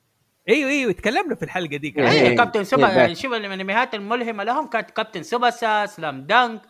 [0.49, 2.09] أيوه أيوه تكلمنا في الحلقة دي إيه.
[2.09, 6.61] أيوه كابتن سوبا إيه، يعني شوف الانميات الملهمة لهم كانت كابتن سوباسا Slam Dunk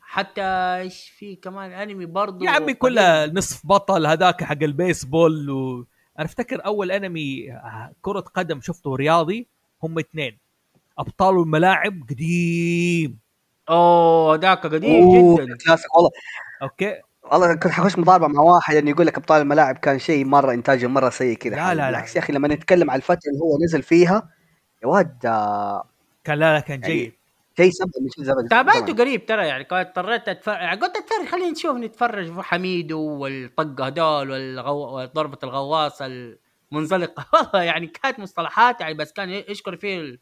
[0.00, 0.42] حتى
[0.76, 5.86] إيش في كمان انمي برضو؟ يا عمي كلها نصف بطل هذاك حق البيسبول و...
[6.18, 9.48] أنا أفتكر أول انمي آه، كرة قدم شفته رياضي
[9.82, 10.38] هم اثنين.
[10.98, 13.18] أبطال الملاعب قديم.
[13.68, 15.56] أوه ذاك قديم أوه، جدا.
[15.66, 16.10] كلاسيك والله.
[16.62, 17.00] okay.
[17.32, 20.86] والله كنت حخش مضاربة مع واحد انه يقول لك أبطال الملاعب كان شيء مرة انتاجه
[20.86, 21.86] مرة سيء كذا لا، لا، لا.
[21.86, 24.28] بالعكس يا أخي لما نتكلم على الفترة اللي هو نزل فيها
[24.82, 25.84] يا واد آه،
[26.24, 27.12] كان لا لا كان يعني جيد.
[27.56, 31.50] شيء سبب من شيء زبد تابعته قريب ترى يعني اضطريت أتفرج يعني قلت أتفرج خلينا
[31.50, 35.00] نشوف نتفرج في حميدو والطقه هدول والغو...
[35.00, 36.06] وضربه الغواصه
[36.72, 37.26] المنزلقة.
[37.34, 40.18] والله يعني كانت مصطلحات يعني بس كان يشكر فيه ال...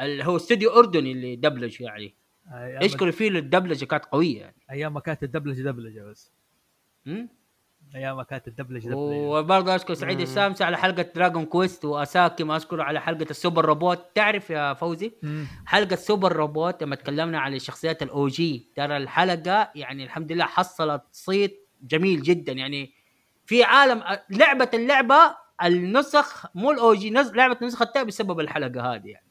[0.00, 0.22] ال...
[0.22, 2.19] هو استوديو أردني اللي دبلج يعني.
[2.52, 4.56] أيام يشكر فيه الدبلجه كانت قوية يعني.
[4.70, 6.32] أيام ما كانت الدبلجة دبلجة بس.
[7.06, 7.28] مم؟
[7.94, 8.96] أيام ما كانت الدبلجة دبلجة.
[8.96, 10.22] وبرضه اشكر سعيد مم.
[10.22, 14.06] السامسي على حلقة دراجون كويست وأساكي ما اشكره على حلقة السوبر روبوت.
[14.14, 15.46] تعرف يا فوزي؟ مم.
[15.66, 21.02] حلقة سوبر روبوت لما تكلمنا عن الشخصيات الاو جي ترى الحلقة يعني الحمد لله حصلت
[21.12, 22.52] صيت جميل جدا.
[22.52, 22.92] يعني
[23.46, 29.26] في عالم لعبة اللعبة النسخ مو ال OG لعبة النسخ التانية بسبب الحلقة هذه يعني.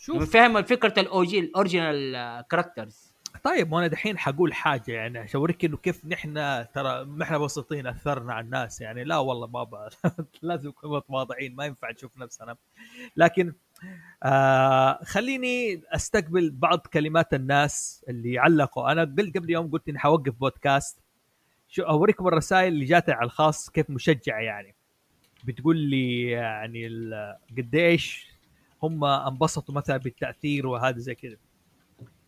[0.00, 0.32] شوف.
[0.32, 3.10] فهم فكرة ال OG ال original characters
[3.44, 6.34] طيب وأنا دحين حقول حاجة يعني أوريك إنه كيف نحن
[6.74, 9.04] ترى ما إحنا بسيطين أثرنا على الناس يعني.
[9.04, 9.88] لا والله ما.
[10.42, 12.56] لازم نكون متواضعين ما ينفع نشوف نفسنا.
[13.16, 13.52] لكن
[14.22, 18.92] آه خليني أستقبل بعض كلمات الناس اللي علقوا.
[18.92, 20.98] أنا قلت قبل يوم قلت إني حوقف بودكاست.
[21.68, 24.74] شو أوريكم الرسائل اللي جاتني على الخاص كيف مشجعة يعني.
[25.44, 26.88] بتقول لي يعني
[27.58, 28.29] قديش
[28.82, 31.36] هم انبسطوا مثلا بالتأثير وهذا زي كذا.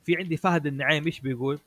[0.04, 1.58] في عندي فهد النعيم إيش بيقول؟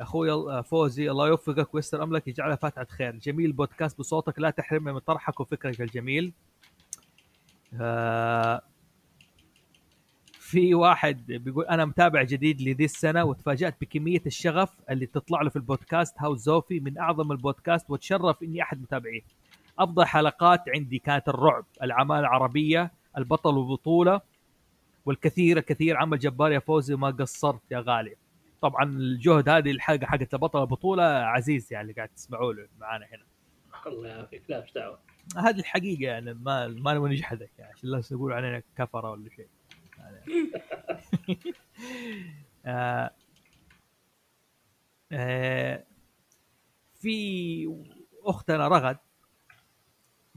[0.00, 3.16] أخوي فوزي الله يوفقك ويسر أملك يجعلها فاتحه خير.
[3.16, 6.32] جميل بودكاست بصوتك لا تحرمنا من طرحك وفكرك الجميل.
[7.80, 8.62] آه
[10.32, 15.56] في واحد بيقول أنا متابع جديد لذي السنة وتفاجأت بكمية الشغف اللي تطلع له في
[15.56, 16.14] البودكاست.
[16.18, 19.22] هاوس زوفي من أعظم البودكاست واتشرف إني أحد متابعيه.
[19.78, 24.20] أفضل حلقات عندي كانت الرعب الأعمال العربية البطل وبطولة
[25.06, 28.16] والكثير الكثير عمل جبار يا فوزي ما قصرت يا غالي
[28.60, 33.24] طبعا الجهد هذه الحلقة حقت البطل البطوله عزيز يعني قاعد تسمعوا له معانا هنا
[33.86, 34.98] الله يعافيك لا إيش دعوة
[35.36, 39.48] هذه الحقيقة يعني ما ما نبغى نجحدك يعني عشان لا يقول علينا كفرة ولا شيء
[39.98, 40.50] يعني.
[42.66, 43.10] آه
[45.12, 45.84] آه
[46.94, 47.84] في
[48.24, 48.98] أختنا رغد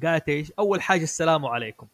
[0.03, 1.87] قالت إيش؟ أول حاجة السلام عليكم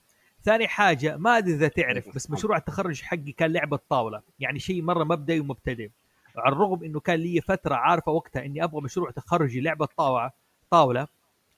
[0.43, 4.21] ثاني حاجة ما أدري إذا تعرف بس مشروع التخرج حقي كان لعبة طاولة.
[4.39, 5.89] يعني شيء مرة مبدئي ومبتدئ.
[6.37, 10.31] على الرغم إنه كان لي فترة عارفة وقتها إني أبغى مشروع تخرجي لعبة طاولة
[10.71, 11.07] طاولة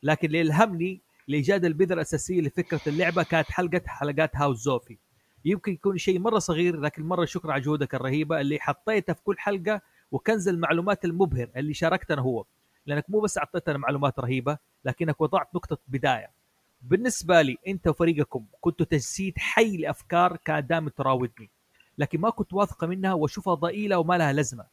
[0.04, 4.98] لكن اللي الهمني لإيجاد البذرة الأساسية لفكرة اللعبة كانت حلقة حلقات هاوس زوفي.
[5.46, 9.36] يمكن يكون شيء مرة صغير لكن مرة شكرا على جهودك الرهيبة اللي حطيتها في كل
[9.40, 9.82] حلقة
[10.12, 12.46] وكنز المعلومات المبهر اللي شاركتنا هو.
[12.86, 16.45] لأنك مو بس أعطيتنا معلومات رهيبة لكنك وضعت نقطة بداية.
[16.90, 21.50] بالنسبة لي أنت وفريقكم كنتوا تجسيد حي لافكار كانت دائما تراودني.
[21.98, 24.66] لكن ما كنت واثقة منها وأشوفها ضئيلة وما لها لازمة.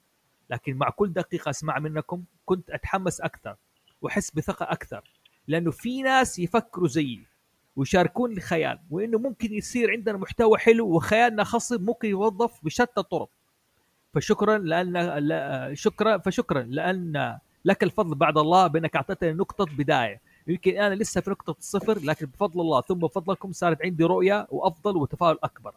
[0.50, 3.56] لكن مع كل دقيقة أسمع منكم كنت أتحمس أكثر
[4.02, 5.02] وأحس بثقة أكثر.
[5.48, 7.26] لأنه في ناس يفكروا زيي
[7.76, 13.28] ويشاركون الخيال وإنه ممكن يصير عندنا محتوى حلو وخيالنا خصب ممكن يوظف بشتى الطرق.
[14.14, 20.20] فشكرا لأن لا- شكرا فشكرا لأن لك الفضل بعد الله بأنك أعطيتني نقطة بداية.
[20.46, 24.96] يمكن أنا لسه في نقطة الصفر لكن بفضل الله ثم بفضلكم صارت عندي رؤية وأفضل
[24.96, 25.74] وتفاؤل أكبر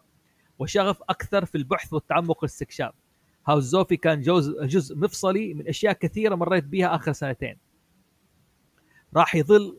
[0.58, 2.94] وشغف أكثر في البحث والتعمق والاستكشاف.
[3.46, 7.56] هاوس زوفي كان جزء جزء مفصلي من أشياء كثيرة مريت بها آخر سنتين.
[9.16, 9.76] راح يظل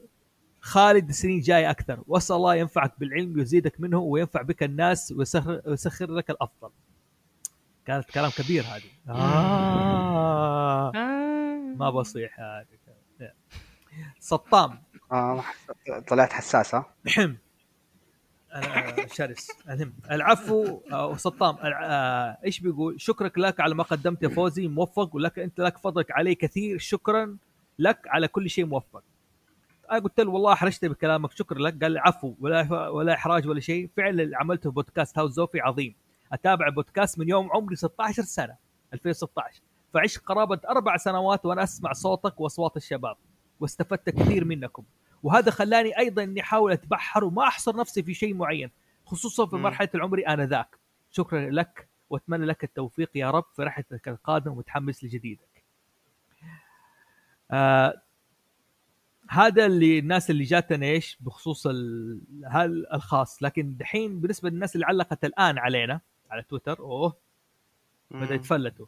[0.62, 2.04] خالد السنين جاية أكثر.
[2.08, 6.70] وأسأل الله ينفعك بالعلم ويزيدك منه وينفع بك الناس ويسخر, ويسخر لك الأفضل.
[7.86, 8.92] كانت كلام كبير هذه.
[9.10, 10.92] آه.
[11.78, 12.68] ما بصيح هذه.
[14.20, 14.84] سطام.
[15.12, 15.44] آه
[16.08, 16.86] طلعت حساس ها
[18.56, 19.52] أنا شرس.
[19.70, 24.68] المهم العفو آه، سطام آه، إيش بيقول؟ شكرك لك على ما قدمت يا فوزي.
[24.68, 25.16] موفق.
[25.16, 26.78] ولك أنت لك فضلك علي كثير.
[26.78, 27.38] شكرا
[27.80, 29.04] لك على كل شيء موفق.
[29.92, 31.32] أنا قلت له والله احرجت بكلامك.
[31.32, 31.84] شكرا لك.
[31.84, 32.36] قال لي عفو.
[32.40, 33.90] ولا ولا إحراج ولا شيء.
[33.98, 35.96] فعلا اللي عملته بودكاست هاوس زوفي عظيم.
[36.34, 38.56] أتابع بودكاست من يوم عمري 16 سنة
[38.94, 39.62] 2016
[39.94, 43.16] فعشت قرابة أربع سنوات وأنا أسمع صوتك وأصوات الشباب.
[43.60, 44.84] واستفدت كثير منكم.
[45.24, 48.72] وهذا خلاني أيضا إني أحاول أتبحر وما أحصر نفسي في شيء معين
[49.06, 49.56] خصوصا في.
[49.56, 50.78] مرحلة العمر آنذاك.
[51.12, 55.64] شكرا لك وأتمنى لك التوفيق يا رب في رحلتك القادمة ومتحمس لجديدك.
[57.52, 58.02] آه
[59.30, 61.68] هذا اللي الناس اللي جاتنا إيش؟ بخصوص
[62.94, 63.44] الخاص.
[63.44, 66.02] لكن دحين بالنسبة للناس اللي علقت الآن علينا
[66.32, 67.16] على تويتر أوه
[68.12, 68.86] بدأ يتفلتوا.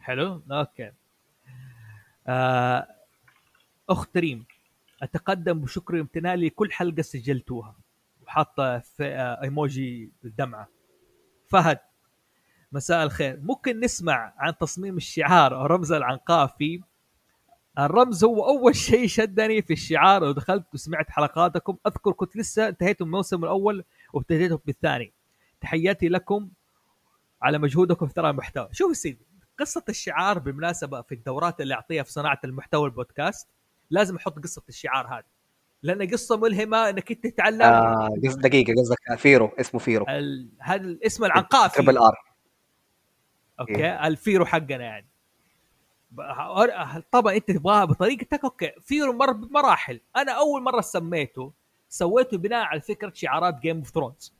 [0.00, 0.92] حلو؟ أوكي.
[3.88, 4.46] أخت ريم
[5.02, 7.76] أتقدم بشكر امتناني لكل حلقة سجلتوها.
[8.22, 10.68] وحاطة في آه إيموجي الدمعه
[11.46, 11.78] فهد
[12.72, 13.40] مساء الخير.
[13.42, 16.80] ممكن نسمع عن تصميم الشعار أو رمز العنقاء فيه
[17.78, 21.76] الرمز هو أول شيء شدني في الشعار ودخلت وسمعت حلقاتكم.
[21.86, 25.12] أذكر كنت لسه انتهيت من الموسم الأول وابتديت بالثاني.
[25.60, 26.48] تحياتي لكم
[27.42, 28.68] على مجهودكم في إثراء المحتوى.
[28.72, 29.25] شوف سيدي
[29.58, 33.48] قصة الشعار بالمناسبه في الدورات اللي أعطيها في صناعة المحتوى البودكاست
[33.90, 35.24] لازم أحط قصة الشعار هذه.
[35.82, 37.62] لأن قصة ملهمة إنك أنت تتعلم.
[37.62, 40.06] آه دقيقة قصدك فيرو اسمه فيرو.
[40.60, 41.68] هذا الاسم العنقاء.
[41.68, 42.16] triple R
[43.60, 45.06] okay الفيرو حقنا يعني.
[47.10, 48.72] طبعا أنت تبغاها بطريقتك okay.
[48.80, 50.00] فيرو مر بمراحل.
[50.16, 51.52] أنا أول مرة سميته
[51.88, 54.34] سويته بناء على فكرة شعارات Game of Thrones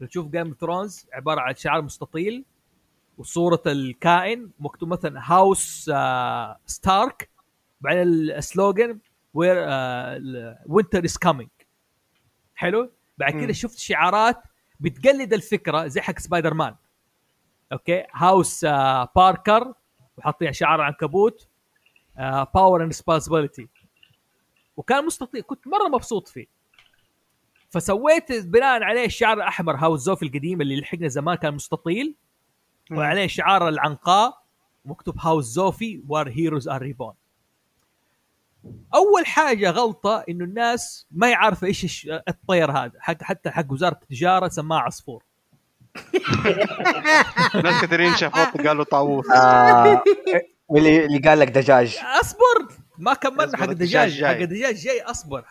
[0.00, 2.44] تشوف Game of Thrones عبارة عن شعار مستطيل
[3.18, 5.90] وصورة الكائن مكتوب مثلا House
[6.66, 7.30] Stark
[7.80, 8.98] بعدين ال slogan
[9.34, 9.56] where
[10.66, 11.48] winter is coming
[12.54, 13.52] حلو؟ بعد كذا.
[13.52, 14.42] شفت شعارات
[14.80, 16.74] بتقلد الفكرة زي حق Spider-Man
[17.72, 18.64] okay؟ House
[19.16, 19.74] Parker
[20.16, 21.48] وحاطين شعار عنكبوت
[22.54, 23.68] power and responsibility
[24.76, 26.46] وكان مستطيل كنت مرة مبسوط فيه.
[27.70, 32.14] فسويت بناء عليه الشعار الاحمر House Zofi القديم اللي لحقنا زمان كان مستطيل.
[32.90, 34.42] وعليه شعار العنقاء
[34.84, 37.14] مكتوب House Zofi where heroes are reborn
[38.94, 42.92] أول حاجة غلطة إنه الناس ما يعرف إيش الطير هذا.
[42.98, 45.22] حق حتى حق وزارة التجارة سماه عصفور.
[47.64, 49.30] ناس كثيرين شافوه قالوا طاووس.
[49.30, 50.02] آه
[50.68, 51.98] واللي اللي قال لك دجاج.
[52.20, 52.74] أصبر!
[52.98, 54.24] ما كملنا حق الدجاج.
[54.24, 55.44] حق الدجاج جاي أصبر.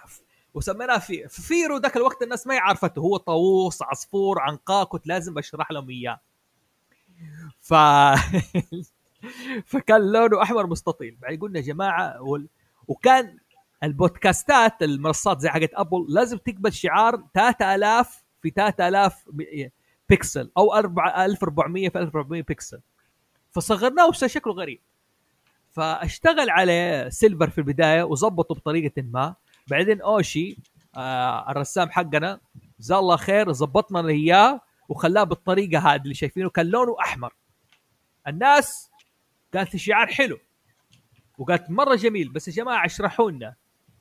[0.53, 2.99] وسميناه في فيرو ذاك الوقت الناس ما يعرفته.
[2.99, 6.19] هو طاووس عصفور عنقاء كنت لازم أشرح لهم إياه.
[7.67, 7.73] ف
[9.65, 11.17] فكان لونه أحمر مستطيل.
[11.21, 12.47] بعدين قلنا يا جماعة وال...
[12.87, 13.37] وكان
[13.83, 19.69] البودكاستات المنصات زي حقت أبل لازم تقبل شعار 3000 في 3000 ب-
[20.09, 22.79] بيكسل أو 4 1400 في 1400 بيكسل.
[23.51, 24.81] فصغرناه وصار شكله غريب.
[25.71, 29.35] فاشتغل عليه سيلفر في البداية وظبطه بطريقة ما.
[29.67, 30.57] بعدين أوشي
[30.95, 32.39] آه الرسام حقنا
[32.79, 36.49] جزاه الله خير ظبطنا إياه وخلاه بالطريقة هذه اللي شايفينه.
[36.49, 37.33] كان لونه أحمر.
[38.27, 38.91] الناس
[39.53, 40.39] قالت الشعار حلو.
[41.37, 43.55] وقالت مرة جميل بس يا جماعة اشرحوا لنا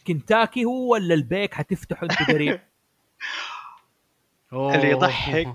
[0.07, 2.61] كنتاكي هو ولا البيك حتفتحوا أنتوا قريب؟
[4.53, 5.55] اللي يضحك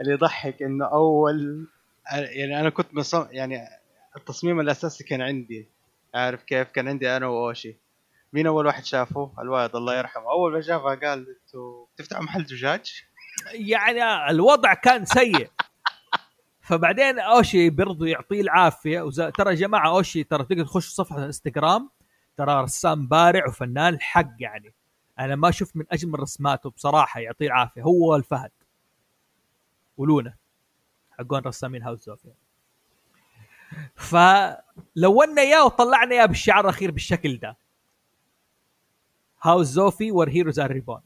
[0.00, 1.68] اللي يضحك إنه اول
[2.12, 3.68] يعني أنا كنت مصمم يعني
[4.16, 5.68] التصميم الأساسي كان عندي.
[6.14, 7.76] عارف كيف؟ كان عندي أنا وأوشي.
[8.32, 10.30] مين أول واحد شافه؟ الوالد الله يرحمه.
[10.30, 13.04] أول ما شافها قال أنتوا بتفتحوا محل دجاج؟
[13.52, 15.50] يعني الوضع كان سيء.
[16.66, 19.10] فبعدين أوشي برضو يعطيه العافية.
[19.10, 21.90] ترى يا جماعة أوشي ترى تقدر تخش صفحة الانستغرام
[22.36, 24.74] ترى رسام بارع وفنان حق يعني.
[25.18, 27.82] أنا ما شفت من أجمل رسماته بصراحة يعطيه العافية.
[27.82, 28.50] هو والفهد
[29.96, 30.34] ولونا
[31.10, 32.34] حقون رسامين هاوس زوفيا
[33.94, 37.56] فلونا إياه وطلعنا إياه بالشعار الأخير بالشكل ده.
[39.42, 41.00] هاوس زوفي ور هيروز ار ريبون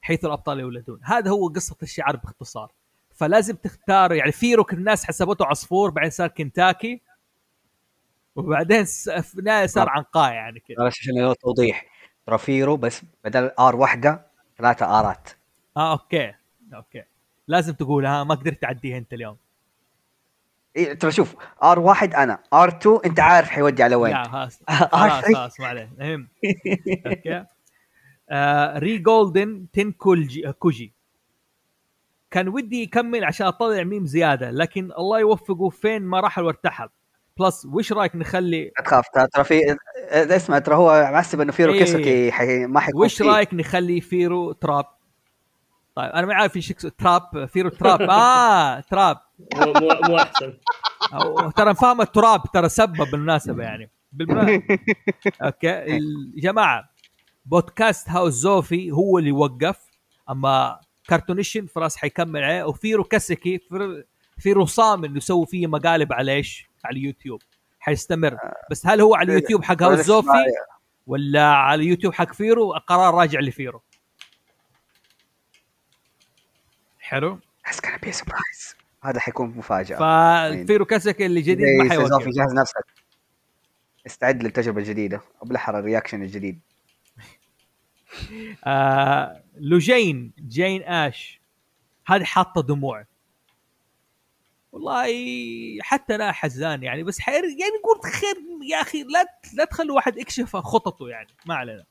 [0.00, 1.00] حيث الأبطال يولدون.
[1.02, 2.72] هذا هو قصة الشعار باختصار.
[3.20, 7.00] فلازم تختار يعني فيروك الناس حسبته عصفور بعدين صار كنتاكي
[8.36, 9.90] وبعدين في صار آه.
[9.90, 10.76] عنقاء يعني كذا.
[10.78, 11.84] معلش عشان توضيح.
[12.26, 14.26] ترى فيرو بس بدل آر واحدة
[14.58, 15.28] ثلاثة آرات.
[15.76, 16.34] آه أوكي.
[16.74, 17.02] أوكي.
[17.48, 19.36] لازم تقولها ما قدرت تعديها أنت اليوم.
[20.76, 24.12] إيه ترى شوف آر واحد أنا آر 2 أنت عارف حيودي على وين.
[24.12, 24.62] لا خلاص.
[24.68, 25.90] آه، خلاص ما عليه.
[25.98, 26.28] المهم
[27.06, 27.44] أوكي.
[28.30, 30.99] آه ري جولدن تنكولجي كوجي.
[32.30, 36.88] كان ودي يكمل عشان أطلع ميم زيادة لكن الله يوفقه فين ما راح وارتحل
[37.38, 39.04] بلس وش رأيك نخلي لا تخاف
[39.34, 39.76] ترى في
[40.12, 41.78] اسمع ترى هو معسب إنه فيرو إيه.
[41.78, 42.66] كيسوكي حي...
[42.66, 43.24] ما حيكون وش فيه.
[43.24, 44.84] رأيك نخلي فيرو تراب؟
[45.94, 48.02] طيب أنا ما عارف إيش تراب؟ فيرو تراب.
[48.10, 49.16] آه تراب.
[49.56, 49.72] مو
[50.08, 50.58] مو أحسن.
[51.14, 53.90] أو ترى فاهم التراب ترى سبب بالمناسبة يعني.
[54.12, 54.78] بالمناسبة.
[55.42, 55.66] أوكي.
[55.66, 56.00] يا
[56.36, 56.90] جماعة
[57.44, 59.78] بودكاست هاوس زوفي هو اللي وقف
[60.30, 60.80] أما
[61.10, 62.64] كارتونيشن فراس حيكمل عليه.
[62.64, 64.04] وفيرو كاسكي فر-
[64.38, 67.42] فيرو صامل إنه يسوي فيه مقالب على إيش؟ على اليوتيوب.
[67.80, 68.38] حيستمر.
[68.70, 70.28] بس هل هو على اليوتيوب حق هاوس زوفي؟
[71.06, 73.82] ولا على اليوتيوب حق فيرو؟ قرار راجع لفيرو.
[77.00, 77.38] حلو.
[79.02, 79.96] هذا حيكون مفاجأة.
[80.62, 82.28] ففيرو كاسكي اللي جديد؟ ما زي حيوقف.
[82.28, 82.84] جهز نفسك.
[84.06, 85.20] استعد للتجربة الجديدة.
[85.40, 86.60] وبالأحرى ال reaction الجديد.
[88.66, 91.40] آه لوجين جين آش.
[92.06, 93.06] هذه حاطة دموع.
[94.72, 95.06] والله
[95.82, 98.36] حتى أنا حزان يعني بس حير يعني قلت خير
[98.70, 101.84] يا أخي لا لا تخلوا واحد يكشف خططه يعني ما علينا.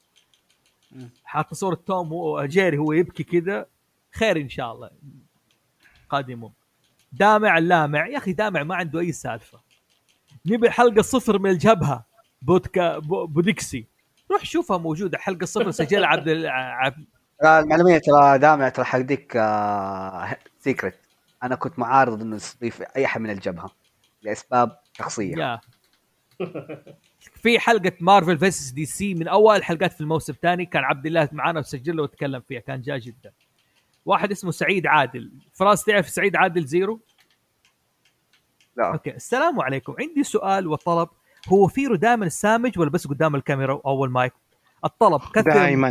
[1.26, 3.66] حاطة صورة توم وجيري هو يبكي كذا
[4.12, 4.90] خير إن شاء الله.
[6.10, 6.54] قادمون
[7.12, 9.60] دامع اللامع يا أخي دامع ما عنده أي سالفة.
[10.46, 12.06] نبي حلقة صفر من الجبهة.
[12.42, 13.86] بودكا بو- بودكسي
[14.32, 15.72] روح شوفها موجودة حلقة صفر.
[15.72, 17.06] سجلها عبد
[17.42, 21.00] ترى المعلومية ترى دامع ترى حديك آه secret
[21.44, 23.72] أنا كنت معارض إنه نستضيف أي أحد من الجبهة
[24.22, 25.62] لأسباب شخصية.
[27.36, 31.30] في حلقة مارفل versus دي سي من أول الحلقات في الموسم الثاني كان عبد الله
[31.32, 33.32] معنا وسجل وتكلم فيها كان جاء جدا.
[34.06, 35.32] واحد اسمه سعيد عادل.
[35.54, 37.00] فراس تعرف سعيد عادل زيرو؟
[38.78, 38.94] لا.
[38.94, 39.16] okay.
[39.16, 39.96] السلام عليكم.
[40.00, 41.10] عندي سؤال وطلب.
[41.50, 44.34] هو فيرو دائما سامج ولا بس قدام الكاميرا أو المايك
[44.86, 45.90] الطلب كثر دائما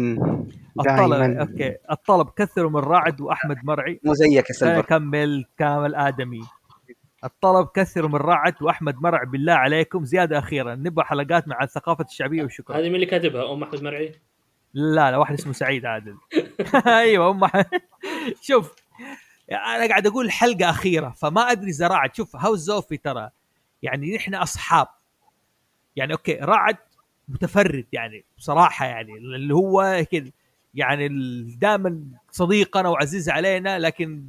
[0.80, 1.76] الطلب دائما أوكي.
[1.90, 4.00] الطلب كثروا من رعد وأحمد مرعي.
[4.04, 6.40] مو زيك يا نكمل كامل آدمي.
[7.24, 10.04] الطلب كثروا من رعد وأحمد مرعي بالله عليكم.
[10.04, 12.76] زيادة أخيرا نبغى حلقات مع الثقافة الشعبية وشكرا.
[12.76, 14.12] هذه مين اللي كاتبها؟ أم أحمد مرعي؟
[14.74, 16.16] لا لا واحد اسمه سعيد عادل.
[16.86, 17.40] أيوه هم
[18.42, 18.74] شوف
[19.52, 22.14] أنا قاعد أقول حلقة أخيرة فما أدري إذا رعد.
[22.14, 23.30] شوف هاوس زوفي ترى
[23.82, 24.86] يعني نحن أصحاب.
[25.96, 26.76] يعني أوكي رعد
[27.28, 30.30] متفرد يعني بصراحة يعني اللي هو كذا
[30.74, 31.08] يعني
[31.60, 34.24] دائما صديقنا وعزيز علينا لكن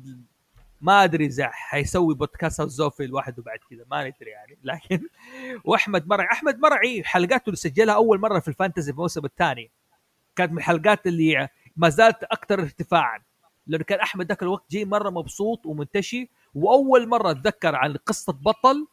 [0.82, 4.58] ما أدري إذا حيسوي بودكاست هاوس زوفي لوحده بعد كذا ما ندري يعني.
[4.64, 5.08] لكن
[5.64, 9.72] وأحمد مرعي أحمد مرعي حلقاته اللي سجلها أول مرة في الفانتزي في الموسم الثاني.
[10.36, 13.20] كانت من الحلقات اللي ما زالت أكثر ارتفاعا
[13.68, 18.88] لأنه كان أحمد ذاك الوقت جاي مرة مبسوط ومنتشي وأول مرة أتذكر عن قصة بطل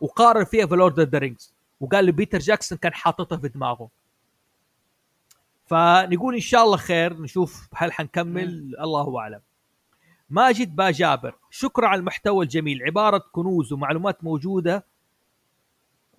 [0.00, 3.88] وقارن فيها في Lord of the Rings وقال لي بيتر جاكسون كان حاططها في دماغه.
[5.66, 8.76] فنقول إن شاء الله خير نشوف هل حنكمل.
[8.80, 9.40] الله أعلم.
[10.30, 12.82] ماجد با جابر شكرا على المحتوى الجميل.
[12.82, 14.86] عبارة كنوز ومعلومات موجودة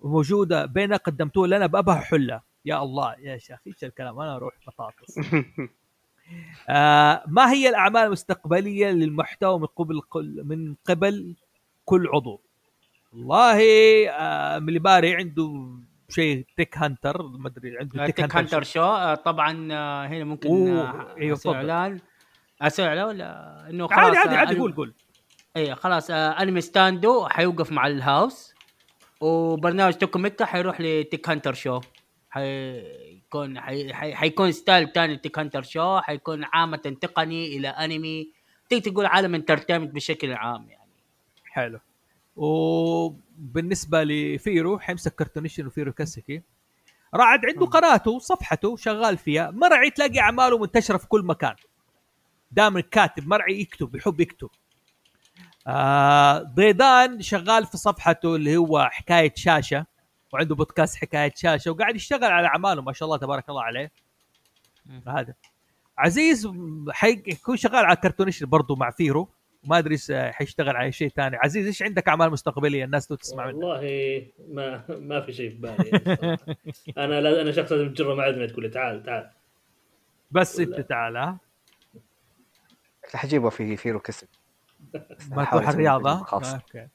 [0.00, 2.42] موجودة بين قدمتوه لنا بأبهى حلة.
[2.64, 5.18] يا الله يا شيخ إيش الكلام؟ أنا أروح بطاطس.
[6.68, 10.02] آه ما هي الأعمال المستقبلية للمحتوى من قبل
[10.44, 11.36] من قبل
[11.84, 12.40] كل عضو؟
[13.12, 13.60] والله
[14.10, 15.70] آه من اللي باري عنده
[16.08, 18.82] شيء Tech Hunter ما أدري عنده Tech, Tech Hunter Show.
[18.82, 21.54] آه، طبعا آه، هنا ممكن آه، أيوه، أسوي.
[21.54, 22.00] إعلان.
[22.62, 24.94] أسوي إعلان ولا؟ إنه خلاص عادي عادي آه، عادي قول قول.
[25.56, 28.54] اي خلاص آه أنمي ستاندو حيوقف مع الهاوس
[29.20, 31.80] وبرنامج توكو ميكا حيروح ل Tech Hunter Show.
[32.30, 33.94] حيكون حي...
[33.94, 34.14] حي...
[34.14, 36.00] حيكون style تاني Tech Hunter Show.
[36.00, 38.32] حيكون عامة تقني إلى أنمي
[38.68, 40.90] تقدر تقول عالم entertainment بشكل عام يعني.
[41.44, 41.78] حلو.
[42.40, 46.42] وبالنسبة لفيرو حيمسك كرتونيشن وفيرو كاسكي.
[47.14, 49.50] رعد عنده قناته صفحته شغال فيها.
[49.50, 51.54] مرعي تلاقي أعماله منتشرة في كل مكان.
[52.50, 54.50] دائما كاتب مرعي يكتب يحب يكتب.
[55.66, 59.86] آه ضيدان شغال في صفحته اللي هو حكاية شاشة
[60.32, 63.92] وعنده بودكاست حكاية شاشة وقاعد يشتغل على أعماله ما شاء الله تبارك الله عليه.
[65.06, 65.34] هذا.
[65.98, 66.48] عزيز
[66.90, 69.28] حيكون شغال على كرتونيشن برضه مع فيرو.
[69.64, 71.36] ما أدري حيشتغل على شيء ثاني.
[71.36, 75.56] عزيز إيش عندك أعمال مستقبلية الناس تو تسمع منها والله ما ما في شيء في
[75.56, 75.90] بالي.
[76.06, 76.38] يعني.
[76.98, 79.30] أنا لا أنا شخص لازم تجره معدنا تقول لي تعال تعال.
[80.30, 81.38] بس أنت تعال ها؟
[83.14, 84.28] حجيبه في فيرو كسب
[85.30, 86.26] ما تروح الرياضه.
[86.32, 86.88] أوكي.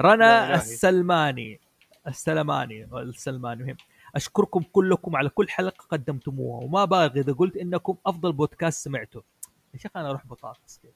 [0.00, 1.60] رنا السلماني
[2.06, 3.76] السلماني السلماني مهم.
[4.16, 9.22] أشكركم كلكم على كل حلقة قدمتموها وما بالغ إذا قلت إنكم أفضل بودكاست سمعته.
[9.74, 10.92] يا شيخ أنا أروح بطاطس كذا.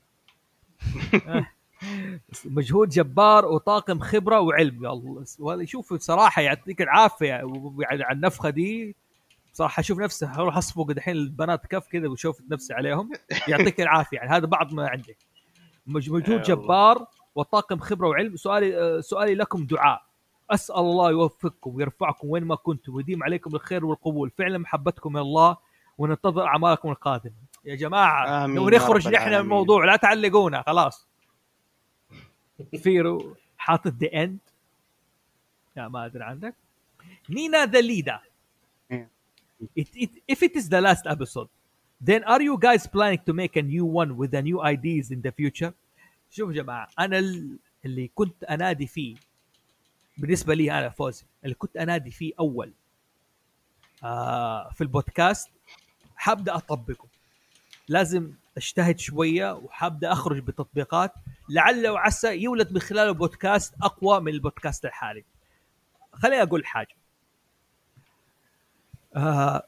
[2.44, 5.64] مجهود جبار وطاقم خبرة وعلم.
[5.64, 8.96] شوف بصراحه يعطيك العافية يعني على النفخة دي.
[9.52, 13.10] بصراحه أشوف نفسي أروح أصفق دحين البنات كف كذا وأشوف نفسي عليهم.
[13.48, 14.16] يعطيك العافية.
[14.16, 15.16] يعني هذا بعض ما عندي.
[15.86, 16.42] مج- مجهود.
[16.42, 18.36] جبار وطاقم خبرة وعلم.
[18.36, 20.02] سؤالي آه، سؤالي لكم دعاء.
[20.50, 22.94] أسأل الله يوفقكم ويرفعكم وين ما كنتم.
[22.94, 24.30] ويديم عليكم الخير والقبول.
[24.30, 25.56] فعلا محبتكم من الله
[25.98, 27.34] وننتظر أعمالكم القادمة.
[27.66, 29.34] يا جماعة لو نخرج نحن من.
[29.34, 31.06] الموضوع لا تعلقونا خلاص.
[32.82, 34.38] فيرو حاطط The End
[35.76, 36.54] لا ما أدري عندك
[37.30, 38.20] نينا ذا ليدا.
[39.80, 41.48] It, it, if it is the last episode
[42.08, 45.20] then are you guys planning to make a new one with the new ideas in
[45.22, 45.72] the future?
[46.30, 49.16] شوف يا جماعة أنا ال- اللي كنت أنادي فيه
[50.18, 52.72] بالنسبة لي أنا فوزي اللي كنت أنادي فيه أول
[54.04, 55.50] آه في البودكاست
[56.16, 57.08] حابدأ أطبقه.
[57.88, 61.12] لازم اجتهد شوية وحابدا أخرج بتطبيقات.
[61.48, 65.24] لعل وعسى يولد من خلاله بودكاست أقوى من البودكاست الحالي.
[66.12, 66.96] خليني أقول حاجة.
[69.16, 69.66] آه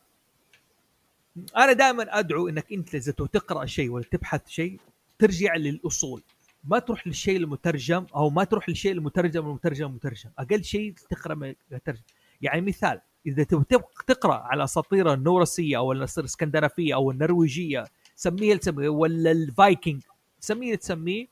[1.57, 4.81] أنا دائما أدعو إنك أنت إذا تقرأ شيء ولا تبحث شيء
[5.19, 6.23] ترجع للأصول.
[6.65, 11.55] ما تروح للشيء المترجم أو ما تروح للشيء المترجم المترجم المترجم أقل شيء تقرأ من
[11.73, 12.03] المترجم.
[12.43, 17.85] يعني مثال إذا تبغى تقرأ على اساطير النورسية أو الاساطير الإسكندنافية أو النرويجية
[18.19, 20.03] سميه تسميه ولا الفايكنج؟
[20.41, 21.27] سميه تسميه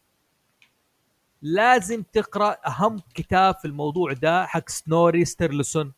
[1.42, 5.92] لازم تقرأ أهم كتاب في الموضوع ده حق سنوري ستيرلسون.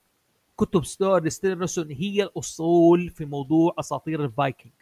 [0.59, 4.73] كتب ستور ستيرنسون هي الأصول في موضوع أساطير الفايكنج.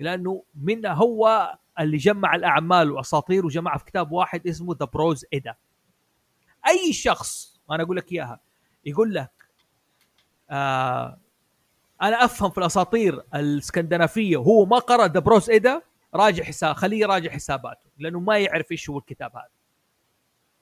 [0.00, 5.54] لأنه منها هو اللي جمع الأعمال وأساطير وجمعها في كتاب واحد اسمه ذا بروز ايدا
[6.68, 8.40] أي شخص أنا أقول لك إياها
[8.84, 9.30] يقول لك
[10.50, 11.18] آه
[12.04, 15.82] أنا أفهم في الأساطير الإسكندنافية وهو ما قرأ ذا بروز ايدا
[16.14, 19.48] راجع حساب خليه يراجع حساباته لأنه ما يعرف إيش هو الكتاب هذا.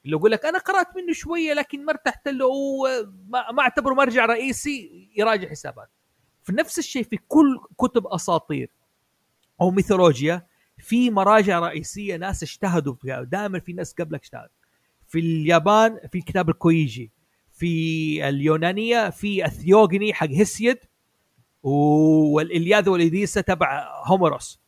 [0.05, 2.49] اللي يقول لك أنا قرأت منه شوية لكن ما ارتحت له
[3.29, 5.89] ما, أعتبره مرجع رئيسي يراجع حسابات
[6.43, 8.69] في نفس الشيء في كل كتب أساطير
[9.61, 10.47] أو ميثولوجيا
[10.77, 14.49] في مراجع رئيسية ناس اجتهدوا فيها دائما في ناس قبلك اجتهد
[15.07, 17.11] في اليابان في كتاب الكويجي
[17.51, 20.77] في اليونانية في الثيوغني حق هيسيد
[21.63, 24.59] والإلياذة والإديسة تبع هوميروس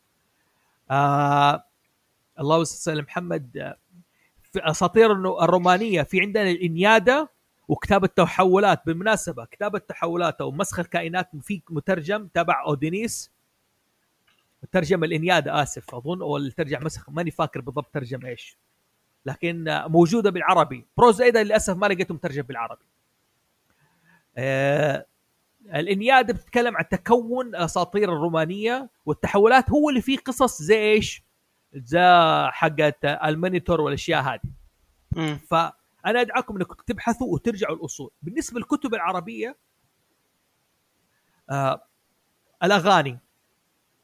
[0.90, 1.64] آه
[2.40, 3.04] الله وسلم.
[3.04, 3.74] محمد
[4.42, 5.12] في أساطير
[5.44, 7.30] الرومانية في عندنا الانياده
[7.68, 8.86] وكتاب التحولات.
[8.86, 13.32] بالمناسبة كتاب التحولات أو مسخ الكائنات في مترجم تبع أدونيس.
[14.72, 18.58] ترجم الانياده آسف أظن أو الترجم مسخ ماني فاكر بالضبط ترجم إيش.
[19.26, 20.86] لكن موجودة بالعربي.
[20.96, 22.84] بروز أيضا للأسف ما لقيته مترجم بالعربي.
[24.36, 25.06] آه
[25.74, 31.22] الانياده بتتكلم عن تكون أساطير الرومانية والتحولات هو اللي فيه قصص زي إيش؟
[31.74, 32.00] زي
[32.50, 34.40] حقت المينوتور والأشياء هذه.
[35.36, 39.56] فأنا أدعاكم إنكم تبحثوا وترجعوا الأصول، بالنسبة للكتب العربية
[41.50, 41.82] آه
[42.62, 43.18] الأغاني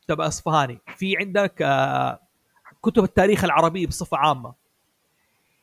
[0.08, 2.20] تبع أصفهاني، في عندك آه
[2.82, 4.54] كتب التاريخ العربي بصفة عامة.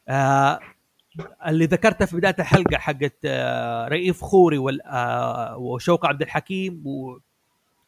[0.09, 0.59] آه
[1.47, 6.83] اللي ذكرتها في بداية الحلقة حقت آه، رئيف خوري آه، وشوقة عبد الحكيم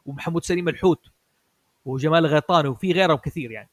[0.05, 1.11] ومحمود سليم الحوت
[1.85, 3.69] وجمال غيطاني وفي غيرهم كثير يعني.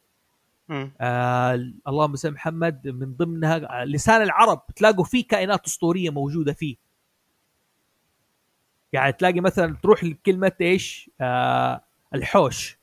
[1.01, 1.55] آه
[1.89, 2.89] اللهم صل محمد.
[2.89, 6.77] من ضمنها لسان العرب تلاقوا فيه كائنات أسطورية موجودة فيه.
[8.93, 12.79] يعني تلاقي مثلا تروح لكلمة إيش؟ آه الحوش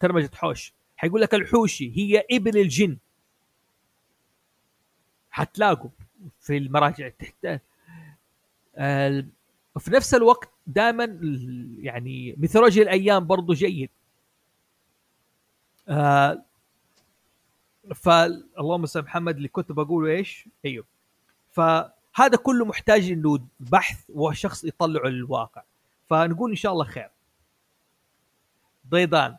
[0.00, 0.74] ترمجة حوش.
[0.96, 2.98] حيقول لك الحوشي هي ابن الجن.
[5.30, 5.90] حتلاقوا.
[6.40, 7.60] في المراجع تحت.
[8.76, 9.24] آه
[9.78, 11.04] في نفس الوقت دائما
[11.78, 13.90] يعني ميثولوجيا الأيام برضو جيد.
[15.88, 16.42] آه
[17.94, 20.84] فاللهم صل محمد اللي كنت بقوله إيش؟ أيوه.
[21.50, 25.62] فهذا كله محتاج إنه بحث وشخص يطلعه للواقع
[26.10, 27.10] فنقول إن شاء الله خير.
[28.88, 29.36] ضيضان.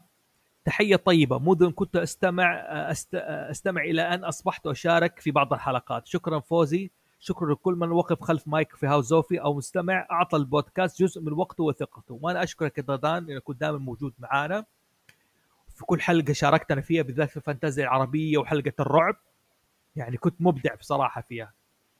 [0.65, 1.39] تحية طيبة.
[1.39, 2.53] منذ كنت أستمع
[2.91, 3.15] أست...
[3.15, 6.07] أستمع إلى أن أصبحت أشارك في بعض الحلقات.
[6.07, 6.91] شكرا فوزي.
[7.19, 10.07] شكرا لكل من وقف خلف مايك في هاوس زوفي أو مستمع.
[10.11, 12.19] أعطى البودكاست جزء من وقته وثقته.
[12.21, 14.65] وأنا أشكرك يا ضيضان انك كنت دائما موجود معانا.
[15.75, 19.15] في كل حلقة شاركتنا فيها بالذات في الفانتازيا العربية وحلقة الرعب.
[19.95, 21.53] يعني كنت مبدع بصراحة فيها.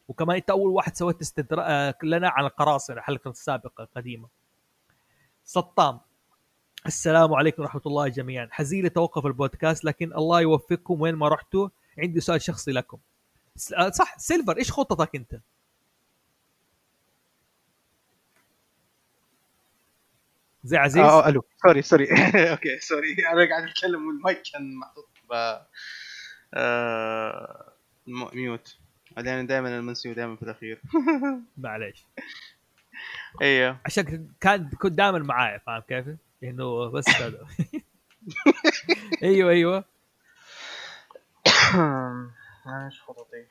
[0.08, 4.28] وكمان أنت أول واحد سويت استدراك لنا عن القراصنه الحلقة السابقه القديمه
[5.44, 6.00] سطام.
[6.86, 8.48] السلام عليكم ورحمة الله جميعا.
[8.52, 11.70] حزين توقف البودكاست لكن الله يوفقكم وين ما رحتوا.
[11.98, 12.98] عندي سؤال شخصي لكم.
[13.78, 15.40] آه، صح سيلفر إيش خطتك أنت؟
[20.64, 21.46] زي عزيز؟ آه ألو.
[21.64, 22.08] sorry sorry.
[22.52, 23.16] Okay sorry.
[23.34, 25.60] أنا قاعد أتكلم والمايك كان محطوط ب
[26.54, 27.74] آه...
[28.34, 28.78] mute.
[29.16, 30.82] بعدين دائما المنسي ودائما في الأخير.
[31.58, 32.06] معليش.
[33.42, 36.06] أيوه عشان كان كنت دائما معايا فاهم كيف؟
[36.44, 37.48] إنه بس هذا.
[39.24, 39.84] أيوه أيوه.
[42.86, 43.46] إيش خططي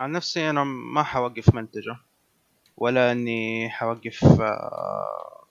[0.00, 1.96] عن نفسي أنا ما حوقف منتجة
[2.76, 5.44] ولا إني حوقف آه،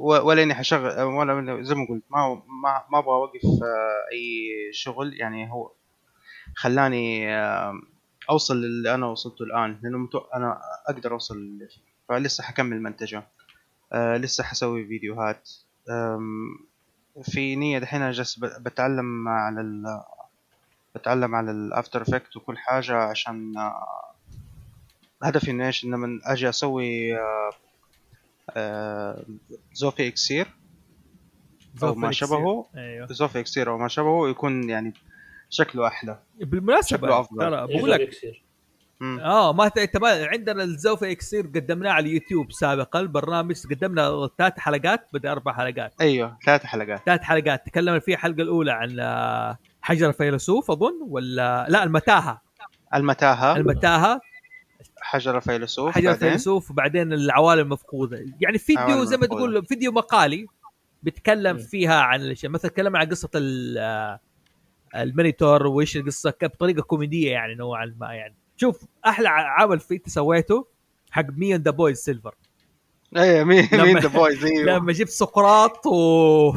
[0.00, 5.20] ولا إني حشغل ولا زي ما قلت ما ما, ما أبغى أوقف آه، أي شغل.
[5.20, 5.72] يعني هو
[6.56, 7.74] خلاني آه،
[8.30, 11.68] أوصل للي أنا وصلته الآن لأنه أنا أقدر أوصل
[12.08, 13.28] فلسه حكمل منتجة.
[13.92, 15.50] آه لسه حسوي فيديوهات.
[17.22, 20.02] في نية دحين جالس بتعلم على ال
[20.94, 24.12] بتعلم على ال After Effects وكل حاجة عشان آه
[25.22, 27.50] هدفي إنه إيش؟ لما أجي أسوي آه
[28.50, 29.24] آه
[29.72, 30.46] زوفي إكسير.
[31.82, 32.66] أو ما شبهه.
[32.76, 33.06] أيوه.
[33.06, 34.94] زوفي إكسير أو ما شبهه يكون يعني
[35.50, 36.18] شكله أحلى.
[36.40, 37.38] بالمناسبة شكله أفضل.
[37.38, 38.10] ترى بقول لك
[39.02, 45.08] آه ما إنت ما عندنا الزوفي إكسير قدمناه على اليوتيوب سابقا البرنامج قدمنا ثلاث حلقات
[45.12, 45.94] بدأ أربع حلقات.
[46.00, 47.02] أيوه ثلاث حلقات.
[47.06, 47.66] ثلاث حلقات.
[47.66, 52.42] تكلمنا فيها الحلقة الأولى عن آه، حجر الفيلسوف أظن ولا لا المتاهة.
[52.94, 53.56] المتاهة.
[53.56, 54.20] المتاهة.
[55.00, 58.26] حجر الفيلسوف حجر الفيلسوف وبعدين العوالم المفقودة.
[58.40, 60.46] يعني فيديو زي ما تقول فيديو مقالي
[61.02, 62.52] بيتكلم فيها عن الأشياء.
[62.52, 63.30] مثلا تكلم عن قصة
[63.78, 64.20] آه،
[64.96, 68.39] المينوتور وإيش القصة بطريقه كوميدية يعني نوعا ما يعني.
[68.60, 70.66] شوف أحلى عمل في أنت سويته
[71.10, 72.34] حق me and the boys سيلفر
[73.16, 75.92] إيه مين me and the boys أيوه لما جبت سقراط و...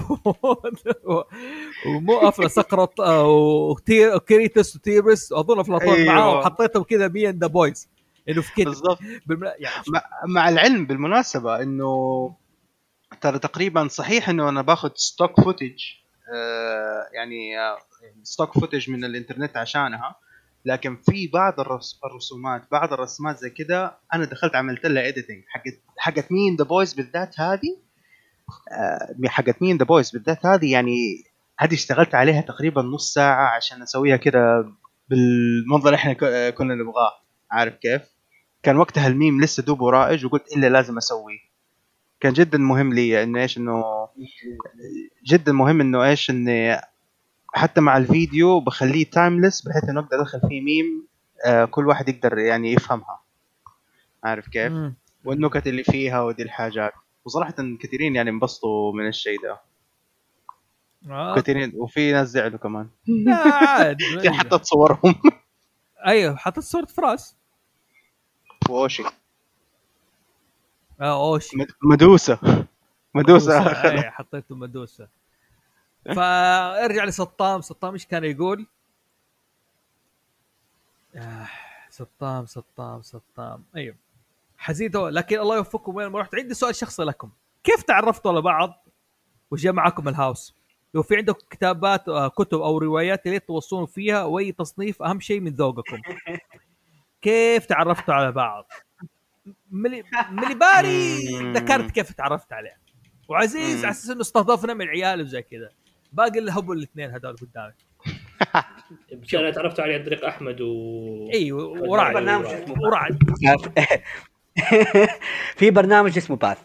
[1.88, 4.16] ومو افلا سقراط آه، وتير...
[4.16, 6.14] وكريتس وتيرس اظن افلاطون أيوة.
[6.14, 7.90] معاه وحطيتهم كذا me and the boys
[8.30, 8.66] إنه في كذا.
[8.66, 9.00] بالضبط.
[9.26, 9.44] بالم...
[9.44, 12.36] يعني مع, مع العلم بالمناسبة إنه
[13.22, 15.80] ترى تقريبا صحيح إنه أنا باخذ stock footage
[16.34, 17.54] آه يعني
[18.24, 20.16] stock footage من الإنترنت عشانها.
[20.66, 25.82] لكن في بعض الرس- الرسومات بعض الرسمات زي كده أنا دخلت عملت لها editing حقت
[25.98, 27.78] حقت me and the boys بالذات هذه؟
[28.72, 31.24] آه حقت me and the boys بالذات هذه؟ يعني
[31.60, 34.72] هذه اشتغلت عليها تقريبا نص ساعة عشان أسويها كده
[35.10, 36.14] بالمنظر اللي إحنا
[36.50, 37.12] كنا نبغاه.
[37.52, 38.02] عارف كيف؟
[38.64, 41.40] كان وقتها الميم لسه دوبه رائج وقلت إلا لازم أسويه.
[42.20, 43.84] كان جدا مهم لي إنه إيش إنه
[45.28, 46.82] جدا مهم إنه إيش إني
[47.54, 51.08] حتى مع الفيديو بخليه timeless بحيث إنه أقدر أدخل فيه ميم
[51.46, 53.20] آه كل واحد يقدر يعني يفهمها.
[54.24, 54.96] عارف كيف؟ مم.
[55.26, 56.94] والنكت اللي فيها ودي الحاجات.
[57.26, 59.60] وصراحة كثيرين يعني انبسطوا من الشيء ده.
[61.10, 61.36] آه.
[61.36, 62.90] كثيرين وفي ناس زعلوا كمان.
[63.26, 65.16] لا عاد في حطت صورهم.
[66.06, 67.36] أيوه حطيت صورة فراس.
[68.70, 69.04] ووشي
[71.02, 71.58] آه أوشي.
[71.58, 72.40] مد- مدوسة.
[73.16, 75.08] مدوسة أي حطيته مدوسة.
[76.06, 78.68] فارجع لسطام سطام إيش كان يقول؟
[81.16, 81.48] آه
[81.90, 83.96] سطام سطام سطام أيوه
[84.58, 87.30] حزيدو لكن الله يوفقكم وين ما رحت عندي سؤال شخصي لكم
[87.64, 88.88] كيف تعرفتوا على بعض
[89.52, 90.56] وجاء معكم الهاوس؟
[90.94, 95.40] لو في عندكم كتابات آه، كتب أو روايات اللي توصلون فيها وأي تصنيف أهم شيء
[95.40, 96.02] من ذوقكم
[97.22, 98.72] كيف تعرفتوا على بعض؟
[99.72, 101.54] ملي ملي بالي مم.
[101.54, 102.78] ذكرت كيف تعرفت عليه
[103.28, 103.86] وعزيز.
[103.86, 105.70] على أساس إنه استضافنا من عيال وزي كذا
[106.14, 107.74] باقي الهبل الاثنين هذول قدامي.
[109.34, 113.20] أنا تعرفت عليه عن طريق أحمد و أيوه ورعد برنامج اسمه ورعد
[115.58, 116.58] في برنامج اسمه Path.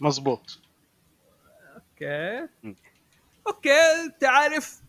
[0.00, 0.60] مزبوط
[1.76, 2.48] okay.
[3.46, 3.70] Okay
[4.04, 4.80] انت عارف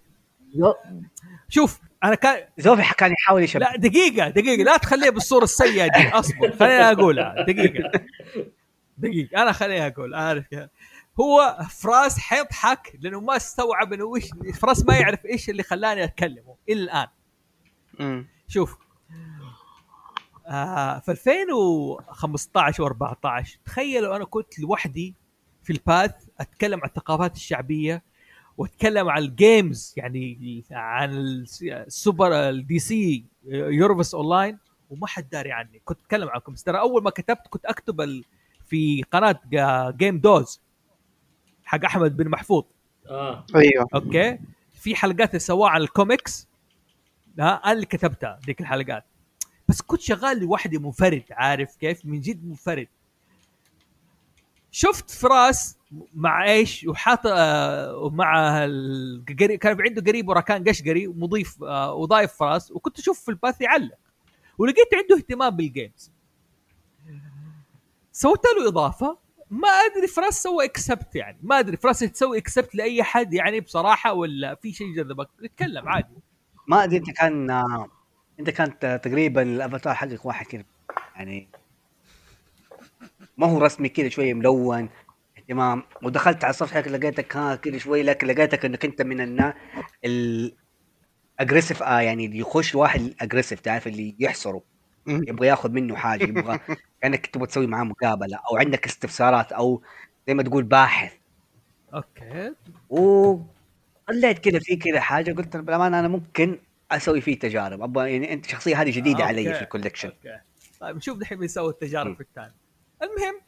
[1.49, 3.60] شوف أنا كان زوفي كان يحاول يشبه.
[3.60, 4.64] لا دقيقة دقيقة.
[4.64, 6.52] لا تخليها بالصورة السيئة دي أصبر.
[6.52, 7.45] خليني أقولها.
[7.47, 7.91] دقيقة.
[8.97, 9.41] دقيقة.
[9.41, 10.69] أنا خليني أقول عارف كيف؟
[11.19, 14.23] هو فراس حيضحك لأنه ما استوعب إنه وش
[14.59, 17.07] فراس ما يعرف إيش اللي خلاني أتكلمه إلى الآن
[17.99, 18.27] مم.
[18.47, 18.77] شوف
[20.47, 25.13] آه في 2015 و14 تخيلوا أنا كنت لوحدي
[25.63, 28.03] في ال Path أتكلم عن الثقافات الشعبية
[28.57, 34.57] وأتكلم عن ال games يعني عن الس- السوبر ال DC Universe Online
[34.89, 38.21] وما حد داري عني كنت أتكلم عنكم ترى أول ما كتبت كنت أكتب.
[38.65, 39.39] في قناة
[39.97, 40.61] جيم دوز
[41.65, 42.63] حق أحمد بن محفوظ.
[43.09, 43.45] آه.
[43.55, 43.87] أيوه.
[43.93, 44.39] Okay؟
[44.73, 46.47] في حلقات سواها عن الكوميكس
[47.39, 49.05] ها أنا اللي كتبتها ذيك الحلقات.
[49.69, 52.87] بس كنت شغال لوحدي منفرد عارف كيف؟ من جد منفرد.
[54.71, 55.77] شفت فراس
[56.15, 62.71] مع إيش؟ وحاط آه مع القريب كان عنده قريب وراكان قشقري ومضيف آه وضايف فراس
[62.71, 63.97] وكنت أشوف في ال Path يعلق.
[64.57, 66.11] ولقيت عنده اهتمام بال games
[68.11, 69.17] سويت له إضافة
[69.56, 71.38] ما أدري فراس سوى accept يعني.
[71.44, 76.15] ما أدري فراس تسوي accept لأي حد يعني بصراحة ولا في شيء جذبك اتكلم عادي.
[76.68, 77.49] ما أدري أنت كان
[78.40, 80.64] أنت كانت تقريبا الأفاتار حقك واحد كذا.
[81.15, 81.48] يعني
[83.38, 84.90] ما هو رسمي كذا شوية ملون
[85.38, 85.84] اهتمام.
[86.03, 89.53] ودخلت على صفحتك لقيتك ها كذا شوي لكن لقيتك إنك أنت من الناس
[91.39, 94.74] ال aggressive آه يعني يخش واحد ال aggressive تعرف اللي يحصره.
[95.07, 96.60] يبغى ياخذ منه حاجة يبغى
[97.02, 99.82] كأنك تبغى تسوي معاه مقابلة أو عندك استفسارات أو
[100.27, 101.14] زي ما تقول باحث.
[101.93, 102.53] Okay.
[102.90, 106.60] وخليت كذا في كذا حاجة قلت بالامانه أنا ممكن
[106.91, 107.82] أسوي فيه تجارب.
[107.82, 109.53] أبغى يعني أنت شخصية هذه جديدة آه، علي.
[109.53, 110.10] في ال collection.
[110.10, 110.39] Okay.
[110.80, 112.15] طيب نشوف دحين بيسوي التجارب.
[112.15, 112.53] في الثاني
[113.02, 113.41] المهم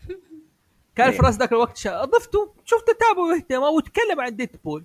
[0.96, 1.18] كان إيه.
[1.18, 2.06] فراس ذاك الوقت شا...
[2.06, 4.84] ضفته شفت تتابع واهتمام وتكلم عن ديدبول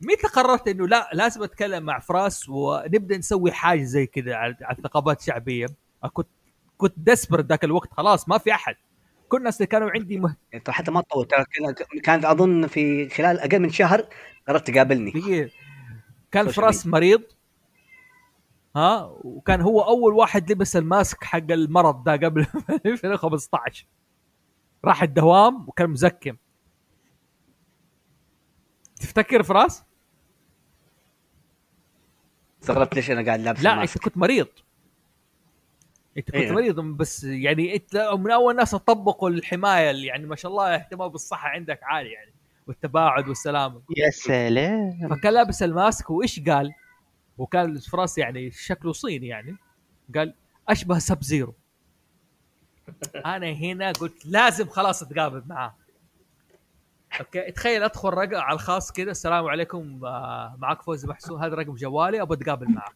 [0.00, 5.20] متى قررت إنه لا لازم أتكلم مع فراس ونبدأ نسوي حاجة زي كذا على الثقافات
[5.20, 5.66] الشعبية؟
[6.12, 6.28] كنت
[6.76, 8.76] كنت ديسبر ذاك الوقت خلاص ما في أحد.
[9.28, 10.36] كل الناس اللي كانوا عندي مه...
[10.64, 14.08] ترى حتى ما طول ترى كان- كانت أظن في خلال أقل من شهر
[14.48, 15.10] قررت تقابلني.
[15.10, 15.50] دقيقة.
[16.30, 17.22] كان فراس مريض.
[18.76, 22.46] ها؟ وكان هو أول واحد لبس الماسك حق المرض ده قبل
[22.86, 23.86] 2015
[24.84, 26.36] راح الدوام وكان مزكم.
[29.00, 29.84] تفتكر فراس؟
[32.62, 33.82] استغربت ليش أنا قاعد لابس لا.
[33.82, 34.46] أنت كنت مريض.
[36.16, 36.52] انت كنت إيه.
[36.52, 41.08] مريض بس يعني انت من أول ناس طبقوا الحماية اللي يعني ما شاء الله اهتمام
[41.08, 42.32] بالصحة عندك عالي يعني
[42.66, 45.08] والتباعد والسلامه يا سلام.
[45.10, 46.72] فكان لابس ال mask وإيش قال؟
[47.38, 49.56] وكان فراس يعني شكله صيني يعني
[50.14, 50.34] قال
[50.68, 51.54] أشبه Sub-Zero.
[53.26, 55.76] أنا هنا قلت لازم خلاص أتقابل معاه.
[57.20, 61.74] okay تخيل أدخل رقم على الخاص كذا السلام عليكم آه، معك فوزي محسون هذا رقم
[61.74, 62.94] جوالي أبغى أتقابل معك.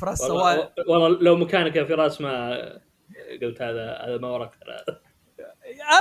[0.00, 2.50] فراس سوالف والله, والله لو مكانك يا فراس ما
[3.42, 4.50] قلت هذا هذا ما وراك.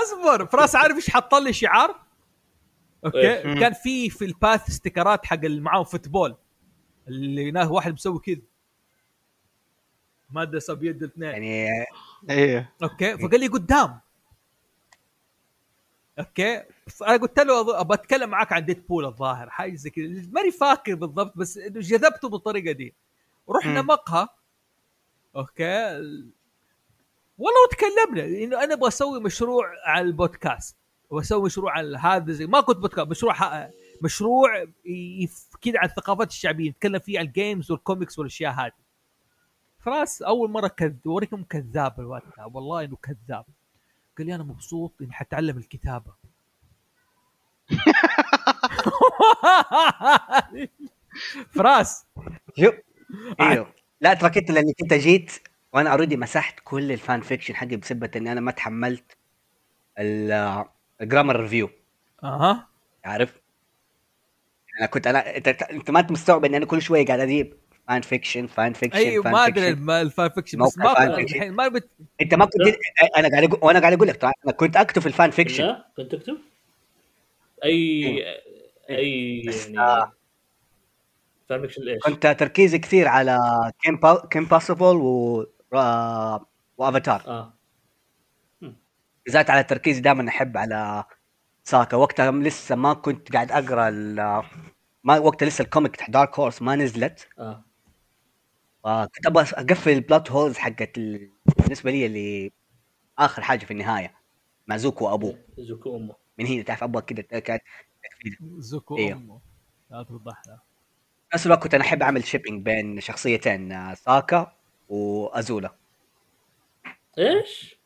[0.04, 1.96] أصبر فراس عارف إيش حط لي شعار؟
[3.06, 6.36] أوكي؟ كان في في الباث ستيكرات حق اللي معاهم فوتبول.
[7.08, 8.42] اللي هناك واحد مسوي كذا.
[10.30, 11.30] مادة بيد الاثنين.
[11.30, 11.68] يعني
[12.30, 12.74] إيه.
[12.84, 14.00] أوكي؟ فقال لي قدام.
[16.20, 16.64] أوكي؟
[17.02, 19.50] أنا قلت له أبغى أتكلم معاك عن ديد بول الظاهر.
[19.50, 20.06] حاجة زي كذا.
[20.32, 22.96] ماني فاكر بالضبط بس إنه جذبته بالطريقة دي.
[23.50, 23.82] رحنا.
[23.82, 24.28] مقهى.
[25.36, 25.94] okay.
[27.38, 30.78] والله وتكلمنا إنه أنا أبغى أسوي مشروع على البودكاست.
[31.10, 33.70] واسوي مشروع على هذا زي ما كنت بودكاست مشروع ح...
[34.02, 38.72] مشروع يف- كذا عن الثقافات الشعبية نتكلم فيه عن ال games والكوميكس والأشياء هذه.
[39.80, 42.24] فراس أول مرة كذب وريكم كذاب الوقت
[42.54, 43.46] والله إنه كذاب.
[44.18, 46.14] قال لي أنا مبسوط إني حتعلم الكتابة.
[51.56, 52.06] فراس.
[53.40, 55.32] أيوه لا تركت لأنك أنت جيت
[55.74, 57.56] وأنا already مسحت كل ال fan fiction.
[57.56, 59.18] حقي بسبب اني أنا ما تحملت
[60.00, 60.66] ال-
[61.02, 61.70] ال grammar review
[62.24, 62.68] أها.
[63.06, 63.42] عارف؟
[64.80, 67.54] أنا كنت أنا أنت أنت ما أنت مستوعب إن أنا كل شوية قاعد أجيب
[67.88, 69.70] fan fiction fan fiction أيوه ما أدري
[70.02, 71.18] ال fan fiction بس ما.
[71.18, 71.90] الحين ما بت...
[72.22, 72.76] أنت ما كنت
[73.18, 75.76] أنا قاعد أقول وأنا قاعد أقول لك أنا كنت أكتب في ال fan fiction.
[75.98, 76.38] كنت تكتب
[77.64, 78.24] أي
[78.90, 80.12] أي بس، يعني
[81.58, 83.38] fiction إيش؟ كنت تركيزي كثير على
[83.82, 84.28] كيم با...
[84.28, 85.46] Kim Possible و
[86.78, 87.54] وافاتار آه.
[89.26, 91.04] بالذات على تركيزي دائما أحب على
[91.64, 91.98] ساكا.
[91.98, 94.44] وقتها لسه ما كنت قاعد أقرأ ال-
[95.04, 97.28] ما وقتها لسه ال comic Dark Horse ما نزلت.
[97.40, 97.64] آه.
[98.84, 101.32] فكنت أبغى أقفل ال plot holes حقت ال...
[101.58, 102.52] بالنسبة لي اللي
[103.20, 104.14] آخر حاجة في النهاية.
[104.68, 105.38] مع زوكو وأبوه.
[105.58, 107.60] زوكو امه من هنا تعرف أبغى كذا
[108.58, 109.18] زوكو إيوه.
[109.18, 109.42] امه
[109.92, 110.42] لا توضح
[111.34, 114.52] نفس الوقت كنت أنا أحب أعمل shipping بين شخصيتين آه، ساكا
[114.90, 115.76] وأزولا.
[117.20, 117.80] إيش؟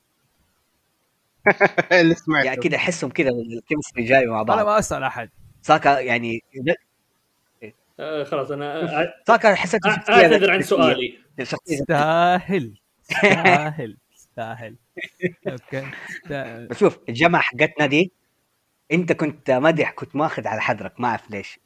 [1.91, 2.45] اللي سمعته.
[2.45, 5.29] يعني كذا أحسهم كذا ال chemistry جاي مع أنا بعض ما أسأل أحد.
[5.61, 6.43] ساكا يعني
[7.99, 11.19] آه خلاص أنا ساكا حسيت أعتذر عن سؤالي.
[11.43, 12.77] شخصية تستاهل
[13.09, 14.75] تستاهل تستاهل
[15.47, 15.87] okay.
[16.23, 16.67] تستاهل.
[16.67, 18.11] بس شوف الجامعة حقتنا دي
[18.91, 21.59] أنت كنت مدح كنت ماخذ على حذرك ما أعرف ليش.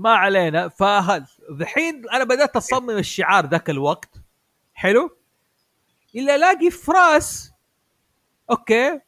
[0.00, 0.68] ما علينا.
[0.68, 4.14] فهل الحين أنا بدأت أصمم الشعار ذاك الوقت.
[4.74, 5.16] حلو؟
[6.16, 7.52] إلا ألاقي فراس.
[8.50, 9.00] okay.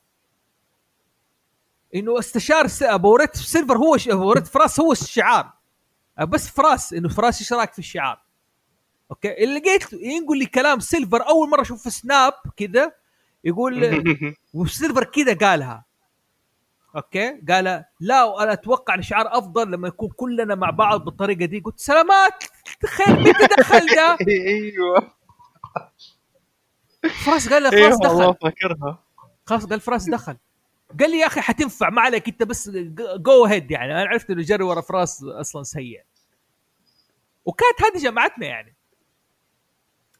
[1.94, 2.66] إنه استشار
[2.96, 4.08] بوريت سيلفر هو ش...
[4.08, 5.52] بوريت فراس هو الشعار.
[6.28, 6.92] بس فراس.
[6.92, 8.22] إنه فراس إيش رايك في الشعار؟
[9.10, 9.44] أوكي.
[9.44, 12.92] اللي لقيت يقول لي كلام سيلفر أول مرة أشوف في سناب كذا
[13.44, 14.04] يقول
[14.54, 15.91] وسيلفر كذا قالها.
[16.96, 21.60] أوكي؟ قال لا وأنا أتوقع إن شعار أفضل لما يكون كلنا مع بعض بالطريقة دي.
[21.60, 22.44] قلت سلامات!
[22.80, 25.12] تخيل مين تدخل ده؟ أيوه.
[27.24, 29.04] فراس قال لي خلاص والله دخل فاكرها.
[29.46, 30.36] خلاص قال فراس دخل.
[31.00, 32.70] قال لي يا أخي حتنفع ما عليك أنت بس
[33.16, 33.92] go ahead يعني.
[33.92, 36.02] أنا عرفت إنه جري ورا فراس أصلا سيء.
[37.44, 38.76] وكانت هذه جمعتنا يعني.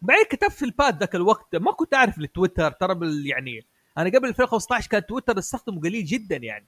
[0.03, 3.66] بعدين كتبت في ال Path ذاك الوقت ما كنت أعرف التويتر ترى يعني
[3.98, 6.66] أنا قبل 2015 كان تويتر أستخدمه قليل جدا يعني.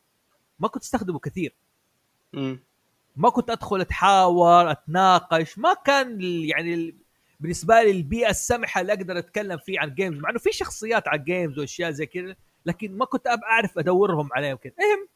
[0.58, 1.54] ما كنت أستخدمه كثير.
[2.32, 2.60] مم.
[3.16, 5.58] ما كنت أدخل أتحاور أتناقش.
[5.58, 6.94] ما كان يعني ال-
[7.40, 11.22] بالنسبة لي البيئة السمحة اللي أقدر أتكلم فيه عن games مع إنه في شخصيات على
[11.24, 12.36] games وأشياء زي كذا
[12.66, 15.08] لكن ما كنت أب- أعرف أدورهم عليهم كذا المهم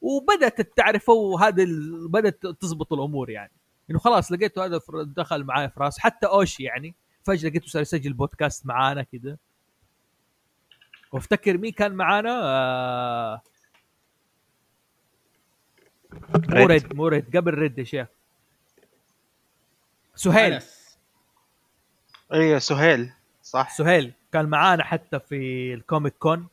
[0.00, 3.52] وبدأت تعرفوا وهذا ال- بدأت تزبط الأمور يعني.
[3.90, 4.80] إنه خلاص لقيته هذا
[5.16, 6.94] دخل معايا في راس حتى أوشي يعني
[7.24, 9.36] فجأة لقيته صار يسجل بودكاست معانا كذا.
[11.12, 13.42] وافتكر مين كان معانا؟ آه
[16.12, 16.70] مو ريد.
[16.70, 18.08] ريد مو ريد قبل ريد يا شيخ.
[20.14, 20.60] سهيل.
[22.32, 23.12] أيوه سهيل.
[23.42, 23.70] صح.
[23.70, 26.48] سهيل كان معانا حتى في ال Comic Con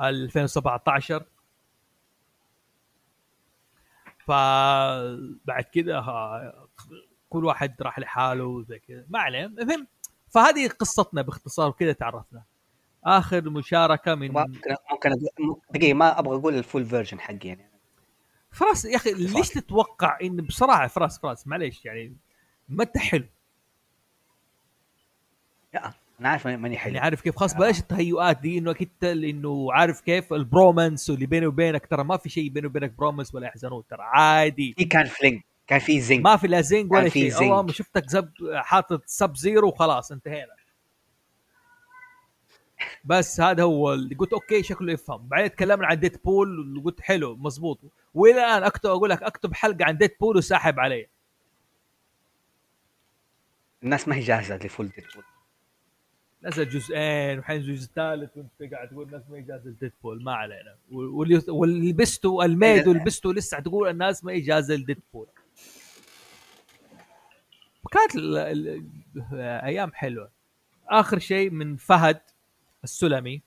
[0.00, 1.24] 2017
[4.26, 6.04] فبعد كده
[7.30, 9.86] كل واحد راح لحاله وزي كذا ما عليه المهم
[10.30, 12.42] فهذه قصتنا باختصار وكذا تعرفنا.
[13.06, 15.10] آخر مشاركة من ممكن ممكن
[15.70, 17.70] دقيقة ما أبغى أقول ال full version حقي يعني.
[18.50, 22.16] فراس يا أخي ليش تتوقع إن بصراحة فراس فراس معليش يعني
[22.68, 23.24] ما انت حلو؟
[25.74, 26.94] لا أنا عارف ماني حلو.
[26.94, 31.26] يعني عارف كيف؟ خلاص بلاش التهيؤات دي انك انت إنه عارف كيف؟ ال bromance اللي
[31.26, 34.74] بيني وبينك ترى ما في شيء بيني وبينك bromance ولا يحزنون ترى عادي.
[34.78, 37.30] في كان fling كان في zing ما في لا zing ولا شيء.
[37.30, 37.70] zing.
[37.70, 40.52] شفتك زب حاطط Sub-Zero وخلاص انتهينا.
[43.04, 45.28] بس هذا هو اللي قلت okay شكله يفهم.
[45.28, 47.80] بعدين تكلمنا عن Deadpool وقلت حلو مزبوط
[48.14, 51.06] وإلى الآن أكتب أقول لك أكتب حلقة عن Deadpool وساحب علي
[53.82, 55.24] الناس ما هي جاهزة ل full Deadpool
[56.44, 60.76] نزل جزئين وحين جزء ثالث وانت قاعد تقول الناس ما يجاز ال Deadpool ما علينا.
[60.90, 65.26] واللي لبسته الميد ولبسته لسه تقول الناس ما يجاز ال Deadpool
[67.92, 68.16] كانت
[69.64, 70.30] أيام حلوة.
[70.88, 72.20] آخر شيء من فهد.
[72.84, 73.42] السلمي.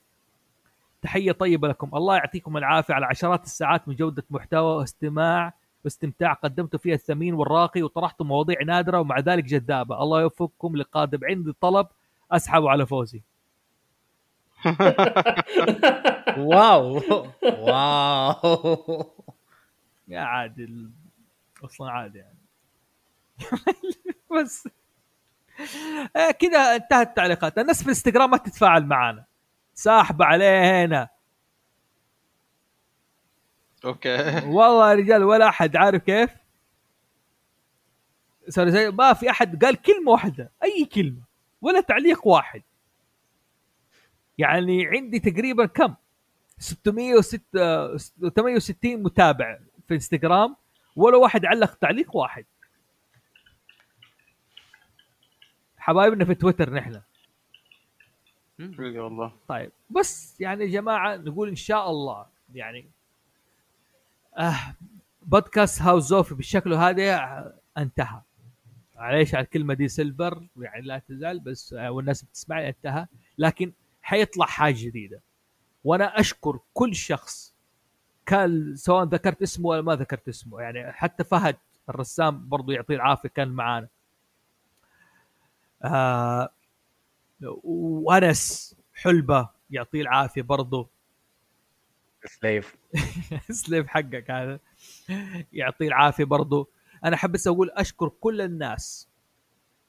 [1.02, 1.90] تحية طيبة لكم.
[1.94, 5.52] الله يعطيكم العافية على عشرات الساعات من جودة محتوى واستماع
[5.84, 10.02] واستمتاع قدمتوا فيها الثمين والراقي وطرحتوا مواضيع نادرة ومع ذلك جذابة.
[10.02, 11.86] الله يوفقكم لقادم عندي طلب
[12.32, 13.22] أسحب على فوزي.
[16.38, 17.02] واو.
[17.42, 19.04] واو.
[20.08, 20.90] يا عادي ال-
[21.64, 22.38] أصلا عادي يعني.
[24.42, 24.68] بس.
[26.40, 29.24] كذا انتهت التعليقات الناس في الانستغرام ما تتفاعل معنا
[29.74, 31.08] ساحبه علينا.
[33.84, 34.16] أوكي.
[34.56, 36.30] والله يا رجال ولا أحد عارف كيف.
[38.48, 41.22] صار زي ما في أحد قال كلمة واحدة أي كلمة
[41.62, 42.62] ولا تعليق واحد.
[44.38, 45.94] يعني عندي تقريبا كم؟
[46.58, 47.96] 606
[48.28, 49.58] 68 متابع
[49.88, 50.56] في انستغرام
[50.96, 52.44] ولا واحد علق تعليق واحد.
[55.88, 57.00] حبايبنا في تويتر نحن.
[58.78, 59.32] والله.
[59.48, 62.90] طيب بس يعني يا جماعة نقول إن شاء الله يعني
[64.38, 64.74] آه
[65.22, 68.20] بودكاست هاوس زوفي بالشكل هذا انتهى.
[68.96, 73.06] معليش على الكلمة دي سيلفر يعني لا تزال بس آه، والناس بتسمعني انتهى.
[73.38, 75.20] لكن حيطلع حاجة جديدة.
[75.84, 77.54] وأنا أشكر كل شخص
[78.26, 80.60] كان سواء ذكرت اسمه ولا ما ذكرت اسمه.
[80.60, 81.56] يعني حتى فهد
[81.88, 83.88] الرسام برضو يعطيه العافية كان معانا.
[85.84, 86.48] آه
[87.64, 90.88] وأنس حلبة يعطيه العافية برضو.
[92.24, 92.76] سليف.
[93.50, 94.60] سليف حقك هذا.
[95.52, 96.68] يعطيه العافية برضو.
[97.04, 99.08] أنا أحب بس أقول أشكر كل الناس.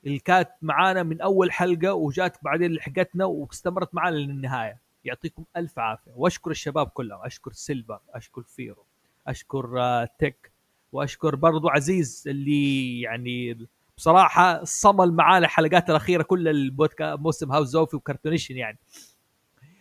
[0.06, 4.80] اللي كانت معانا من أول حلقة وجات بعدين لحقتنا واستمرت معانا للنهاية.
[5.06, 6.12] يعطيكم ألف عافية.
[6.16, 7.26] وأشكر الشباب كلهم.
[7.26, 8.86] أشكر سيلفر أشكر فيرو
[9.28, 10.52] أشكر آه، تك
[10.92, 13.68] وأشكر برضو عزيز اللي يعني
[14.00, 18.78] بصراحة صمل معانا الحلقات الأخيرة كل البودكاست موسم هاوس زوفي وكرتونيشن يعني.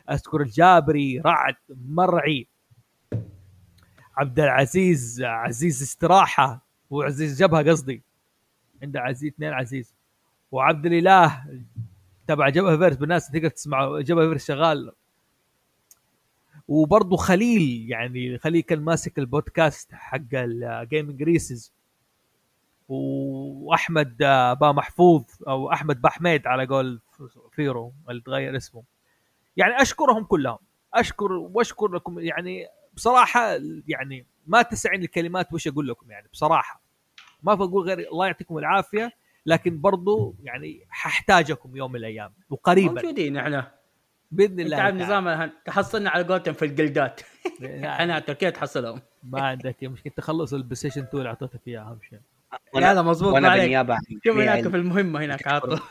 [0.08, 2.48] اشكر الجابري رعد مرعي
[4.16, 8.02] عبد العزيز عزيز استراحة وعزيز جبهة قصدي.
[8.82, 9.94] عنده عزيز اثنين عزيز.
[10.52, 11.44] وعبد الإله
[12.26, 14.92] تبع جبهة فيرس بالناس تقدر تسمعوا جبهة فيرس شغال.
[16.68, 21.77] وبرضه خليل يعني خليل كان ماسك البودكاست حق ال gaming ريسز
[22.88, 24.16] وأحمد
[24.60, 27.00] با محفوظ أو أحمد بحميد على قول
[27.52, 28.82] فيرو اللي تغير اسمه.
[29.56, 30.58] يعني أشكرهم كلهم.
[30.94, 32.18] أشكر وأشكر لكم.
[32.18, 33.58] يعني بصراحة
[33.88, 36.10] يعني ما تسعني الكلمات وش أقول لكم.
[36.10, 36.80] يعني بصراحة
[37.42, 39.12] ما بقول غير الله يعطيكم العافية
[39.46, 42.92] لكن برضو يعني ححتاجكم يوم من الأيام وقريبا.
[42.94, 43.72] موجودين إحنا.
[44.30, 45.04] بإذن الله تعالى.
[45.04, 47.20] نظام تحصلنا على قولتهم في الجلدات
[47.60, 49.00] لا، إحنا تركيا تحصلهم.
[49.22, 50.12] ما عندك مشكلة.
[50.16, 52.18] تخلص البلاي ستيشن 2 اللي أعطيتك إياه أهم شيء.
[52.74, 53.56] لا لا مظبوط وأنا.
[53.56, 55.80] بالنيابه عن شوف هناك في المهمة هناك عاطل.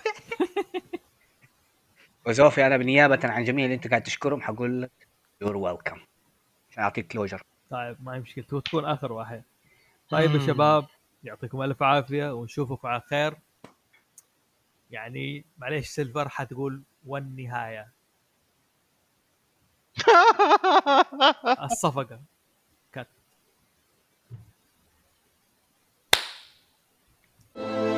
[2.28, 4.92] وزوفي أنا بالنيابه عن جميع اللي أنت قاعد تشكرهم حقول لك
[5.42, 6.00] you're welcome
[6.72, 9.44] عشان اعطيك closure طيب ما هي مشكلة تكون آخر واحد.
[10.10, 10.48] طيب يا.
[10.48, 10.86] شباب
[11.24, 13.36] يعطيكم ألف عافية ونشوفكم على خير.
[14.92, 17.92] يعني معليش سيلفر حتقول والنهاية.
[21.64, 22.20] الصفقة.
[27.58, 27.97] Bye.